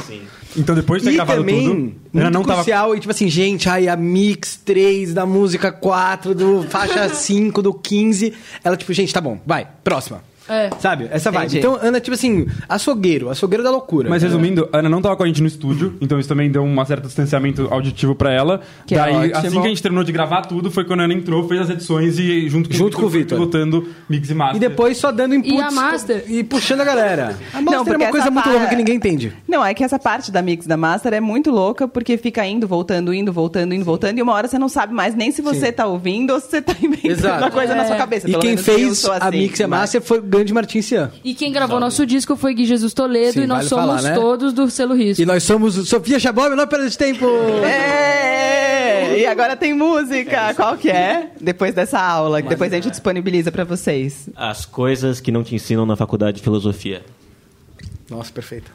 Então 0.56 0.74
depois 0.74 1.00
de 1.00 1.08
ter 1.08 1.12
E 1.14 1.16
gravado 1.16 1.38
também, 1.40 1.64
tudo, 1.64 1.74
muito 1.74 1.98
ela 2.14 2.30
não 2.30 2.42
tava 2.42 2.56
crucial, 2.56 2.94
e 2.94 3.00
tipo 3.00 3.10
assim, 3.10 3.26
gente, 3.28 3.70
aí 3.70 3.88
a 3.88 3.96
mix 3.96 4.60
3 4.62 5.14
da 5.14 5.24
música 5.24 5.72
4, 5.72 6.34
do 6.34 6.62
faixa 6.64 7.08
5, 7.14 7.62
do 7.62 7.72
15. 7.72 8.34
Ela, 8.62 8.76
tipo, 8.76 8.92
gente, 8.92 9.14
tá 9.14 9.20
bom, 9.20 9.40
vai, 9.46 9.66
próxima. 9.82 10.22
É. 10.48 10.70
Sabe? 10.80 11.08
Essa 11.10 11.30
vibe. 11.30 11.44
Entendi. 11.46 11.58
Então, 11.58 11.78
Ana, 11.80 12.00
tipo 12.00 12.14
assim, 12.14 12.46
açougueiro, 12.68 13.30
açougueiro 13.30 13.62
da 13.62 13.70
loucura. 13.70 14.08
Mas 14.08 14.22
resumindo, 14.22 14.68
a 14.72 14.78
Ana 14.78 14.88
não 14.88 15.00
tava 15.02 15.16
com 15.16 15.22
a 15.22 15.26
gente 15.26 15.40
no 15.40 15.46
estúdio, 15.48 15.94
então 16.00 16.18
isso 16.18 16.28
também 16.28 16.50
deu 16.50 16.62
um 16.62 16.84
certo 16.84 17.06
distanciamento 17.06 17.68
auditivo 17.70 18.14
pra 18.14 18.32
ela. 18.32 18.60
Que 18.86 18.94
é 18.94 18.98
Daí, 18.98 19.14
ótimo. 19.16 19.36
assim 19.36 19.60
que 19.60 19.66
a 19.66 19.70
gente 19.70 19.82
terminou 19.82 20.04
de 20.04 20.12
gravar 20.12 20.42
tudo, 20.42 20.70
foi 20.70 20.84
quando 20.84 21.00
a 21.00 21.04
Ana 21.04 21.14
entrou, 21.14 21.46
fez 21.48 21.60
as 21.62 21.70
edições 21.70 22.18
e 22.18 22.48
junto 22.48 22.68
com, 22.68 22.74
Junto 22.76 22.96
com 22.96 23.04
o 23.04 23.08
Vitor. 23.08 23.38
Botando 23.38 23.86
mix 24.08 24.30
e 24.30 24.34
master. 24.34 24.56
E 24.56 24.60
depois 24.60 24.96
só 24.96 25.12
dando 25.12 25.34
inputs. 25.34 25.54
E 25.58 25.60
a 25.62 25.70
master? 25.70 26.24
E 26.28 26.42
puxando 26.44 26.80
a 26.80 26.84
galera. 26.84 27.36
A 27.54 27.60
master 27.60 27.80
é 27.80 27.84
porque 27.84 28.04
uma 28.04 28.10
coisa 28.10 28.30
muito 28.30 28.48
louca 28.48 28.66
que 28.66 28.76
ninguém 28.76 28.96
entende. 28.96 29.32
Não, 29.48 29.64
é 29.64 29.74
que 29.74 29.84
essa 29.84 29.98
parte 29.98 30.30
da 30.32 30.42
mix 30.42 30.66
da 30.66 30.76
master 30.76 31.12
é 31.12 31.20
muito 31.20 31.50
louca, 31.50 31.86
porque 31.86 32.16
fica 32.16 32.44
indo, 32.46 32.66
voltando, 32.66 33.12
indo, 33.14 33.32
voltando, 33.32 33.74
indo, 33.74 33.84
voltando, 33.84 34.18
e 34.18 34.22
uma 34.22 34.32
hora 34.32 34.48
você 34.48 34.58
não 34.58 34.68
sabe 34.68 34.92
mais 34.94 35.14
nem 35.14 35.30
se 35.30 35.40
você 35.42 35.70
tá 35.70 35.86
ouvindo 35.86 36.32
ou 36.32 36.40
se 36.40 36.48
você 36.50 36.62
tá 36.62 36.74
inventando 36.82 37.10
Exato. 37.12 37.38
uma 37.44 37.50
coisa 37.50 37.74
na 37.74 37.84
sua 37.86 37.96
cabeça. 37.96 38.26
E 38.28 38.30
Pelo 38.32 38.42
quem 38.42 38.56
fez 38.56 38.98
sou 38.98 39.12
a 39.12 39.16
assim, 39.18 39.38
mix 39.38 39.58
e 39.60 39.62
a 39.64 39.68
mas- 39.68 39.80
master 39.80 40.02
foi 40.02 40.20
grande 40.32 40.52
Martin 40.52 40.80
Cian. 40.80 41.10
E 41.22 41.34
quem 41.34 41.52
gravou 41.52 41.78
nosso 41.78 42.06
disco 42.06 42.34
foi 42.36 42.54
Gui 42.54 42.64
Jesus 42.64 42.94
Toledo 42.94 43.34
Sim, 43.34 43.42
e 43.42 43.46
nós 43.46 43.68
vale 43.68 43.68
somos 43.68 44.02
falar, 44.02 44.02
né? 44.02 44.14
todos 44.14 44.52
do 44.52 44.70
selo 44.70 44.94
Risco. 44.94 45.22
E 45.22 45.26
nós 45.26 45.42
somos 45.42 45.74
Sofia 45.88 46.18
Chabó, 46.18 46.48
menor 46.48 46.66
perda 46.66 46.88
de 46.88 46.96
tempo. 46.96 47.26
É, 48.82 49.18
e 49.20 49.26
agora 49.26 49.56
tem 49.56 49.74
música. 49.74 50.54
Qual 50.54 50.76
que 50.76 50.90
é? 50.90 51.30
Depois 51.40 51.74
dessa 51.74 52.00
aula, 52.00 52.42
que 52.42 52.48
depois 52.48 52.72
a 52.72 52.76
gente 52.76 52.90
disponibiliza 52.90 53.50
pra 53.52 53.64
vocês. 53.64 54.28
As 54.34 54.64
coisas 54.64 55.20
que 55.20 55.30
não 55.30 55.42
te 55.42 55.54
ensinam 55.54 55.86
na 55.86 55.96
faculdade 55.96 56.38
de 56.38 56.42
filosofia. 56.42 57.02
Nossa, 58.10 58.32
perfeito. 58.32 58.70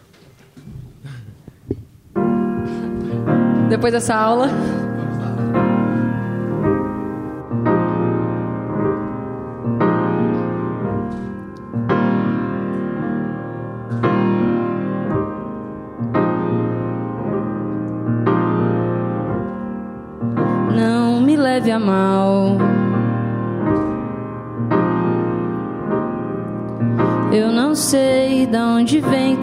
Depois 3.69 3.91
dessa 3.93 4.15
aula. 4.15 4.49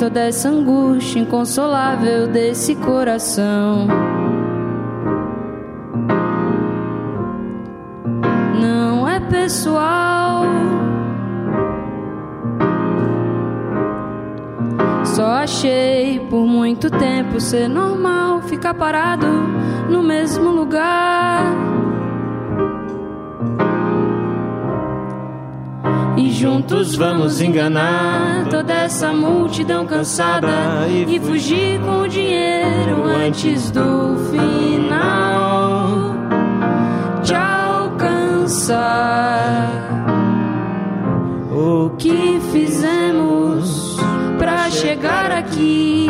Toda 0.05 0.21
essa 0.21 0.51
angústia 0.51 1.19
inconsolável 1.19 2.27
desse 2.27 2.75
coração. 2.75 3.87
Não 8.61 9.09
é 9.09 9.19
pessoal. 9.19 10.45
Só 15.07 15.27
achei 15.37 16.21
por 16.29 16.45
muito 16.45 16.91
tempo 16.91 17.41
ser 17.41 17.67
normal 17.67 18.43
ficar 18.43 18.75
parado 18.75 19.27
no 19.89 20.03
mesmo 20.03 20.51
lugar. 20.51 21.74
Juntos 26.45 26.95
vamos 26.95 27.41
enganar 27.41 28.47
toda 28.51 28.75
essa 28.75 29.15
multidão 29.15 29.87
cansada 29.87 30.87
e 31.09 31.19
fugir 31.19 31.81
com 31.81 32.03
o 32.03 32.09
dinheiro 32.09 33.03
antes 33.05 33.71
do 33.71 34.15
final 34.31 36.15
te 37.23 37.35
alcançar. 37.35 38.85
O 41.51 41.89
que 41.97 42.39
fizemos 42.53 43.97
pra 44.39 44.71
chegar 44.71 45.31
aqui? 45.31 46.09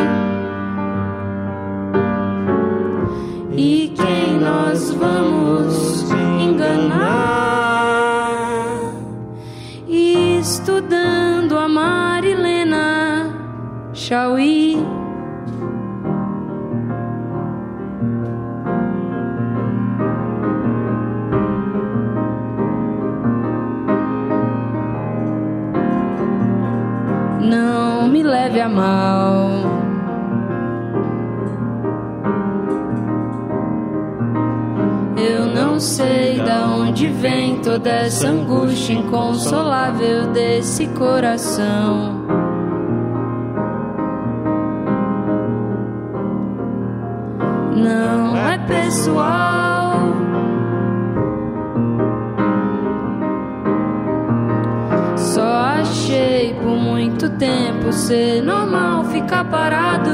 Chauí. 14.06 14.76
Não 27.40 28.06
me 28.08 28.22
leve 28.22 28.60
a 28.60 28.68
mal. 28.68 29.48
Eu 35.16 35.46
não 35.46 35.80
sei 35.80 36.40
da 36.40 36.66
onde 36.66 37.06
vem 37.06 37.56
toda 37.62 37.88
essa 37.88 38.28
angústia 38.28 38.92
inconsolável 38.92 40.26
desse 40.30 40.88
coração. 40.88 42.13
Pessoal. 48.94 50.14
Só 55.16 55.42
achei 55.80 56.54
por 56.54 56.76
muito 56.76 57.28
tempo 57.30 57.92
ser 57.92 58.40
normal 58.42 59.04
ficar 59.06 59.44
parado 59.46 60.10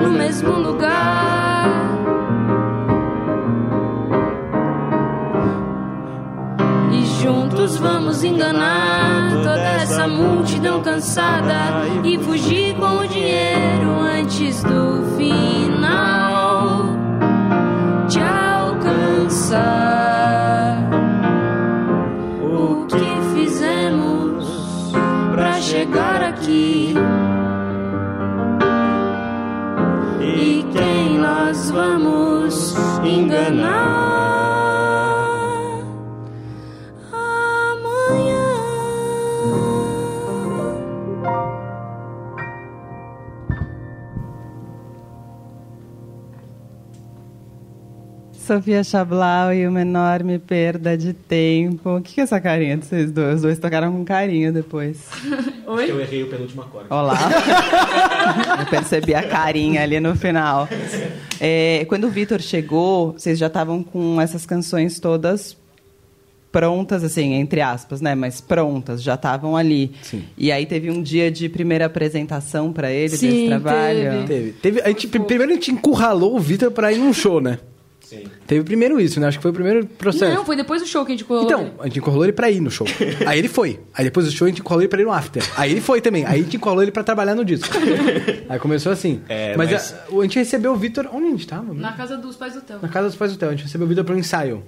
no 0.00 0.10
mesmo 0.10 0.52
lugar. 0.52 1.66
E 6.92 7.04
juntos 7.22 7.76
vamos 7.78 8.22
enganar 8.22 9.32
toda 9.42 9.82
essa 9.82 10.06
multidão 10.06 10.80
cansada 10.80 11.88
e 12.04 12.16
fugir 12.18 12.76
com 12.76 12.98
o 12.98 13.08
dinheiro 13.08 13.90
antes 14.00 14.62
do 14.62 15.16
final 15.16 16.31
alcançar. 19.52 20.78
O 22.42 22.86
que 22.86 23.34
fizemos 23.34 24.92
pra 25.32 25.60
chegar 25.60 26.22
aqui? 26.22 26.94
E 30.20 30.64
quem 30.72 31.18
nós 31.18 31.70
vamos 31.70 32.74
enganar? 33.04 34.31
Sofia 48.52 48.84
Chablau 48.84 49.54
e 49.54 49.66
uma 49.66 49.80
enorme 49.80 50.38
perda 50.38 50.94
de 50.94 51.14
tempo. 51.14 51.96
O 51.96 52.02
que 52.02 52.20
é 52.20 52.24
essa 52.24 52.38
carinha 52.38 52.76
de 52.76 52.84
vocês 52.84 53.10
dois? 53.10 53.36
Os 53.36 53.42
dois 53.42 53.58
tocaram 53.58 53.90
com 53.90 54.04
carinho 54.04 54.52
depois. 54.52 55.08
Acho 55.66 55.86
que 55.86 55.90
eu 55.90 56.00
errei 56.02 56.22
o 56.22 56.26
penúltimo 56.28 56.60
acorde. 56.60 56.88
Olá. 56.90 57.16
Eu 58.60 58.66
percebi 58.66 59.14
a 59.14 59.26
carinha 59.26 59.82
ali 59.82 59.98
no 60.00 60.14
final. 60.14 60.68
É, 61.40 61.86
quando 61.88 62.04
o 62.04 62.10
Vitor 62.10 62.42
chegou, 62.42 63.12
vocês 63.12 63.38
já 63.38 63.46
estavam 63.46 63.82
com 63.82 64.20
essas 64.20 64.44
canções 64.44 65.00
todas 65.00 65.56
prontas, 66.50 67.02
assim, 67.02 67.32
entre 67.32 67.62
aspas, 67.62 68.02
né? 68.02 68.14
Mas 68.14 68.38
prontas, 68.38 69.02
já 69.02 69.14
estavam 69.14 69.56
ali. 69.56 69.92
Sim. 70.02 70.24
E 70.36 70.52
aí 70.52 70.66
teve 70.66 70.90
um 70.90 71.02
dia 71.02 71.30
de 71.30 71.48
primeira 71.48 71.86
apresentação 71.86 72.70
para 72.70 72.92
ele 72.92 73.16
Sim, 73.16 73.30
desse 73.30 73.46
trabalho. 73.46 74.10
teve. 74.10 74.26
Teve. 74.26 74.52
Teve, 74.52 74.82
a 74.82 74.88
gente, 74.88 75.08
primeiro 75.08 75.44
a 75.44 75.54
gente 75.54 75.72
encurralou 75.72 76.36
o 76.36 76.38
Vitor 76.38 76.70
pra 76.70 76.92
ir 76.92 76.98
num 76.98 77.14
show, 77.14 77.40
né? 77.40 77.58
Sim. 78.12 78.24
Teve 78.46 78.62
primeiro 78.64 79.00
isso, 79.00 79.18
né? 79.18 79.26
Acho 79.28 79.38
que 79.38 79.42
foi 79.42 79.50
o 79.50 79.54
primeiro 79.54 79.86
processo. 79.86 80.34
Não, 80.34 80.44
foi 80.44 80.54
depois 80.56 80.82
do 80.82 80.86
show 80.88 81.04
que 81.04 81.12
a 81.12 81.14
gente 81.14 81.24
colou. 81.24 81.44
Então, 81.44 81.70
a 81.80 81.84
gente 81.86 81.98
encurralou 81.98 82.24
ele 82.24 82.32
pra 82.32 82.50
ir 82.50 82.60
no 82.60 82.70
show. 82.70 82.86
Aí 83.26 83.38
ele 83.38 83.48
foi. 83.48 83.80
Aí 83.94 84.04
depois 84.04 84.26
do 84.26 84.32
show 84.32 84.46
a 84.46 84.48
gente 84.50 84.60
encurralou 84.60 84.82
ele 84.82 84.88
pra 84.88 85.00
ir 85.00 85.04
no 85.04 85.12
after. 85.12 85.42
Aí 85.56 85.70
ele 85.70 85.80
foi 85.80 86.00
também. 86.00 86.26
Aí 86.26 86.40
a 86.40 86.42
gente 86.44 86.56
encurralou 86.56 86.82
ele 86.82 86.92
pra 86.92 87.02
trabalhar 87.02 87.34
no 87.34 87.44
disco. 87.44 87.68
Aí 88.48 88.58
começou 88.58 88.92
assim. 88.92 89.22
É, 89.28 89.56
mas 89.56 89.70
mas- 89.70 89.94
a, 89.94 90.18
a 90.18 90.22
gente 90.22 90.38
recebeu 90.38 90.72
o 90.72 90.76
Vitor. 90.76 91.08
Onde 91.12 91.26
a 91.26 91.30
gente 91.30 91.46
tava? 91.46 91.72
Na 91.72 91.92
casa 91.92 92.16
dos 92.16 92.36
pais 92.36 92.54
do 92.54 92.60
Theo. 92.60 92.78
Na 92.82 92.88
casa 92.88 93.08
dos 93.08 93.16
pais 93.16 93.32
do 93.32 93.36
hotel. 93.36 93.48
A 93.48 93.52
gente 93.52 93.64
recebeu 93.64 93.86
o 93.86 93.88
Vitor 93.88 94.04
pro 94.04 94.18
ensaio. 94.18 94.62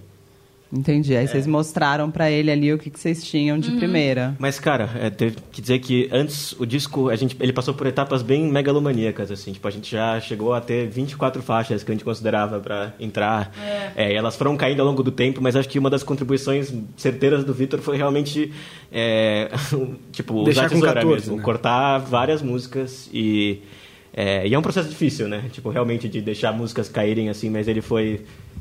Entendi. 0.73 1.15
Aí 1.17 1.25
É. 1.25 1.27
vocês 1.29 1.47
mostraram 1.47 2.11
para 2.11 2.31
ele 2.31 2.51
ali 2.51 2.73
o 2.73 2.79
que, 2.79 2.91
que 2.91 2.99
vocês 2.99 3.23
tinham 3.23 3.55
Uhum. 3.57 3.61
de 3.61 3.71
primeira. 3.73 4.35
Mas, 4.41 4.59
cara, 4.59 4.91
é, 5.01 5.09
teve 5.09 5.37
que 5.53 5.61
dizer 5.61 5.79
que 5.79 6.09
antes 6.11 6.53
o 6.59 6.67
disco, 6.67 7.11
a 7.11 7.17
gente, 7.17 7.37
ele 7.39 7.53
passou 7.53 7.75
por 7.75 7.87
etapas 7.87 8.23
bem 8.23 8.51
megalomaníacas, 8.51 9.31
assim. 9.31 9.53
Tipo, 9.53 9.69
a 9.69 9.71
gente 9.71 9.91
já 9.93 10.19
chegou 10.21 10.53
a 10.53 10.61
ter 10.61 10.89
24 10.89 11.41
faixas 11.43 11.85
que 11.85 11.93
a 11.93 11.95
gente 11.95 12.05
considerava 12.05 12.59
pra 12.59 12.93
entrar. 12.99 13.53
É, 13.95 14.13
e 14.13 14.17
elas 14.17 14.35
foram 14.35 14.57
caindo 14.57 14.81
ao 14.81 14.87
longo 14.87 15.03
do 15.03 15.13
tempo, 15.13 15.41
mas 15.41 15.55
acho 15.55 15.69
que 15.69 15.79
uma 15.79 15.91
das 15.91 16.03
contribuições 16.03 16.73
certeiras 16.97 17.45
do 17.45 17.55
Vitor 17.55 17.81
foi 17.81 17.97
realmente, 17.97 18.53
é, 18.91 19.51
tipo, 20.11 20.43
Deixar 20.45 20.63
usar 20.63 20.69
tesoura 20.71 20.95
14, 20.95 21.15
mesmo. 21.21 21.37
né? 21.37 21.43
Cortar 21.43 21.99
várias 21.99 22.43
músicas 22.43 23.09
e... 23.13 23.61
É, 24.17 24.47
e 24.47 24.55
é 24.55 24.59
um 24.59 24.63
processo 24.63 24.89
difícil, 24.89 25.27
né? 25.29 25.45
Tipo, 25.51 25.71
realmente 25.71 26.09
de 26.09 26.21
deixar 26.21 26.53
músicas 26.53 26.89
caírem 26.89 27.29
assim, 27.29 27.51
mas 27.51 27.67
ele 27.67 27.81
foi 27.81 28.21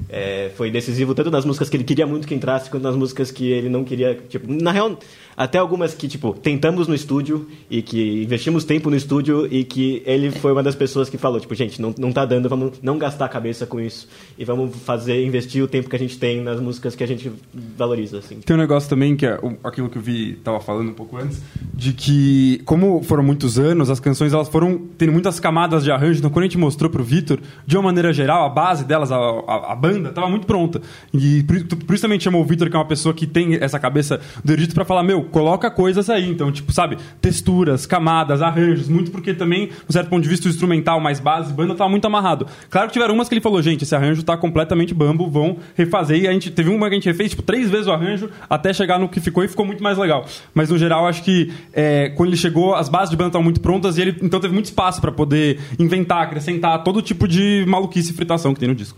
é, 0.09 0.51
foi 0.55 0.69
decisivo 0.69 1.15
tanto 1.15 1.31
nas 1.31 1.43
músicas 1.43 1.69
que 1.69 1.77
ele 1.77 1.83
queria 1.83 2.05
muito 2.05 2.27
que 2.27 2.35
entrasse, 2.35 2.69
quanto 2.69 2.83
nas 2.83 2.95
músicas 2.95 3.31
que 3.31 3.51
ele 3.51 3.67
não 3.67 3.83
queria. 3.83 4.15
Tipo, 4.29 4.51
na 4.51 4.71
real, 4.71 4.97
até 5.35 5.57
algumas 5.57 5.93
que, 5.93 6.07
tipo, 6.07 6.33
tentamos 6.33 6.87
no 6.87 6.93
estúdio 6.93 7.47
e 7.69 7.81
que 7.81 8.23
investimos 8.23 8.63
tempo 8.63 8.89
no 8.89 8.95
estúdio 8.95 9.47
e 9.51 9.63
que 9.63 10.03
ele 10.05 10.29
foi 10.31 10.51
uma 10.51 10.61
das 10.61 10.75
pessoas 10.75 11.09
que 11.09 11.17
falou, 11.17 11.39
tipo, 11.39 11.55
gente, 11.55 11.81
não, 11.81 11.93
não 11.97 12.11
tá 12.11 12.25
dando, 12.25 12.47
vamos 12.47 12.73
não 12.81 12.97
gastar 12.97 13.25
a 13.25 13.29
cabeça 13.29 13.65
com 13.65 13.79
isso 13.79 14.07
e 14.37 14.45
vamos 14.45 14.75
fazer, 14.77 15.25
investir 15.25 15.63
o 15.63 15.67
tempo 15.67 15.89
que 15.89 15.95
a 15.95 15.99
gente 15.99 16.17
tem 16.17 16.41
nas 16.41 16.59
músicas 16.59 16.95
que 16.95 17.03
a 17.03 17.07
gente 17.07 17.31
valoriza, 17.75 18.19
assim. 18.19 18.39
Tem 18.41 18.55
um 18.55 18.59
negócio 18.59 18.87
também 18.87 19.15
que 19.15 19.25
é 19.25 19.39
aquilo 19.63 19.89
que 19.89 19.97
eu 19.97 20.01
vi, 20.01 20.33
tava 20.43 20.59
falando 20.59 20.89
um 20.89 20.93
pouco 20.93 21.17
antes, 21.17 21.41
de 21.73 21.93
que, 21.93 22.61
como 22.65 23.01
foram 23.01 23.23
muitos 23.23 23.57
anos, 23.57 23.89
as 23.89 23.99
canções 23.99 24.33
elas 24.33 24.47
foram 24.47 24.79
tendo 24.97 25.11
muitas 25.11 25.39
camadas 25.39 25.83
de 25.83 25.91
arranjo. 25.91 26.19
Então, 26.19 26.29
quando 26.29 26.43
a 26.43 26.47
gente 26.47 26.57
mostrou 26.57 26.89
pro 26.89 27.03
Vitor, 27.03 27.39
de 27.65 27.75
uma 27.75 27.83
maneira 27.83 28.13
geral, 28.13 28.45
a 28.45 28.49
base 28.49 28.85
delas, 28.85 29.11
a, 29.11 29.17
a, 29.17 29.73
a 29.73 29.75
banda, 29.91 30.09
tava 30.11 30.29
muito 30.29 30.47
pronta. 30.47 30.81
E 31.13 31.43
por, 31.43 31.55
isso- 31.57 32.01
também 32.01 32.19
chamou 32.19 32.41
o 32.41 32.45
Vitor, 32.45 32.69
que 32.69 32.75
é 32.75 32.79
uma 32.79 32.85
pessoa 32.85 33.13
que 33.13 33.27
tem 33.27 33.55
essa 33.55 33.77
cabeça 33.79 34.19
do 34.43 34.51
erudito, 34.53 34.73
pra 34.73 34.85
falar: 34.85 35.03
meu, 35.03 35.23
coloca 35.23 35.69
coisas 35.69 36.09
aí. 36.09 36.29
Então, 36.29 36.51
tipo, 36.51 36.71
sabe, 36.71 36.97
texturas, 37.21 37.85
camadas, 37.85 38.41
arranjos, 38.41 38.87
muito 38.89 39.11
porque 39.11 39.33
também, 39.33 39.67
de 39.87 39.93
certo 39.93 40.09
ponto 40.09 40.23
de 40.23 40.29
vista, 40.29 40.47
o 40.47 40.49
instrumental 40.51 40.99
mais 40.99 41.19
base, 41.19 41.53
banda 41.53 41.75
tava 41.75 41.89
muito 41.89 42.05
amarrado. 42.05 42.47
Claro 42.69 42.87
que 42.87 42.93
tiveram 42.93 43.13
umas 43.13 43.27
que 43.27 43.33
ele 43.35 43.41
falou: 43.41 43.61
gente, 43.61 43.83
esse 43.83 43.95
arranjo 43.95 44.23
tá 44.23 44.35
completamente 44.37 44.93
bambo, 44.93 45.29
vão 45.29 45.57
refazer. 45.75 46.21
E 46.21 46.27
a 46.27 46.31
gente 46.31 46.51
teve 46.51 46.69
uma 46.69 46.87
que 46.87 46.95
a 46.95 46.97
gente 46.97 47.05
refez, 47.05 47.29
tipo, 47.31 47.41
três 47.41 47.69
vezes 47.69 47.87
o 47.87 47.91
arranjo 47.91 48.29
até 48.49 48.73
chegar 48.73 48.99
no 48.99 49.07
que 49.09 49.19
ficou 49.19 49.43
e 49.43 49.47
ficou 49.47 49.65
muito 49.65 49.81
mais 49.83 49.97
legal. 49.97 50.25
Mas 50.53 50.69
no 50.69 50.77
geral, 50.77 51.07
acho 51.07 51.23
que 51.23 51.51
é, 51.73 52.09
quando 52.15 52.29
ele 52.29 52.37
chegou, 52.37 52.75
as 52.75 52.89
bases 52.89 53.09
de 53.09 53.15
banda 53.17 53.29
estavam 53.29 53.43
muito 53.43 53.59
prontas 53.61 53.97
e 53.97 54.01
ele 54.01 54.17
então 54.21 54.39
teve 54.39 54.53
muito 54.53 54.65
espaço 54.65 54.99
pra 55.01 55.11
poder 55.11 55.59
inventar, 55.79 56.21
acrescentar 56.23 56.83
todo 56.83 57.01
tipo 57.01 57.27
de 57.27 57.65
maluquice 57.67 58.11
e 58.11 58.13
fritação 58.13 58.53
que 58.53 58.59
tem 58.59 58.69
no 58.69 58.75
disco. 58.75 58.97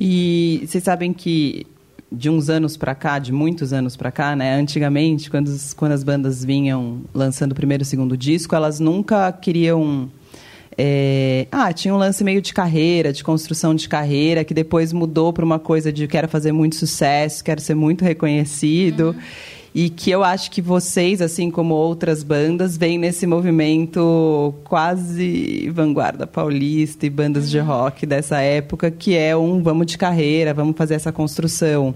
E 0.00 0.64
vocês 0.66 0.84
sabem 0.84 1.12
que 1.12 1.66
de 2.10 2.30
uns 2.30 2.48
anos 2.48 2.76
pra 2.76 2.94
cá, 2.94 3.18
de 3.18 3.32
muitos 3.32 3.72
anos 3.72 3.96
pra 3.96 4.10
cá, 4.10 4.34
né? 4.34 4.54
Antigamente, 4.54 5.30
quando, 5.30 5.50
quando 5.76 5.92
as 5.92 6.02
bandas 6.02 6.44
vinham 6.44 7.02
lançando 7.12 7.52
o 7.52 7.54
primeiro 7.54 7.82
e 7.82 7.86
segundo 7.86 8.16
disco, 8.16 8.54
elas 8.54 8.80
nunca 8.80 9.30
queriam 9.30 10.10
é, 10.80 11.48
ah, 11.50 11.72
tinha 11.72 11.92
um 11.92 11.96
lance 11.96 12.22
meio 12.22 12.40
de 12.40 12.54
carreira, 12.54 13.12
de 13.12 13.24
construção 13.24 13.74
de 13.74 13.88
carreira, 13.88 14.44
que 14.44 14.54
depois 14.54 14.92
mudou 14.92 15.32
para 15.32 15.44
uma 15.44 15.58
coisa 15.58 15.92
de 15.92 16.06
quero 16.06 16.28
fazer 16.28 16.52
muito 16.52 16.76
sucesso, 16.76 17.42
quero 17.42 17.60
ser 17.60 17.74
muito 17.74 18.04
reconhecido. 18.04 19.16
E 19.80 19.88
que 19.88 20.10
eu 20.10 20.24
acho 20.24 20.50
que 20.50 20.60
vocês, 20.60 21.22
assim 21.22 21.52
como 21.52 21.72
outras 21.72 22.24
bandas, 22.24 22.76
vêm 22.76 22.98
nesse 22.98 23.28
movimento 23.28 24.52
quase 24.64 25.70
vanguarda 25.70 26.26
paulista 26.26 27.06
e 27.06 27.10
bandas 27.10 27.48
de 27.48 27.60
rock 27.60 28.04
dessa 28.04 28.40
época, 28.40 28.90
que 28.90 29.16
é 29.16 29.36
um 29.36 29.62
vamos 29.62 29.86
de 29.86 29.96
carreira, 29.96 30.52
vamos 30.52 30.76
fazer 30.76 30.94
essa 30.94 31.12
construção. 31.12 31.94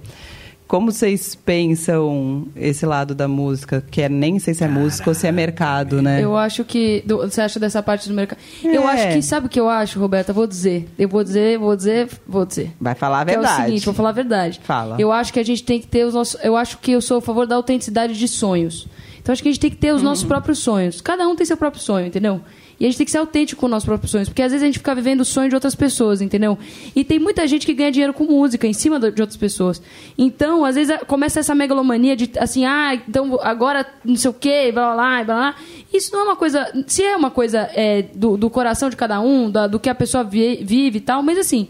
Como 0.72 0.90
vocês 0.90 1.34
pensam 1.34 2.46
esse 2.56 2.86
lado 2.86 3.14
da 3.14 3.28
música? 3.28 3.84
Que 3.90 4.00
é 4.00 4.08
nem 4.08 4.38
sei 4.38 4.54
se 4.54 4.64
é 4.64 4.68
música 4.68 5.10
ou 5.10 5.14
se 5.14 5.26
é 5.26 5.30
mercado, 5.30 6.00
né? 6.00 6.24
Eu 6.24 6.34
acho 6.34 6.64
que. 6.64 7.02
do- 7.04 7.18
você 7.18 7.42
acha 7.42 7.60
dessa 7.60 7.82
parte 7.82 8.08
do 8.08 8.14
mercado? 8.14 8.38
Eu 8.64 8.88
É. 8.88 8.92
acho 8.94 9.08
que. 9.16 9.22
Sabe 9.22 9.46
o 9.48 9.50
que 9.50 9.60
eu 9.60 9.68
acho, 9.68 10.00
Roberta? 10.00 10.32
Vou 10.32 10.46
dizer. 10.46 10.88
Eu 10.98 11.10
vou 11.10 11.22
dizer, 11.22 11.58
vou 11.58 11.76
dizer, 11.76 12.08
vou 12.26 12.46
dizer. 12.46 12.70
Vai 12.80 12.94
falar 12.94 13.20
a 13.20 13.24
Que 13.26 13.32
é 13.32 13.34
verdade. 13.34 13.60
o 13.60 13.64
seguinte, 13.66 13.84
vou 13.84 13.92
falar 13.92 14.08
a 14.08 14.12
verdade. 14.12 14.60
Fala. 14.64 14.96
Eu 14.98 15.12
acho 15.12 15.30
que 15.30 15.38
a 15.40 15.44
gente 15.44 15.62
tem 15.62 15.78
que 15.78 15.86
ter 15.86 16.06
os 16.06 16.14
nossos. 16.14 16.40
Eu 16.42 16.56
acho 16.56 16.78
que 16.78 16.92
eu 16.92 17.02
sou 17.02 17.18
a 17.18 17.20
favor 17.20 17.46
da 17.46 17.54
autenticidade 17.54 18.18
de 18.18 18.26
sonhos. 18.26 18.88
Então 19.20 19.30
acho 19.30 19.42
que 19.42 19.50
a 19.50 19.52
gente 19.52 19.60
tem 19.60 19.70
que 19.70 19.76
ter 19.76 19.92
os 19.92 20.00
Uhum. 20.00 20.08
nossos 20.08 20.24
próprios 20.24 20.58
sonhos. 20.60 21.02
Cada 21.02 21.28
um 21.28 21.36
tem 21.36 21.44
seu 21.44 21.56
próprio 21.58 21.82
sonho, 21.82 22.06
entendeu? 22.06 22.40
E 22.82 22.86
a 22.86 22.88
gente 22.88 22.96
tem 22.96 23.04
que 23.04 23.12
ser 23.12 23.18
autêntico 23.18 23.60
com 23.60 23.66
os 23.66 23.70
nossos 23.70 23.86
próprios 23.86 24.10
sonhos. 24.10 24.28
Porque 24.28 24.42
às 24.42 24.50
vezes 24.50 24.64
a 24.64 24.66
gente 24.66 24.78
fica 24.80 24.92
vivendo 24.92 25.20
o 25.20 25.24
sonho 25.24 25.48
de 25.48 25.54
outras 25.54 25.72
pessoas, 25.76 26.20
entendeu? 26.20 26.58
E 26.96 27.04
tem 27.04 27.16
muita 27.20 27.46
gente 27.46 27.64
que 27.64 27.72
ganha 27.72 27.92
dinheiro 27.92 28.12
com 28.12 28.24
música 28.24 28.66
em 28.66 28.72
cima 28.72 28.98
de 28.98 29.06
outras 29.06 29.36
pessoas. 29.36 29.80
Então, 30.18 30.64
às 30.64 30.74
vezes, 30.74 30.96
começa 31.06 31.38
essa 31.38 31.54
megalomania 31.54 32.16
de 32.16 32.28
assim, 32.40 32.64
ah, 32.64 32.92
então 32.94 33.38
agora 33.40 33.86
não 34.04 34.16
sei 34.16 34.30
o 34.30 34.34
quê, 34.34 34.72
blá 34.72 34.94
blá 34.94 35.22
blá, 35.22 35.24
blá. 35.24 35.54
Isso 35.94 36.12
não 36.12 36.22
é 36.22 36.24
uma 36.24 36.36
coisa. 36.36 36.72
Se 36.88 37.04
é 37.04 37.14
uma 37.16 37.30
coisa 37.30 37.70
é, 37.72 38.02
do, 38.14 38.36
do 38.36 38.50
coração 38.50 38.90
de 38.90 38.96
cada 38.96 39.20
um, 39.20 39.48
da- 39.48 39.68
do 39.68 39.78
que 39.78 39.88
a 39.88 39.94
pessoa 39.94 40.24
vi- 40.24 40.64
vive 40.64 40.98
e 40.98 41.00
tal, 41.00 41.22
mas 41.22 41.38
assim, 41.38 41.68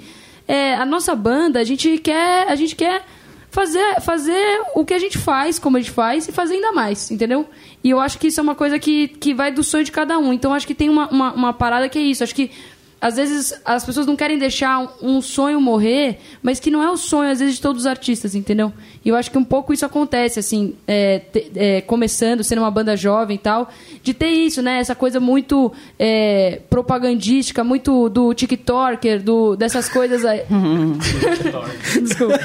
é, 0.49 0.75
a 0.77 0.87
nossa 0.87 1.15
banda, 1.15 1.61
a 1.61 1.65
gente 1.65 1.99
quer. 1.99 2.49
A 2.49 2.55
gente 2.57 2.75
quer 2.75 3.05
fazer, 3.53 4.01
fazer 4.01 4.63
o 4.75 4.85
que 4.85 4.95
a 4.95 4.99
gente 4.99 5.19
faz, 5.19 5.59
como 5.59 5.77
a 5.77 5.81
gente 5.81 5.93
faz, 5.93 6.27
e 6.27 6.33
fazer 6.33 6.55
ainda 6.55 6.73
mais, 6.73 7.11
entendeu? 7.11 7.47
E 7.85 7.91
eu 7.91 8.01
acho 8.01 8.19
que 8.19 8.29
isso 8.29 8.41
é 8.41 8.43
uma 8.43 8.55
coisa 8.55 8.79
que, 8.79 9.09
que 9.09 9.35
vai 9.35 9.53
do 9.53 9.63
sonho 9.63 9.85
de 9.85 9.93
cada 9.93 10.19
um. 10.19 10.33
Então 10.33 10.55
acho 10.55 10.67
que 10.67 10.75
tem 10.75 10.89
uma, 10.89 11.09
uma, 11.11 11.33
uma 11.35 11.53
parada 11.53 11.87
que 11.87 11.99
é 11.99 12.03
isso. 12.03 12.25
Acho 12.25 12.35
que 12.35 12.51
às 12.99 13.17
vezes 13.17 13.53
as 13.65 13.85
pessoas 13.85 14.07
não 14.07 14.17
querem 14.17 14.39
deixar 14.39 14.97
um, 15.03 15.21
sonho 15.21 15.61
morrer, 15.61 16.19
mas 16.43 16.59
que 16.59 16.71
não 16.71 16.83
é 16.83 16.91
o 16.91 16.97
sonho, 16.97 17.31
às 17.31 17.41
vezes, 17.41 17.57
de 17.57 17.61
todos 17.61 17.83
os 17.83 17.87
artistas, 17.87 18.35
entendeu? 18.35 18.73
E 19.05 19.09
eu 19.09 19.17
acho 19.17 19.31
que 19.31 19.39
um 19.39 19.45
pouco 19.45 19.73
isso 19.73 19.85
acontece, 19.85 20.39
assim, 20.39 20.75
é, 20.87 21.19
te- 21.19 21.51
é, 21.57 21.81
começando, 21.81 22.45
sendo 22.45 22.61
uma 22.61 22.71
banda 22.71 22.97
jovem 22.97 23.35
e 23.35 23.39
tal, 23.39 23.69
de 24.03 24.15
ter 24.15 24.29
isso, 24.29 24.63
né? 24.63 24.79
Essa 24.79 24.95
coisa 24.95 25.19
muito 25.19 25.73
é, 25.99 26.61
propagandística, 26.71 27.65
muito 27.65 28.09
do 28.09 28.33
TikToker, 28.33 29.23
do, 29.23 29.57
dessas 29.57 29.89
coisas 29.89 30.25
aí. 30.25 30.43
Desculpa. 32.03 32.39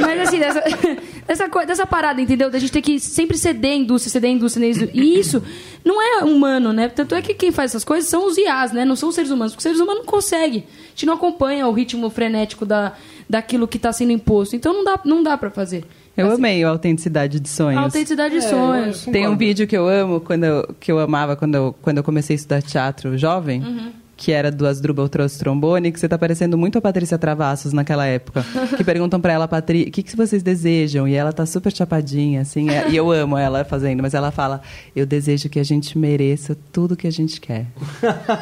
Mas 0.00 0.20
assim, 0.28 0.38
dessa, 0.38 0.60
dessa, 1.26 1.48
dessa 1.66 1.86
parada, 1.86 2.20
entendeu? 2.20 2.50
Da 2.50 2.58
gente 2.58 2.72
ter 2.72 2.82
que 2.82 2.98
sempre 3.00 3.36
ceder 3.36 3.72
à 3.72 3.74
indústria, 3.74 4.10
ceder 4.12 4.30
à 4.30 4.32
indústria, 4.32 4.66
indústria. 4.66 4.90
E 4.94 5.18
isso 5.18 5.42
não 5.84 6.00
é 6.00 6.24
humano, 6.24 6.72
né? 6.72 6.88
Tanto 6.88 7.14
é 7.14 7.22
que 7.22 7.34
quem 7.34 7.50
faz 7.50 7.72
essas 7.72 7.84
coisas 7.84 8.08
são 8.08 8.26
os 8.26 8.36
IAs, 8.38 8.72
né? 8.72 8.84
Não 8.84 8.96
são 8.96 9.08
os 9.08 9.14
seres 9.14 9.30
humanos. 9.30 9.52
Porque 9.52 9.60
os 9.60 9.62
seres 9.64 9.80
humanos 9.80 10.00
não 10.04 10.06
conseguem. 10.06 10.64
A 10.68 10.90
gente 10.90 11.06
não 11.06 11.14
acompanha 11.14 11.66
o 11.66 11.72
ritmo 11.72 12.08
frenético 12.10 12.64
da, 12.66 12.92
daquilo 13.28 13.68
que 13.68 13.76
está 13.76 13.92
sendo 13.92 14.12
imposto. 14.12 14.56
Então 14.56 14.72
não 14.72 14.84
dá, 14.84 15.00
não 15.04 15.22
dá 15.22 15.36
pra 15.36 15.50
fazer. 15.50 15.84
Eu 16.16 16.26
Assim, 16.26 16.34
amei 16.36 16.64
a 16.64 16.68
autenticidade 16.70 17.38
de 17.38 17.48
sonhos. 17.48 17.78
A 17.80 17.84
autenticidade 17.84 18.34
de 18.34 18.42
sonhos. 18.42 19.04
Tem 19.04 19.28
um 19.28 19.36
vídeo 19.36 19.66
que 19.68 19.76
eu 19.76 19.86
amo, 19.86 20.20
quando 20.20 20.44
eu, 20.44 20.74
que 20.80 20.90
eu 20.90 20.98
amava 20.98 21.36
quando 21.36 21.54
eu, 21.54 21.76
quando 21.80 21.98
eu 21.98 22.02
comecei 22.04 22.34
a 22.34 22.38
estudar 22.38 22.62
teatro 22.62 23.16
jovem, 23.16 23.62
Uhum. 23.62 23.92
Que 24.18 24.32
era 24.32 24.50
do 24.50 24.66
Asdrubal 24.66 25.08
trouxe 25.08 25.38
trombone, 25.38 25.92
que 25.92 26.00
você 26.00 26.08
tá 26.08 26.18
parecendo 26.18 26.58
muito 26.58 26.76
a 26.76 26.80
Patrícia 26.80 27.16
Travassos 27.16 27.72
naquela 27.72 28.04
época. 28.04 28.44
que 28.76 28.82
perguntam 28.82 29.20
pra 29.20 29.32
ela, 29.32 29.46
Patri, 29.46 29.82
o 29.84 29.90
que, 29.92 30.02
que 30.02 30.16
vocês 30.16 30.42
desejam? 30.42 31.06
E 31.06 31.14
ela 31.14 31.32
tá 31.32 31.46
super 31.46 31.72
chapadinha, 31.72 32.40
assim, 32.40 32.68
é- 32.68 32.90
e 32.90 32.96
eu 32.96 33.12
amo 33.12 33.38
ela 33.38 33.64
fazendo, 33.64 34.02
mas 34.02 34.14
ela 34.14 34.32
fala, 34.32 34.60
eu 34.94 35.06
desejo 35.06 35.48
que 35.48 35.60
a 35.60 35.62
gente 35.64 35.96
mereça 35.96 36.58
tudo 36.72 36.96
que 36.96 37.06
a 37.06 37.12
gente 37.12 37.40
quer. 37.40 37.66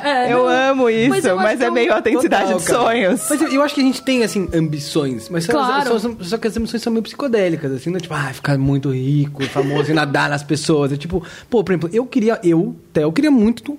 É, 0.02 0.32
eu 0.32 0.38
não- 0.38 0.48
amo 0.48 0.88
isso, 0.88 1.10
mas 1.10 1.24
mas, 1.26 1.60
é 1.60 1.70
meio 1.70 1.92
autenticidade 1.92 2.44
Total, 2.52 2.58
de 2.58 2.64
sonhos. 2.64 3.26
Mas 3.28 3.40
eu, 3.42 3.48
eu 3.48 3.62
acho 3.62 3.74
que 3.74 3.80
a 3.82 3.84
gente 3.84 4.02
tem, 4.02 4.22
assim, 4.24 4.48
ambições. 4.54 5.28
Mas 5.28 5.44
só, 5.44 5.52
Claro. 5.52 6.00
só, 6.00 6.10
só 6.22 6.38
que 6.38 6.46
as 6.48 6.56
ambições 6.56 6.82
são 6.82 6.90
meio 6.92 7.02
psicodélicas, 7.02 7.70
assim, 7.70 7.90
né? 7.90 8.00
Tipo, 8.00 8.14
ah, 8.14 8.32
ficar 8.32 8.56
muito 8.56 8.90
rico, 8.90 9.44
famoso 9.44 9.90
e 9.90 9.94
nadar 9.94 10.30
nas 10.30 10.42
pessoas. 10.42 10.90
É 10.92 10.96
tipo, 10.96 11.22
pô, 11.50 11.62
por 11.62 11.72
exemplo, 11.72 11.90
eu 11.92 12.06
queria, 12.06 12.40
eu, 12.42 12.74
Theo, 12.94 13.02
eu 13.04 13.12
queria 13.12 13.30
muito 13.30 13.62
to- 13.62 13.78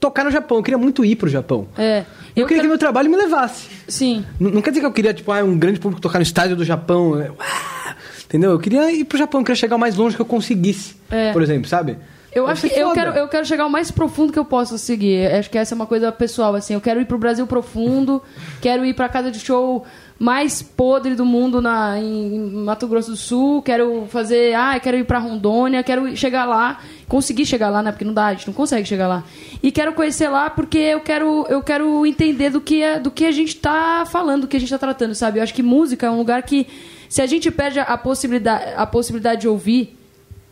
tocar 0.00 0.24
no 0.24 0.30
Japão. 0.30 0.58
Eu 0.58 0.62
queria 0.62 0.78
muito 0.78 1.04
ir 1.04 1.16
pro 1.16 1.28
Japão. 1.28 1.68
É. 1.76 2.04
Eu, 2.36 2.46
queria 2.46 2.62
que 2.62 2.68
meu 2.68 2.78
trabalho 2.78 3.10
me 3.10 3.16
levasse. 3.16 3.68
Sim. 3.88 4.24
N- 4.40 4.50
Não 4.52 4.62
quer 4.62 4.70
dizer 4.70 4.80
que 4.80 4.86
eu 4.86 4.92
queria, 4.92 5.12
tipo, 5.12 5.30
ah, 5.32 5.42
um 5.42 5.58
grande 5.58 5.80
público 5.80 6.00
tocar 6.00 6.18
no 6.18 6.22
estádio 6.22 6.54
do 6.56 6.64
Japão. 6.64 7.12
Uá! 7.12 7.96
Entendeu? 8.24 8.50
Eu 8.50 8.58
queria 8.58 8.92
ir 8.92 9.04
pro 9.04 9.16
Japão, 9.18 9.40
eu 9.40 9.44
queria 9.44 9.56
chegar 9.56 9.76
o 9.76 9.78
mais 9.78 9.96
longe 9.96 10.14
que 10.14 10.20
eu 10.22 10.26
conseguisse. 10.26 10.96
É. 11.10 11.32
Por 11.32 11.42
exemplo, 11.42 11.66
sabe? 11.68 11.96
Eu 12.30 12.46
Deve 12.46 12.52
acho 12.66 12.74
que 12.74 12.78
eu 12.80 12.92
quero, 12.92 13.10
eu 13.12 13.26
quero 13.26 13.46
chegar 13.46 13.64
o 13.66 13.70
mais 13.70 13.90
profundo 13.90 14.32
que 14.32 14.38
eu 14.38 14.44
possa 14.44 14.76
seguir. 14.76 15.26
Acho 15.32 15.48
que 15.50 15.56
essa 15.56 15.74
é 15.74 15.76
uma 15.76 15.86
coisa 15.86 16.12
pessoal, 16.12 16.54
assim. 16.54 16.74
Eu 16.74 16.80
quero 16.80 17.00
ir 17.00 17.06
pro 17.06 17.16
Brasil 17.18 17.46
profundo, 17.46 18.22
quero 18.60 18.84
ir 18.84 18.92
pra 18.94 19.08
casa 19.08 19.30
de 19.30 19.40
show 19.40 19.84
mais 20.18 20.60
podre 20.60 21.14
do 21.14 21.24
mundo 21.24 21.62
na, 21.62 21.96
em 21.98 22.38
Mato 22.50 22.88
Grosso 22.88 23.12
do 23.12 23.16
Sul, 23.16 23.62
quero 23.62 24.06
fazer. 24.08 24.52
Ah, 24.54 24.78
quero 24.80 24.96
ir 24.96 25.04
pra 25.04 25.18
Rondônia, 25.18 25.82
quero 25.84 26.16
chegar 26.16 26.44
lá, 26.44 26.80
conseguir 27.06 27.46
chegar 27.46 27.70
lá, 27.70 27.82
né? 27.82 27.92
Porque 27.92 28.04
não 28.04 28.12
dá, 28.12 28.26
a 28.26 28.34
gente 28.34 28.48
não 28.48 28.54
consegue 28.54 28.88
chegar 28.88 29.06
lá. 29.06 29.22
E 29.62 29.70
quero 29.70 29.92
conhecer 29.92 30.28
lá 30.28 30.50
porque 30.50 30.78
eu 30.78 31.00
quero, 31.00 31.46
eu 31.48 31.62
quero 31.62 32.04
entender 32.04 32.50
do 32.50 32.60
que, 32.60 32.82
é, 32.82 32.98
do 32.98 33.12
que 33.12 33.26
a 33.26 33.30
gente 33.30 33.56
tá 33.56 34.04
falando, 34.06 34.42
do 34.42 34.48
que 34.48 34.56
a 34.56 34.60
gente 34.60 34.70
tá 34.70 34.78
tratando, 34.78 35.14
sabe? 35.14 35.38
Eu 35.38 35.42
acho 35.44 35.54
que 35.54 35.62
música 35.62 36.08
é 36.08 36.10
um 36.10 36.18
lugar 36.18 36.42
que, 36.42 36.66
se 37.08 37.22
a 37.22 37.26
gente 37.26 37.48
perde 37.50 37.78
a 37.78 37.96
possibilidade, 37.96 38.72
a 38.76 38.86
possibilidade 38.86 39.42
de 39.42 39.48
ouvir 39.48 39.96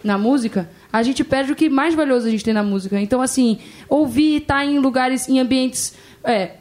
na 0.05 0.17
música, 0.17 0.71
a 0.93 1.03
gente 1.03 1.25
perde 1.25 1.51
o 1.51 1.57
que 1.57 1.69
mais 1.69 1.93
valioso 1.93 2.29
a 2.29 2.31
gente 2.31 2.45
tem 2.45 2.55
na 2.55 2.63
música. 2.63 3.01
Então, 3.01 3.21
assim, 3.21 3.59
ouvir, 3.89 4.37
estar 4.37 4.65
em 4.65 4.79
lugares, 4.79 5.29
em 5.29 5.41
ambientes. 5.41 5.95
É, 6.23 6.53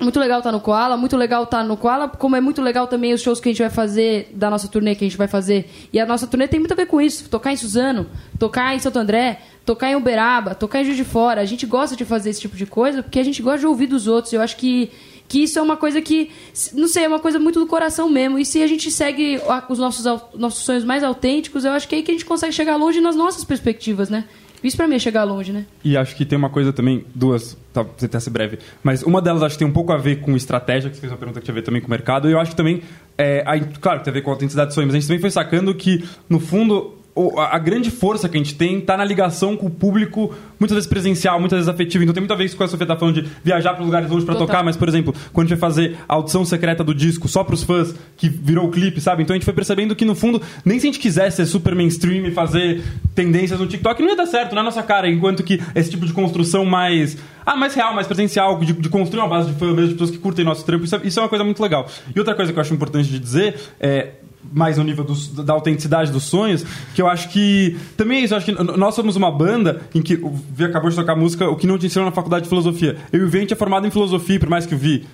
muito 0.00 0.18
legal 0.18 0.38
estar 0.38 0.50
no 0.50 0.60
Koala, 0.60 0.96
muito 0.96 1.16
legal 1.16 1.44
estar 1.44 1.62
no 1.64 1.76
Koala, 1.76 2.08
como 2.08 2.34
é 2.34 2.40
muito 2.40 2.60
legal 2.60 2.86
também 2.86 3.12
os 3.12 3.22
shows 3.22 3.40
que 3.40 3.48
a 3.48 3.52
gente 3.52 3.62
vai 3.62 3.70
fazer, 3.70 4.30
da 4.34 4.50
nossa 4.50 4.66
turnê 4.68 4.94
que 4.94 5.04
a 5.04 5.08
gente 5.08 5.16
vai 5.16 5.28
fazer. 5.28 5.70
E 5.92 6.00
a 6.00 6.06
nossa 6.06 6.26
turnê 6.26 6.48
tem 6.48 6.58
muito 6.58 6.72
a 6.72 6.76
ver 6.76 6.86
com 6.86 7.00
isso. 7.00 7.28
Tocar 7.28 7.52
em 7.52 7.56
Suzano, 7.56 8.06
tocar 8.38 8.74
em 8.74 8.78
Santo 8.78 8.98
André, 8.98 9.40
tocar 9.64 9.90
em 9.90 9.96
Uberaba, 9.96 10.54
tocar 10.54 10.80
em 10.80 10.84
Juiz 10.84 10.96
de 10.96 11.04
Fora. 11.04 11.40
A 11.40 11.44
gente 11.44 11.64
gosta 11.64 11.96
de 11.96 12.04
fazer 12.04 12.30
esse 12.30 12.40
tipo 12.40 12.56
de 12.56 12.66
coisa 12.66 13.02
porque 13.02 13.18
a 13.18 13.24
gente 13.24 13.40
gosta 13.40 13.60
de 13.60 13.66
ouvir 13.66 13.86
dos 13.86 14.08
outros. 14.08 14.32
Eu 14.32 14.42
acho 14.42 14.56
que, 14.56 14.90
que 15.28 15.44
isso 15.44 15.58
é 15.58 15.62
uma 15.62 15.76
coisa 15.76 16.02
que, 16.02 16.30
não 16.72 16.88
sei, 16.88 17.04
é 17.04 17.08
uma 17.08 17.20
coisa 17.20 17.38
muito 17.38 17.60
do 17.60 17.66
coração 17.66 18.10
mesmo. 18.10 18.38
E 18.38 18.44
se 18.44 18.62
a 18.62 18.66
gente 18.66 18.90
segue 18.90 19.40
os 19.68 19.78
nossos, 19.78 20.04
nossos 20.34 20.64
sonhos 20.64 20.84
mais 20.84 21.04
autênticos, 21.04 21.64
eu 21.64 21.70
acho 21.70 21.88
que 21.88 21.94
é 21.94 21.98
aí 21.98 22.04
que 22.04 22.10
a 22.10 22.14
gente 22.14 22.26
consegue 22.26 22.52
chegar 22.52 22.76
longe 22.76 23.00
nas 23.00 23.14
nossas 23.16 23.44
perspectivas, 23.44 24.10
né? 24.10 24.24
Isso 24.64 24.76
pra 24.78 24.88
mim 24.88 24.94
é 24.96 24.98
chegar 24.98 25.24
longe, 25.24 25.52
né? 25.52 25.66
E 25.84 25.96
acho 25.96 26.16
que 26.16 26.24
tem 26.24 26.38
uma 26.38 26.48
coisa 26.48 26.72
também, 26.72 27.04
duas, 27.14 27.56
tá, 27.72 27.84
tentar 27.84 28.18
ser 28.20 28.30
breve, 28.30 28.58
mas 28.82 29.02
uma 29.02 29.20
delas 29.20 29.42
acho 29.42 29.54
que 29.56 29.58
tem 29.58 29.68
um 29.68 29.72
pouco 29.72 29.92
a 29.92 29.98
ver 29.98 30.16
com 30.22 30.34
estratégia, 30.34 30.88
que 30.88 30.96
você 30.96 31.00
fez 31.02 31.12
uma 31.12 31.18
pergunta 31.18 31.38
que 31.38 31.44
tinha 31.44 31.52
a 31.52 31.56
ver 31.56 31.62
também 31.62 31.82
com 31.82 31.86
o 31.86 31.90
mercado, 31.90 32.28
e 32.28 32.32
eu 32.32 32.40
acho 32.40 32.52
que 32.52 32.56
também, 32.56 32.82
é, 33.18 33.42
a- 33.46 33.60
claro, 33.60 34.00
tem 34.02 34.10
a 34.10 34.14
ver 34.14 34.22
com 34.22 34.30
a 34.30 34.32
autenticidade 34.32 34.70
de 34.70 34.74
sonho, 34.74 34.86
mas 34.86 34.94
a 34.94 34.98
gente 34.98 35.06
também 35.06 35.20
foi 35.20 35.30
sacando 35.30 35.74
que, 35.74 36.02
no 36.30 36.40
fundo, 36.40 36.94
a, 37.38 37.58
grande 37.58 37.90
força 37.90 38.28
que 38.28 38.36
a 38.36 38.42
gente 38.42 38.56
tem 38.56 38.80
tá 38.80 38.96
na 38.96 39.04
ligação 39.04 39.56
com 39.56 39.66
o 39.66 39.70
público, 39.70 40.34
muitas 40.58 40.74
vezes 40.74 40.88
presencial, 40.88 41.38
muitas 41.38 41.58
vezes 41.58 41.68
afetivo. 41.68 42.02
Então 42.02 42.12
tem 42.12 42.20
muita 42.20 42.34
vez 42.34 42.54
que 42.54 42.62
a 42.62 42.66
Sofia 42.66 42.86
tá 42.86 42.96
falando 42.96 43.22
de 43.22 43.30
viajar 43.42 43.74
para 43.74 43.84
lugares 43.84 44.10
longe 44.10 44.26
para 44.26 44.34
tocar, 44.34 44.64
mas, 44.64 44.76
por 44.76 44.88
exemplo, 44.88 45.14
quando 45.32 45.46
a 45.46 45.48
gente 45.48 45.58
vai 45.58 45.70
fazer 45.70 45.96
a 46.08 46.14
audição 46.14 46.44
secreta 46.44 46.82
do 46.82 46.92
disco 46.92 47.28
só 47.28 47.44
pros 47.44 47.62
fãs, 47.62 47.94
que 48.16 48.28
virou 48.28 48.66
o 48.66 48.70
clipe, 48.70 49.00
sabe? 49.00 49.22
Então 49.22 49.34
a 49.34 49.36
gente 49.36 49.44
foi 49.44 49.54
percebendo 49.54 49.94
que, 49.94 50.04
no 50.04 50.14
fundo, 50.14 50.42
nem 50.64 50.78
se 50.80 50.86
a 50.86 50.88
gente 50.88 50.98
quisesse 50.98 51.36
ser 51.36 51.46
super 51.46 51.74
mainstream 51.74 52.26
e 52.26 52.32
fazer 52.32 52.82
tendências 53.14 53.60
no 53.60 53.66
TikTok, 53.66 54.02
não 54.02 54.10
ia 54.10 54.16
dar 54.16 54.26
certo 54.26 54.54
na 54.54 54.62
nossa 54.62 54.82
cara. 54.82 55.08
Enquanto 55.08 55.44
que 55.44 55.60
esse 55.74 55.90
tipo 55.90 56.06
de 56.06 56.12
construção 56.12 56.64
mais. 56.64 57.16
Ah, 57.46 57.54
mais 57.56 57.74
real, 57.74 57.94
mais 57.94 58.06
presencial, 58.06 58.58
de, 58.58 58.72
de 58.72 58.88
construir 58.88 59.20
uma 59.20 59.28
base 59.28 59.52
de 59.52 59.58
fã 59.58 59.66
mesmo, 59.66 59.88
de 59.88 59.92
pessoas 59.92 60.10
que 60.10 60.18
curtem 60.18 60.44
nosso 60.44 60.64
trampo, 60.64 60.84
isso 60.84 60.96
é, 60.96 61.00
isso 61.04 61.20
é 61.20 61.22
uma 61.22 61.28
coisa 61.28 61.44
muito 61.44 61.62
legal. 61.62 61.86
E 62.14 62.18
outra 62.18 62.34
coisa 62.34 62.52
que 62.52 62.58
eu 62.58 62.60
acho 62.62 62.72
importante 62.72 63.08
de 63.08 63.18
dizer 63.18 63.54
é 63.78 64.12
mais 64.54 64.78
no 64.78 64.84
nível 64.84 65.04
da 65.44 65.52
autenticidade 65.52 66.12
dos 66.12 66.22
sonhos, 66.24 66.64
que 66.94 67.02
eu 67.02 67.08
acho 67.08 67.28
que 67.30 67.76
também 67.96 68.20
é 68.20 68.24
isso, 68.24 68.32
eu 68.34 68.38
acho 68.38 68.46
que 68.46 68.52
nós 68.78 68.94
somos 68.94 69.16
uma 69.16 69.30
banda 69.30 69.82
em 69.94 70.00
que 70.00 70.14
o 70.14 70.30
Vi 70.54 70.64
acabou 70.64 70.88
de 70.88 70.96
tocar 70.96 71.16
música, 71.16 71.48
o 71.48 71.56
que 71.56 71.66
não 71.66 71.76
te 71.76 71.86
ensinou 71.86 72.06
na 72.06 72.12
faculdade 72.12 72.44
de 72.44 72.48
filosofia. 72.48 72.96
Eu 73.12 73.20
e 73.20 73.24
o 73.24 73.28
Vi, 73.28 73.46
é 73.50 73.56
formado 73.56 73.86
em 73.86 73.90
filosofia, 73.90 74.38
por 74.38 74.48
mais 74.48 74.64
que 74.64 74.74
o 74.74 74.78
Vi 74.78 75.04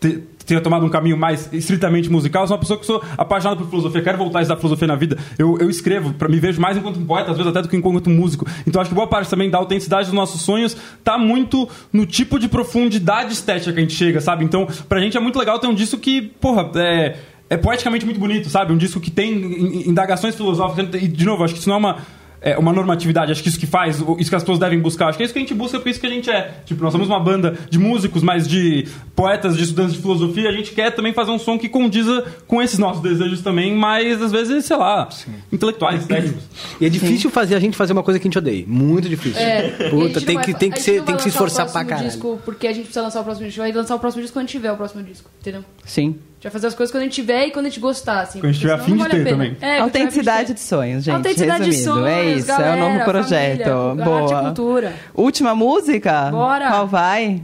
te- 0.00 0.18
tenha 0.46 0.60
tomado 0.60 0.84
um 0.84 0.88
caminho 0.88 1.16
mais 1.16 1.48
estritamente 1.52 2.10
musical, 2.10 2.42
eu 2.42 2.48
sou 2.48 2.56
uma 2.56 2.60
pessoa 2.60 2.78
que 2.80 2.86
sou 2.86 3.02
apaixonada 3.16 3.60
por 3.60 3.68
filosofia, 3.70 4.02
quero 4.02 4.18
voltar 4.18 4.40
a 4.40 4.42
estudar 4.42 4.56
filosofia 4.58 4.88
na 4.88 4.96
vida. 4.96 5.16
Eu, 5.38 5.58
eu 5.58 5.70
escrevo, 5.70 6.12
pra, 6.14 6.28
me 6.28 6.38
vejo 6.40 6.60
mais 6.60 6.76
enquanto 6.76 6.98
poeta, 7.00 7.30
às 7.30 7.36
vezes 7.36 7.50
até 7.50 7.62
do 7.62 7.68
que 7.68 7.76
enquanto 7.76 8.10
músico. 8.10 8.46
Então 8.66 8.80
acho 8.80 8.88
que 8.90 8.94
boa 8.94 9.06
parte 9.06 9.30
também 9.30 9.48
da 9.48 9.58
autenticidade 9.58 10.06
dos 10.06 10.14
nossos 10.14 10.42
sonhos 10.42 10.76
tá 11.04 11.16
muito 11.16 11.68
no 11.92 12.04
tipo 12.06 12.38
de 12.38 12.48
profundidade 12.48 13.32
estética 13.32 13.72
que 13.72 13.78
a 13.78 13.82
gente 13.82 13.94
chega, 13.94 14.20
sabe? 14.20 14.44
Então, 14.44 14.66
pra 14.88 15.00
gente 15.00 15.16
é 15.16 15.20
muito 15.20 15.38
legal 15.38 15.58
ter 15.58 15.66
um 15.68 15.74
disco 15.74 15.98
que, 15.98 16.20
porra, 16.22 16.70
é 16.76 17.16
é 17.50 17.56
poeticamente 17.58 18.04
muito 18.06 18.18
bonito, 18.20 18.48
sabe? 18.48 18.72
Um 18.72 18.78
disco 18.78 18.98
que 19.00 19.10
tem 19.10 19.32
in- 19.34 19.66
in- 19.84 19.88
indagações 19.90 20.34
filosóficas. 20.34 20.88
E, 21.02 21.06
de 21.08 21.24
novo, 21.26 21.44
acho 21.44 21.52
que 21.54 21.60
isso 21.60 21.68
não 21.68 21.76
é 21.76 21.78
uma. 21.78 21.96
é, 22.42 22.56
uma 22.56 22.72
normatividade. 22.72 23.30
Acho 23.30 23.42
que 23.42 23.50
isso 23.50 23.58
que 23.60 23.66
faz, 23.66 23.96
isso 24.18 24.30
que 24.30 24.34
as 24.34 24.42
pessoas 24.42 24.58
devem 24.58 24.80
buscar. 24.80 25.08
Acho 25.08 25.18
que 25.18 25.22
é 25.22 25.26
isso 25.26 25.34
que 25.34 25.38
a 25.38 25.42
gente 25.42 25.52
busca, 25.52 25.76
porque 25.78 25.90
é 25.90 25.92
isso 25.92 26.00
que 26.00 26.06
a 26.06 26.10
gente 26.10 26.30
é. 26.30 26.54
Tipo, 26.64 26.82
nós 26.82 26.90
somos 26.90 27.06
uma 27.06 27.20
banda 27.20 27.58
de 27.68 27.78
músicos, 27.78 28.22
mas 28.22 28.48
de 28.48 28.88
poetas, 29.14 29.58
de 29.58 29.64
estudantes 29.64 29.92
de 29.92 30.00
filosofia. 30.00 30.48
A 30.48 30.52
gente 30.52 30.70
quer 30.72 30.90
também 30.90 31.12
fazer 31.12 31.30
um 31.32 31.38
som 31.38 31.58
que 31.58 31.68
condiza 31.68 32.24
com 32.46 32.62
esses 32.62 32.78
nossos 32.78 33.02
desejos 33.02 33.42
também, 33.42 33.74
mas 33.76 34.22
às 34.22 34.32
vezes, 34.32 34.64
sei 34.64 34.76
lá, 34.78 35.06
intelectuais, 35.52 36.06
técnicos. 36.06 36.42
E 36.80 36.86
é 36.86 36.88
difícil 36.88 37.28
fazer 37.28 37.56
a 37.56 37.60
gente 37.60 37.76
fazer 37.76 37.92
uma 37.92 38.02
coisa 38.02 38.18
que 38.18 38.26
a 38.26 38.28
gente 38.28 38.38
odeia. 38.38 38.64
Muito 38.66 39.06
difícil. 39.06 39.38
É, 39.42 39.90
Puta, 39.90 40.20
tem 40.22 40.36
não 40.36 40.42
que, 40.42 40.52
vai- 40.52 40.60
tem 40.60 40.70
a 40.70 40.72
que, 40.72 40.80
ser, 40.82 40.92
tem 40.92 41.04
vai 41.04 41.16
que 41.16 41.22
se 41.24 41.28
esforçar 41.28 41.70
pra 41.70 41.84
caralho. 41.84 42.08
disco 42.08 42.40
porque 42.42 42.66
a 42.66 42.72
gente 42.72 42.84
precisa 42.84 43.02
lançar 43.02 43.20
o 43.20 43.24
próximo 43.24 43.46
disco. 43.46 43.60
A 43.60 43.66
gente 43.66 43.74
vai 43.74 43.82
lançar 43.82 43.96
o 43.96 43.98
próximo 44.00 44.22
disco 44.22 44.34
quando 44.34 44.44
a 44.44 44.46
gente 44.46 44.52
tiver 44.56 44.72
o 44.72 44.76
próximo 44.78 45.02
disco, 45.02 45.30
entendeu? 45.40 45.62
Sim. 45.84 46.16
A 46.40 46.42
gente 46.42 46.44
vai 46.44 46.52
fazer 46.52 46.66
as 46.68 46.74
coisas 46.74 46.90
quando 46.90 47.02
a 47.02 47.04
gente 47.04 47.14
tiver 47.16 47.48
e 47.48 47.50
quando 47.50 47.66
a 47.66 47.68
gente 47.68 47.80
gostar, 47.80 48.20
assim. 48.22 48.40
Quando 48.40 48.48
a 48.48 48.52
gente 48.52 48.66
porque 48.66 48.74
tiver 48.74 48.82
afim 48.82 48.92
de 48.92 48.98
vale 48.98 49.24
ter 49.24 49.30
também. 49.30 49.56
É, 49.60 49.78
Autenticidade 49.80 50.54
de 50.54 50.60
sonhos, 50.60 51.04
gente. 51.04 51.14
Autenticidade 51.14 51.64
de 51.64 51.70
resumindo. 51.70 52.00
sonhos, 52.00 52.08
é 52.08 52.24
isso, 52.32 52.50
é 52.50 52.54
o 52.54 52.58
galera, 52.58 52.76
novo 52.80 53.04
projeto. 53.04 53.64
família, 53.64 54.04
Boa. 54.06 54.20
arte 54.22 54.32
e 54.32 54.40
cultura. 54.46 54.94
Última 55.14 55.54
música? 55.54 56.30
Bora. 56.30 56.70
Qual 56.70 56.86
vai? 56.88 57.42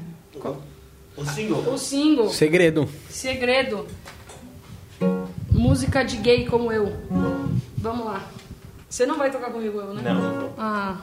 O 1.15 1.25
single. 1.27 1.75
O 1.75 1.79
single, 1.79 2.31
Segredo. 2.31 2.89
Segredo. 3.11 3.87
Música 5.51 6.03
de 6.03 6.17
gay 6.17 6.47
como 6.47 6.73
eu. 6.73 6.91
Vamos 7.77 8.07
lá. 8.07 8.23
Você 8.89 9.05
não 9.05 9.19
vai 9.19 9.31
tocar 9.31 9.51
comigo, 9.51 9.79
eu, 9.79 9.93
né? 9.93 10.01
Não, 10.05 10.15
não 10.15 10.41
vou. 10.41 10.55
Ah. 10.57 10.97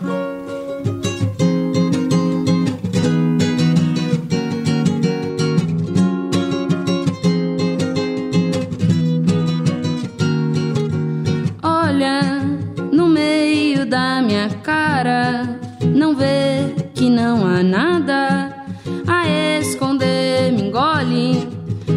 Da 13.94 14.24
minha 14.24 14.50
cara, 14.64 15.60
não 15.86 16.16
vê 16.16 16.74
que 16.96 17.12
não 17.12 17.46
há 17.46 17.62
nada 17.62 18.66
a 19.06 19.60
esconder, 19.60 20.52
me 20.52 20.64
engole, 20.64 21.48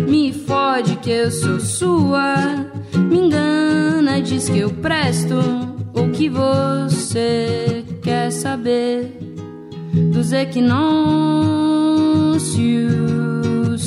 me 0.06 0.30
fode 0.30 0.96
que 0.96 1.10
eu 1.10 1.30
sou 1.30 1.58
sua, 1.58 2.66
me 2.94 3.16
engana, 3.16 4.20
diz 4.20 4.50
que 4.50 4.58
eu 4.58 4.68
presto 4.68 5.36
o 5.94 6.10
que 6.10 6.28
você 6.28 7.82
quer 8.02 8.30
saber 8.30 9.16
dos 10.12 10.34
equinócios, 10.34 10.72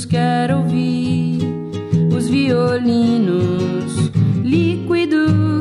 quero 0.05 0.57
ouvir 0.57 1.41
os 2.11 2.27
violinos 2.27 4.09
líquidos. 4.43 5.58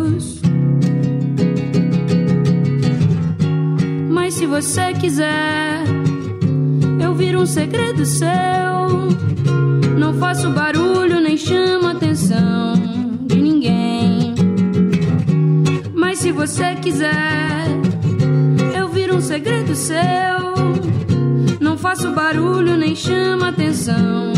Você 4.49 4.95
quiser, 4.95 5.85
eu 7.01 7.15
viro 7.15 7.43
um 7.43 7.47
segredo 7.47 8.05
seu. 8.07 8.27
Não 9.99 10.15
faço 10.15 10.51
barulho 10.51 11.21
nem 11.21 11.37
chamo 11.37 11.87
atenção 11.89 12.75
de 13.27 13.37
ninguém. 13.37 14.35
Mas 15.95 16.21
se 16.21 16.33
você 16.33 16.75
quiser, 16.77 17.67
eu 18.75 18.89
viro 18.89 19.17
um 19.17 19.21
segredo 19.21 19.75
seu. 19.75 19.99
Não 21.61 21.77
faço 21.77 22.11
barulho 22.13 22.77
nem 22.77 22.97
chamo 22.97 23.45
atenção 23.45 24.33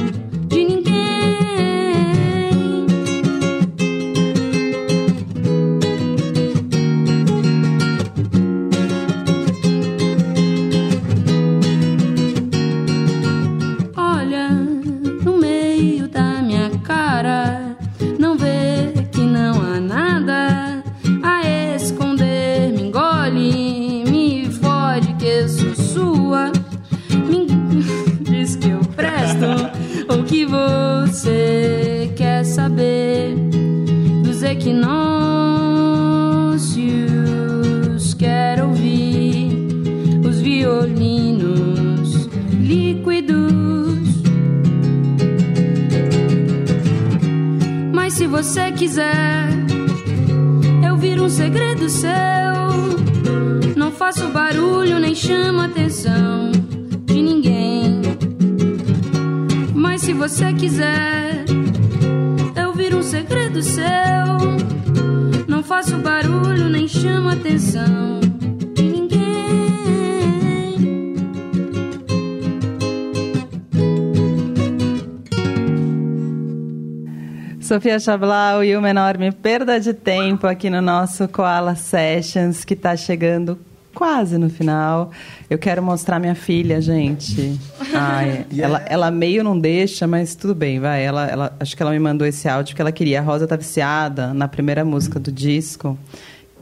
Sofia 77.70 78.00
Chablau 78.00 78.64
e 78.64 78.76
uma 78.76 78.90
enorme 78.90 79.30
perda 79.30 79.78
de 79.78 79.94
tempo 79.94 80.44
aqui 80.48 80.68
no 80.68 80.82
nosso 80.82 81.28
Koala 81.28 81.76
Sessions, 81.76 82.64
que 82.64 82.74
está 82.74 82.96
chegando 82.96 83.56
quase 83.94 84.36
no 84.38 84.50
final. 84.50 85.12
Eu 85.48 85.56
quero 85.56 85.80
mostrar 85.80 86.18
minha 86.18 86.34
filha, 86.34 86.80
gente. 86.80 87.56
Ai, 87.94 88.44
ela, 88.58 88.82
ela 88.86 89.10
meio 89.12 89.44
não 89.44 89.56
deixa, 89.56 90.04
mas 90.04 90.34
tudo 90.34 90.52
bem, 90.52 90.80
vai. 90.80 91.04
Ela, 91.04 91.28
ela, 91.28 91.56
acho 91.60 91.76
que 91.76 91.80
ela 91.80 91.92
me 91.92 92.00
mandou 92.00 92.26
esse 92.26 92.48
áudio 92.48 92.72
porque 92.72 92.82
ela 92.82 92.90
queria. 92.90 93.20
A 93.20 93.22
Rosa 93.22 93.46
tá 93.46 93.54
viciada 93.54 94.34
na 94.34 94.48
primeira 94.48 94.84
música 94.84 95.20
do 95.20 95.30
disco, 95.30 95.96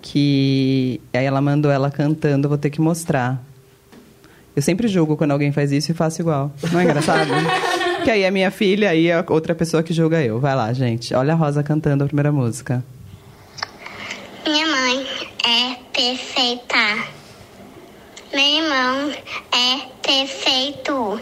que 0.02 1.00
aí 1.14 1.24
ela 1.24 1.40
mandou 1.40 1.72
ela 1.72 1.90
cantando, 1.90 2.50
vou 2.50 2.59
ter 2.59 2.68
que 2.68 2.82
mostrar. 2.82 3.42
Eu 4.54 4.61
sempre 4.61 4.86
julgo 4.88 5.16
quando 5.16 5.30
alguém 5.30 5.52
faz 5.52 5.72
isso 5.72 5.90
e 5.90 5.94
faço 5.94 6.20
igual. 6.20 6.52
Não 6.70 6.80
é 6.80 6.84
engraçado? 6.84 7.30
que 8.05 8.11
aí 8.11 8.22
é 8.22 8.30
minha 8.30 8.51
filha 8.51 8.94
e 8.94 9.11
a 9.11 9.24
outra 9.28 9.55
pessoa 9.55 9.82
que 9.82 9.92
julga 9.92 10.22
eu. 10.22 10.38
Vai 10.40 10.55
lá, 10.55 10.72
gente. 10.72 11.14
Olha 11.14 11.32
a 11.32 11.36
Rosa 11.36 11.62
cantando 11.62 12.05
a 12.05 12.07
primeira 12.07 12.32
música. 12.32 12.82
Minha 14.46 14.66
mãe 14.66 15.07
é 15.46 15.74
perfeita. 15.92 16.76
Meu 18.32 18.44
irmão 18.44 19.11
é 19.53 19.80
perfeito. 20.03 21.20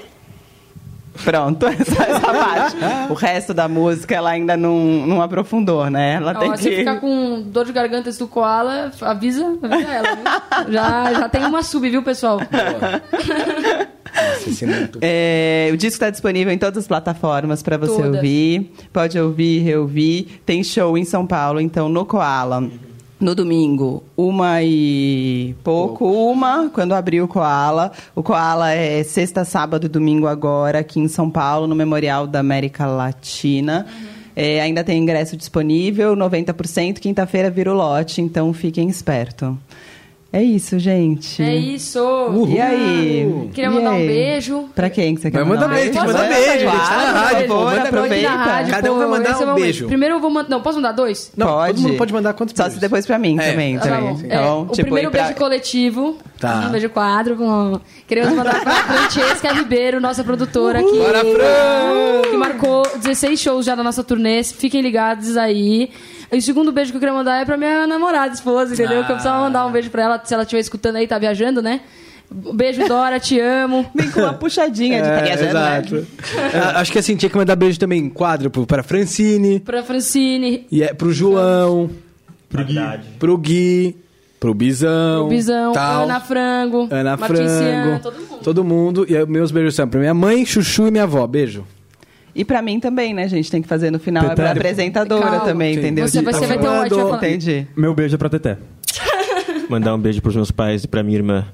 Pronto, 1.24 1.66
essa, 1.66 2.02
essa 2.02 2.20
parte. 2.20 2.76
O 3.10 3.14
resto 3.14 3.54
da 3.54 3.66
música 3.68 4.14
ela 4.14 4.30
ainda 4.30 4.56
não, 4.56 4.76
não 5.06 5.22
aprofundou, 5.22 5.88
né? 5.88 6.14
Ela 6.14 6.34
tem 6.34 6.50
Ó, 6.50 6.56
se 6.56 6.68
que. 6.68 6.76
ficar 6.76 7.00
com 7.00 7.42
dor 7.46 7.64
de 7.64 7.72
garganta 7.72 8.12
do 8.12 8.28
koala, 8.28 8.92
avisa, 9.00 9.46
avisa 9.62 9.92
ela, 9.92 10.14
viu? 10.14 10.72
Já, 10.72 11.12
já 11.14 11.28
tem 11.28 11.44
uma 11.44 11.62
sub, 11.62 11.88
viu, 11.88 12.02
pessoal? 12.02 12.38
Nossa, 14.16 14.50
esse 14.50 14.64
é 14.64 14.68
muito... 14.68 14.98
É, 15.02 15.70
o 15.72 15.76
disco 15.76 15.94
está 15.94 16.10
disponível 16.10 16.52
em 16.52 16.58
todas 16.58 16.78
as 16.78 16.88
plataformas 16.88 17.62
para 17.62 17.76
você 17.76 18.02
Todas. 18.02 18.16
ouvir. 18.16 18.72
Pode 18.92 19.18
ouvir, 19.18 19.60
reouvir. 19.60 20.40
Tem 20.44 20.64
show 20.64 20.96
em 20.96 21.04
São 21.04 21.26
Paulo, 21.26 21.60
então 21.60 21.88
no 21.88 22.04
Koala. 22.04 22.68
No 23.18 23.34
domingo, 23.34 24.04
uma 24.14 24.62
e 24.62 25.54
pouco, 25.64 26.06
uma, 26.06 26.68
quando 26.68 26.92
abrir 26.92 27.22
o 27.22 27.28
Koala. 27.28 27.90
O 28.14 28.22
Koala 28.22 28.72
é 28.72 29.02
sexta, 29.02 29.42
sábado 29.42 29.86
e 29.86 29.88
domingo 29.88 30.26
agora, 30.26 30.80
aqui 30.80 31.00
em 31.00 31.08
São 31.08 31.30
Paulo, 31.30 31.66
no 31.66 31.74
Memorial 31.74 32.26
da 32.26 32.40
América 32.40 32.84
Latina. 32.86 33.86
É, 34.36 34.60
ainda 34.60 34.84
tem 34.84 35.02
ingresso 35.02 35.34
disponível, 35.34 36.14
90%. 36.14 36.98
Quinta-feira 36.98 37.48
vira 37.48 37.72
o 37.72 37.74
lote, 37.74 38.20
então 38.20 38.52
fiquem 38.52 38.86
espertos. 38.90 39.54
É 40.36 40.42
isso, 40.42 40.78
gente. 40.78 41.42
É 41.42 41.54
isso. 41.56 41.98
E 42.48 42.60
aí? 42.60 43.48
Queria 43.54 43.70
E 43.70 43.72
mandar 43.72 43.90
um 43.92 43.94
aí? 43.94 44.06
beijo. 44.06 44.64
Pra 44.74 44.90
quem 44.90 45.14
que 45.14 45.22
você 45.22 45.30
quer 45.30 45.38
Vai 45.38 45.48
mandar 45.48 45.68
beijo, 45.68 45.92
Posso 45.92 46.06
manda 46.06 46.18
mandar 46.18 46.28
beijo, 46.34 46.46
beijo? 46.50 46.64
gente. 46.70 46.88
Tá 46.88 46.96
na 47.12 47.20
rádio, 47.20 47.46
pô, 47.48 47.54
manda 47.64 47.82
aproveita. 47.82 48.28
na 48.30 48.44
rádio, 48.44 48.70
Cada 48.74 48.92
um 48.92 48.98
vai 48.98 49.06
mandar 49.06 49.30
esse 49.30 49.42
é 49.42 49.46
um 49.46 49.50
o 49.50 49.54
beijo. 49.54 49.86
Primeiro 49.86 50.14
eu 50.16 50.20
vou 50.20 50.28
mandar. 50.30 50.48
Não, 50.50 50.60
posso 50.60 50.76
mandar 50.76 50.92
dois? 50.92 51.32
Não, 51.36 51.46
pode. 51.46 51.72
todo 51.74 51.82
mundo 51.88 51.96
pode 51.96 52.12
mandar 52.12 52.34
quantos 52.34 52.54
Só 52.54 52.64
beijos? 52.64 52.74
se 52.74 52.80
depois 52.80 53.06
pra 53.06 53.18
mim 53.18 53.38
É. 53.40 53.50
também. 53.50 53.78
Tá 53.78 53.84
também. 53.84 54.00
bom. 54.14 54.20
É, 54.24 54.26
Então, 54.26 54.60
o 54.62 54.66
tipo, 54.66 54.82
primeiro 54.82 55.08
ir 55.08 55.10
pra- 55.10 55.22
beijo 55.22 55.38
coletivo. 55.38 56.16
Tá. 56.38 56.64
Um 56.66 56.70
beijo 56.70 56.90
quadro. 56.90 57.36
Com... 57.36 57.80
Queremos 58.06 58.34
mandar 58.34 58.60
pra 58.60 58.72
Francesca 59.08 59.52
Ribeiro, 59.54 60.00
nossa 60.02 60.22
produtora 60.22 60.80
aqui. 60.80 60.98
Bora, 60.98 61.20
Fran! 61.20 62.30
Que 62.30 62.36
marcou 62.36 62.82
16 62.98 63.40
shows 63.40 63.64
já 63.64 63.74
na 63.74 63.82
nossa 63.82 64.04
turnê. 64.04 64.42
Fiquem 64.44 64.82
ligados 64.82 65.36
aí. 65.38 65.88
E 66.32 66.38
o 66.38 66.42
segundo 66.42 66.72
beijo 66.72 66.90
que 66.90 66.96
eu 66.96 67.00
queria 67.00 67.14
mandar 67.14 67.40
é 67.40 67.44
pra 67.44 67.56
minha 67.56 67.86
namorada, 67.86 68.34
esposa, 68.34 68.74
entendeu? 68.74 69.04
Que 69.04 69.12
eu 69.12 69.16
precisava 69.16 69.40
mandar 69.40 69.66
um 69.66 69.70
beijo 69.72 69.90
pra 69.90 70.02
ela, 70.02 70.20
se 70.24 70.34
ela 70.34 70.42
estiver 70.42 70.60
escutando 70.60 70.96
aí, 70.96 71.06
tá 71.06 71.18
viajando, 71.18 71.62
né? 71.62 71.80
Beijo, 72.28 72.86
Dora, 72.88 73.20
te 73.20 73.38
amo. 73.38 73.86
Vem 73.94 74.10
com 74.10 74.18
uma 74.20 74.32
puxadinha 74.32 75.00
de 75.00 75.08
tá 75.08 75.20
viajando, 75.20 75.54
né? 75.54 75.78
exato. 75.78 76.06
É, 76.52 76.58
acho 76.80 76.90
que 76.90 76.98
assim, 76.98 77.14
tinha 77.14 77.30
que 77.30 77.36
mandar 77.36 77.54
beijo 77.54 77.78
também 77.78 78.10
quádruplo 78.10 78.66
pra 78.66 78.82
Francine, 78.82 79.60
Pra 79.60 79.82
Francine, 79.84 80.66
e 80.70 80.82
é, 80.82 80.92
pro 80.92 81.12
João, 81.12 81.88
Pro 82.48 82.64
Gui. 82.64 82.76
Pro 83.20 83.38
Gui, 83.38 83.96
pro 84.40 84.52
Bizão. 84.54 85.26
pro 85.26 85.36
Bizão, 85.36 85.72
tal. 85.72 86.02
Ana 86.04 86.18
Frango, 86.20 86.88
Ana 86.90 87.16
Frango. 87.16 88.00
todo 88.02 88.18
mundo. 88.18 88.40
Todo 88.42 88.64
mundo. 88.64 89.06
E 89.08 89.24
meus 89.26 89.52
beijos 89.52 89.76
são 89.76 89.88
pra 89.88 90.00
minha 90.00 90.14
mãe, 90.14 90.44
Chuchu 90.44 90.88
e 90.88 90.90
minha 90.90 91.04
avó. 91.04 91.24
Beijo. 91.28 91.64
E 92.38 92.44
pra 92.44 92.60
mim 92.60 92.78
também, 92.78 93.14
né, 93.14 93.26
gente? 93.28 93.50
Tem 93.50 93.62
que 93.62 93.66
fazer 93.68 93.90
no 93.90 93.98
final. 93.98 94.22
É 94.22 94.26
pra 94.26 94.34
Petério. 94.36 94.60
apresentadora 94.60 95.22
Calma. 95.24 95.40
também, 95.40 95.72
Sim. 95.74 95.80
entendeu? 95.80 96.06
Você 96.06 96.20
você 96.20 96.46
vai 96.46 96.58
ter 96.58 96.68
um... 96.68 96.88
falar- 97.08 97.16
Entendi. 97.16 97.66
Meu 97.74 97.94
beijo 97.94 98.14
é 98.14 98.18
pra 98.18 98.28
Teté. 98.28 98.58
Mandar 99.70 99.94
um 99.94 99.98
beijo 99.98 100.20
pros 100.20 100.36
meus 100.36 100.50
pais 100.50 100.84
e 100.84 100.88
pra 100.88 101.02
minha 101.02 101.16
irmã. 101.16 101.46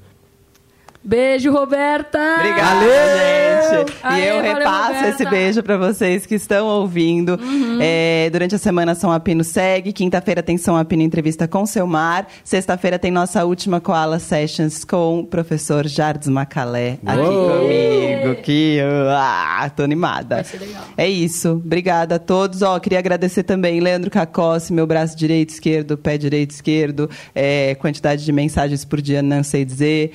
Beijo, 1.05 1.51
Roberta! 1.51 2.19
Obrigada, 2.37 2.77
Valeu! 2.77 3.87
gente. 3.87 3.97
Aê, 4.03 4.21
e 4.23 4.29
eu 4.29 4.37
valeu, 4.37 4.55
repasso 4.55 4.87
Roberta. 4.95 5.09
esse 5.09 5.31
beijo 5.31 5.63
pra 5.63 5.77
vocês 5.77 6.27
que 6.27 6.35
estão 6.35 6.67
ouvindo. 6.67 7.39
É, 7.81 8.29
durante 8.31 8.55
a 8.55 8.59
semana, 8.59 8.95
São 8.95 9.11
Apino 9.11 9.43
segue. 9.43 9.93
Quinta-feira 9.93 10.43
tem 10.43 10.57
São 10.57 10.77
Apino 10.77 11.03
Entrevista 11.03 11.49
com 11.49 11.67
Seu 11.67 11.87
Mar. 11.87 12.29
Sexta-feira 12.45 12.99
tem 12.99 13.11
nossa 13.11 13.45
última 13.45 13.81
Koala 13.81 14.19
Sessions 14.19 14.85
com 14.85 15.21
o 15.21 15.27
professor 15.27 15.87
Jardim 15.89 16.31
Macalé 16.31 16.99
aqui 17.05 17.21
Uou! 17.21 17.59
comigo. 17.61 18.43
Que, 18.43 18.79
ah, 19.11 19.71
tô 19.75 19.83
animada. 19.83 20.37
Vai 20.37 20.45
ser 20.45 20.61
legal. 20.61 20.85
É 20.97 21.09
isso. 21.09 21.51
Obrigada 21.65 22.15
a 22.15 22.19
todos. 22.19 22.63
Ó, 22.63 22.79
queria 22.79 22.99
agradecer 22.99 23.43
também 23.43 23.81
Leandro 23.81 24.11
Cacossi, 24.11 24.73
meu 24.73 24.87
braço 24.87 25.17
direito, 25.17 25.51
esquerdo, 25.51 25.97
pé 25.99 26.17
direito, 26.17 26.51
esquerdo. 26.51 27.11
É, 27.35 27.75
quantidade 27.75 28.25
de 28.25 28.31
mensagens 28.33 28.85
por 28.85 29.01
dia, 29.01 29.21
não 29.21 29.43
sei 29.43 29.65
dizer. 29.65 30.13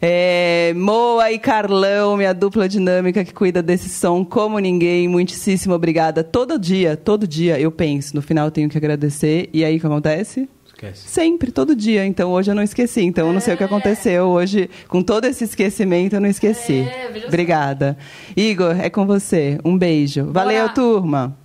É, 0.00 0.72
Moa 0.76 1.32
e 1.32 1.38
Carlão, 1.38 2.16
minha 2.16 2.32
dupla 2.32 2.68
dinâmica 2.68 3.24
que 3.24 3.32
cuida 3.32 3.62
desse 3.62 3.88
som 3.88 4.24
como 4.24 4.58
ninguém. 4.58 5.08
Muitíssimo 5.08 5.74
obrigada. 5.74 6.22
Todo 6.22 6.58
dia, 6.58 6.96
todo 6.96 7.26
dia 7.26 7.58
eu 7.58 7.70
penso. 7.70 8.14
No 8.14 8.22
final 8.22 8.46
eu 8.46 8.50
tenho 8.50 8.68
que 8.68 8.78
agradecer. 8.78 9.48
E 9.52 9.64
aí 9.64 9.76
o 9.76 9.80
que 9.80 9.86
acontece? 9.86 10.48
Esquece. 10.66 11.08
Sempre, 11.08 11.50
todo 11.50 11.74
dia. 11.74 12.06
Então 12.06 12.30
hoje 12.30 12.50
eu 12.50 12.54
não 12.54 12.62
esqueci. 12.62 13.02
Então 13.02 13.26
eu 13.26 13.32
não 13.32 13.40
sei 13.40 13.54
o 13.54 13.56
que 13.56 13.64
aconteceu. 13.64 14.26
Hoje, 14.26 14.70
com 14.86 15.02
todo 15.02 15.24
esse 15.24 15.42
esquecimento, 15.44 16.14
eu 16.14 16.20
não 16.20 16.28
esqueci. 16.28 16.80
É. 16.88 17.26
Obrigada. 17.26 17.98
Igor, 18.36 18.78
é 18.80 18.88
com 18.88 19.04
você. 19.04 19.58
Um 19.64 19.76
beijo. 19.76 20.26
Valeu, 20.26 20.62
Bora. 20.62 20.74
turma. 20.74 21.36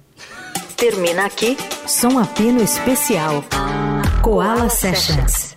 Termina 0.77 1.25
aqui 1.25 1.57
Som 1.87 2.19
Apino 2.19 2.61
Especial. 2.61 3.43
Koala 4.21 4.69
Sessions. 4.69 5.55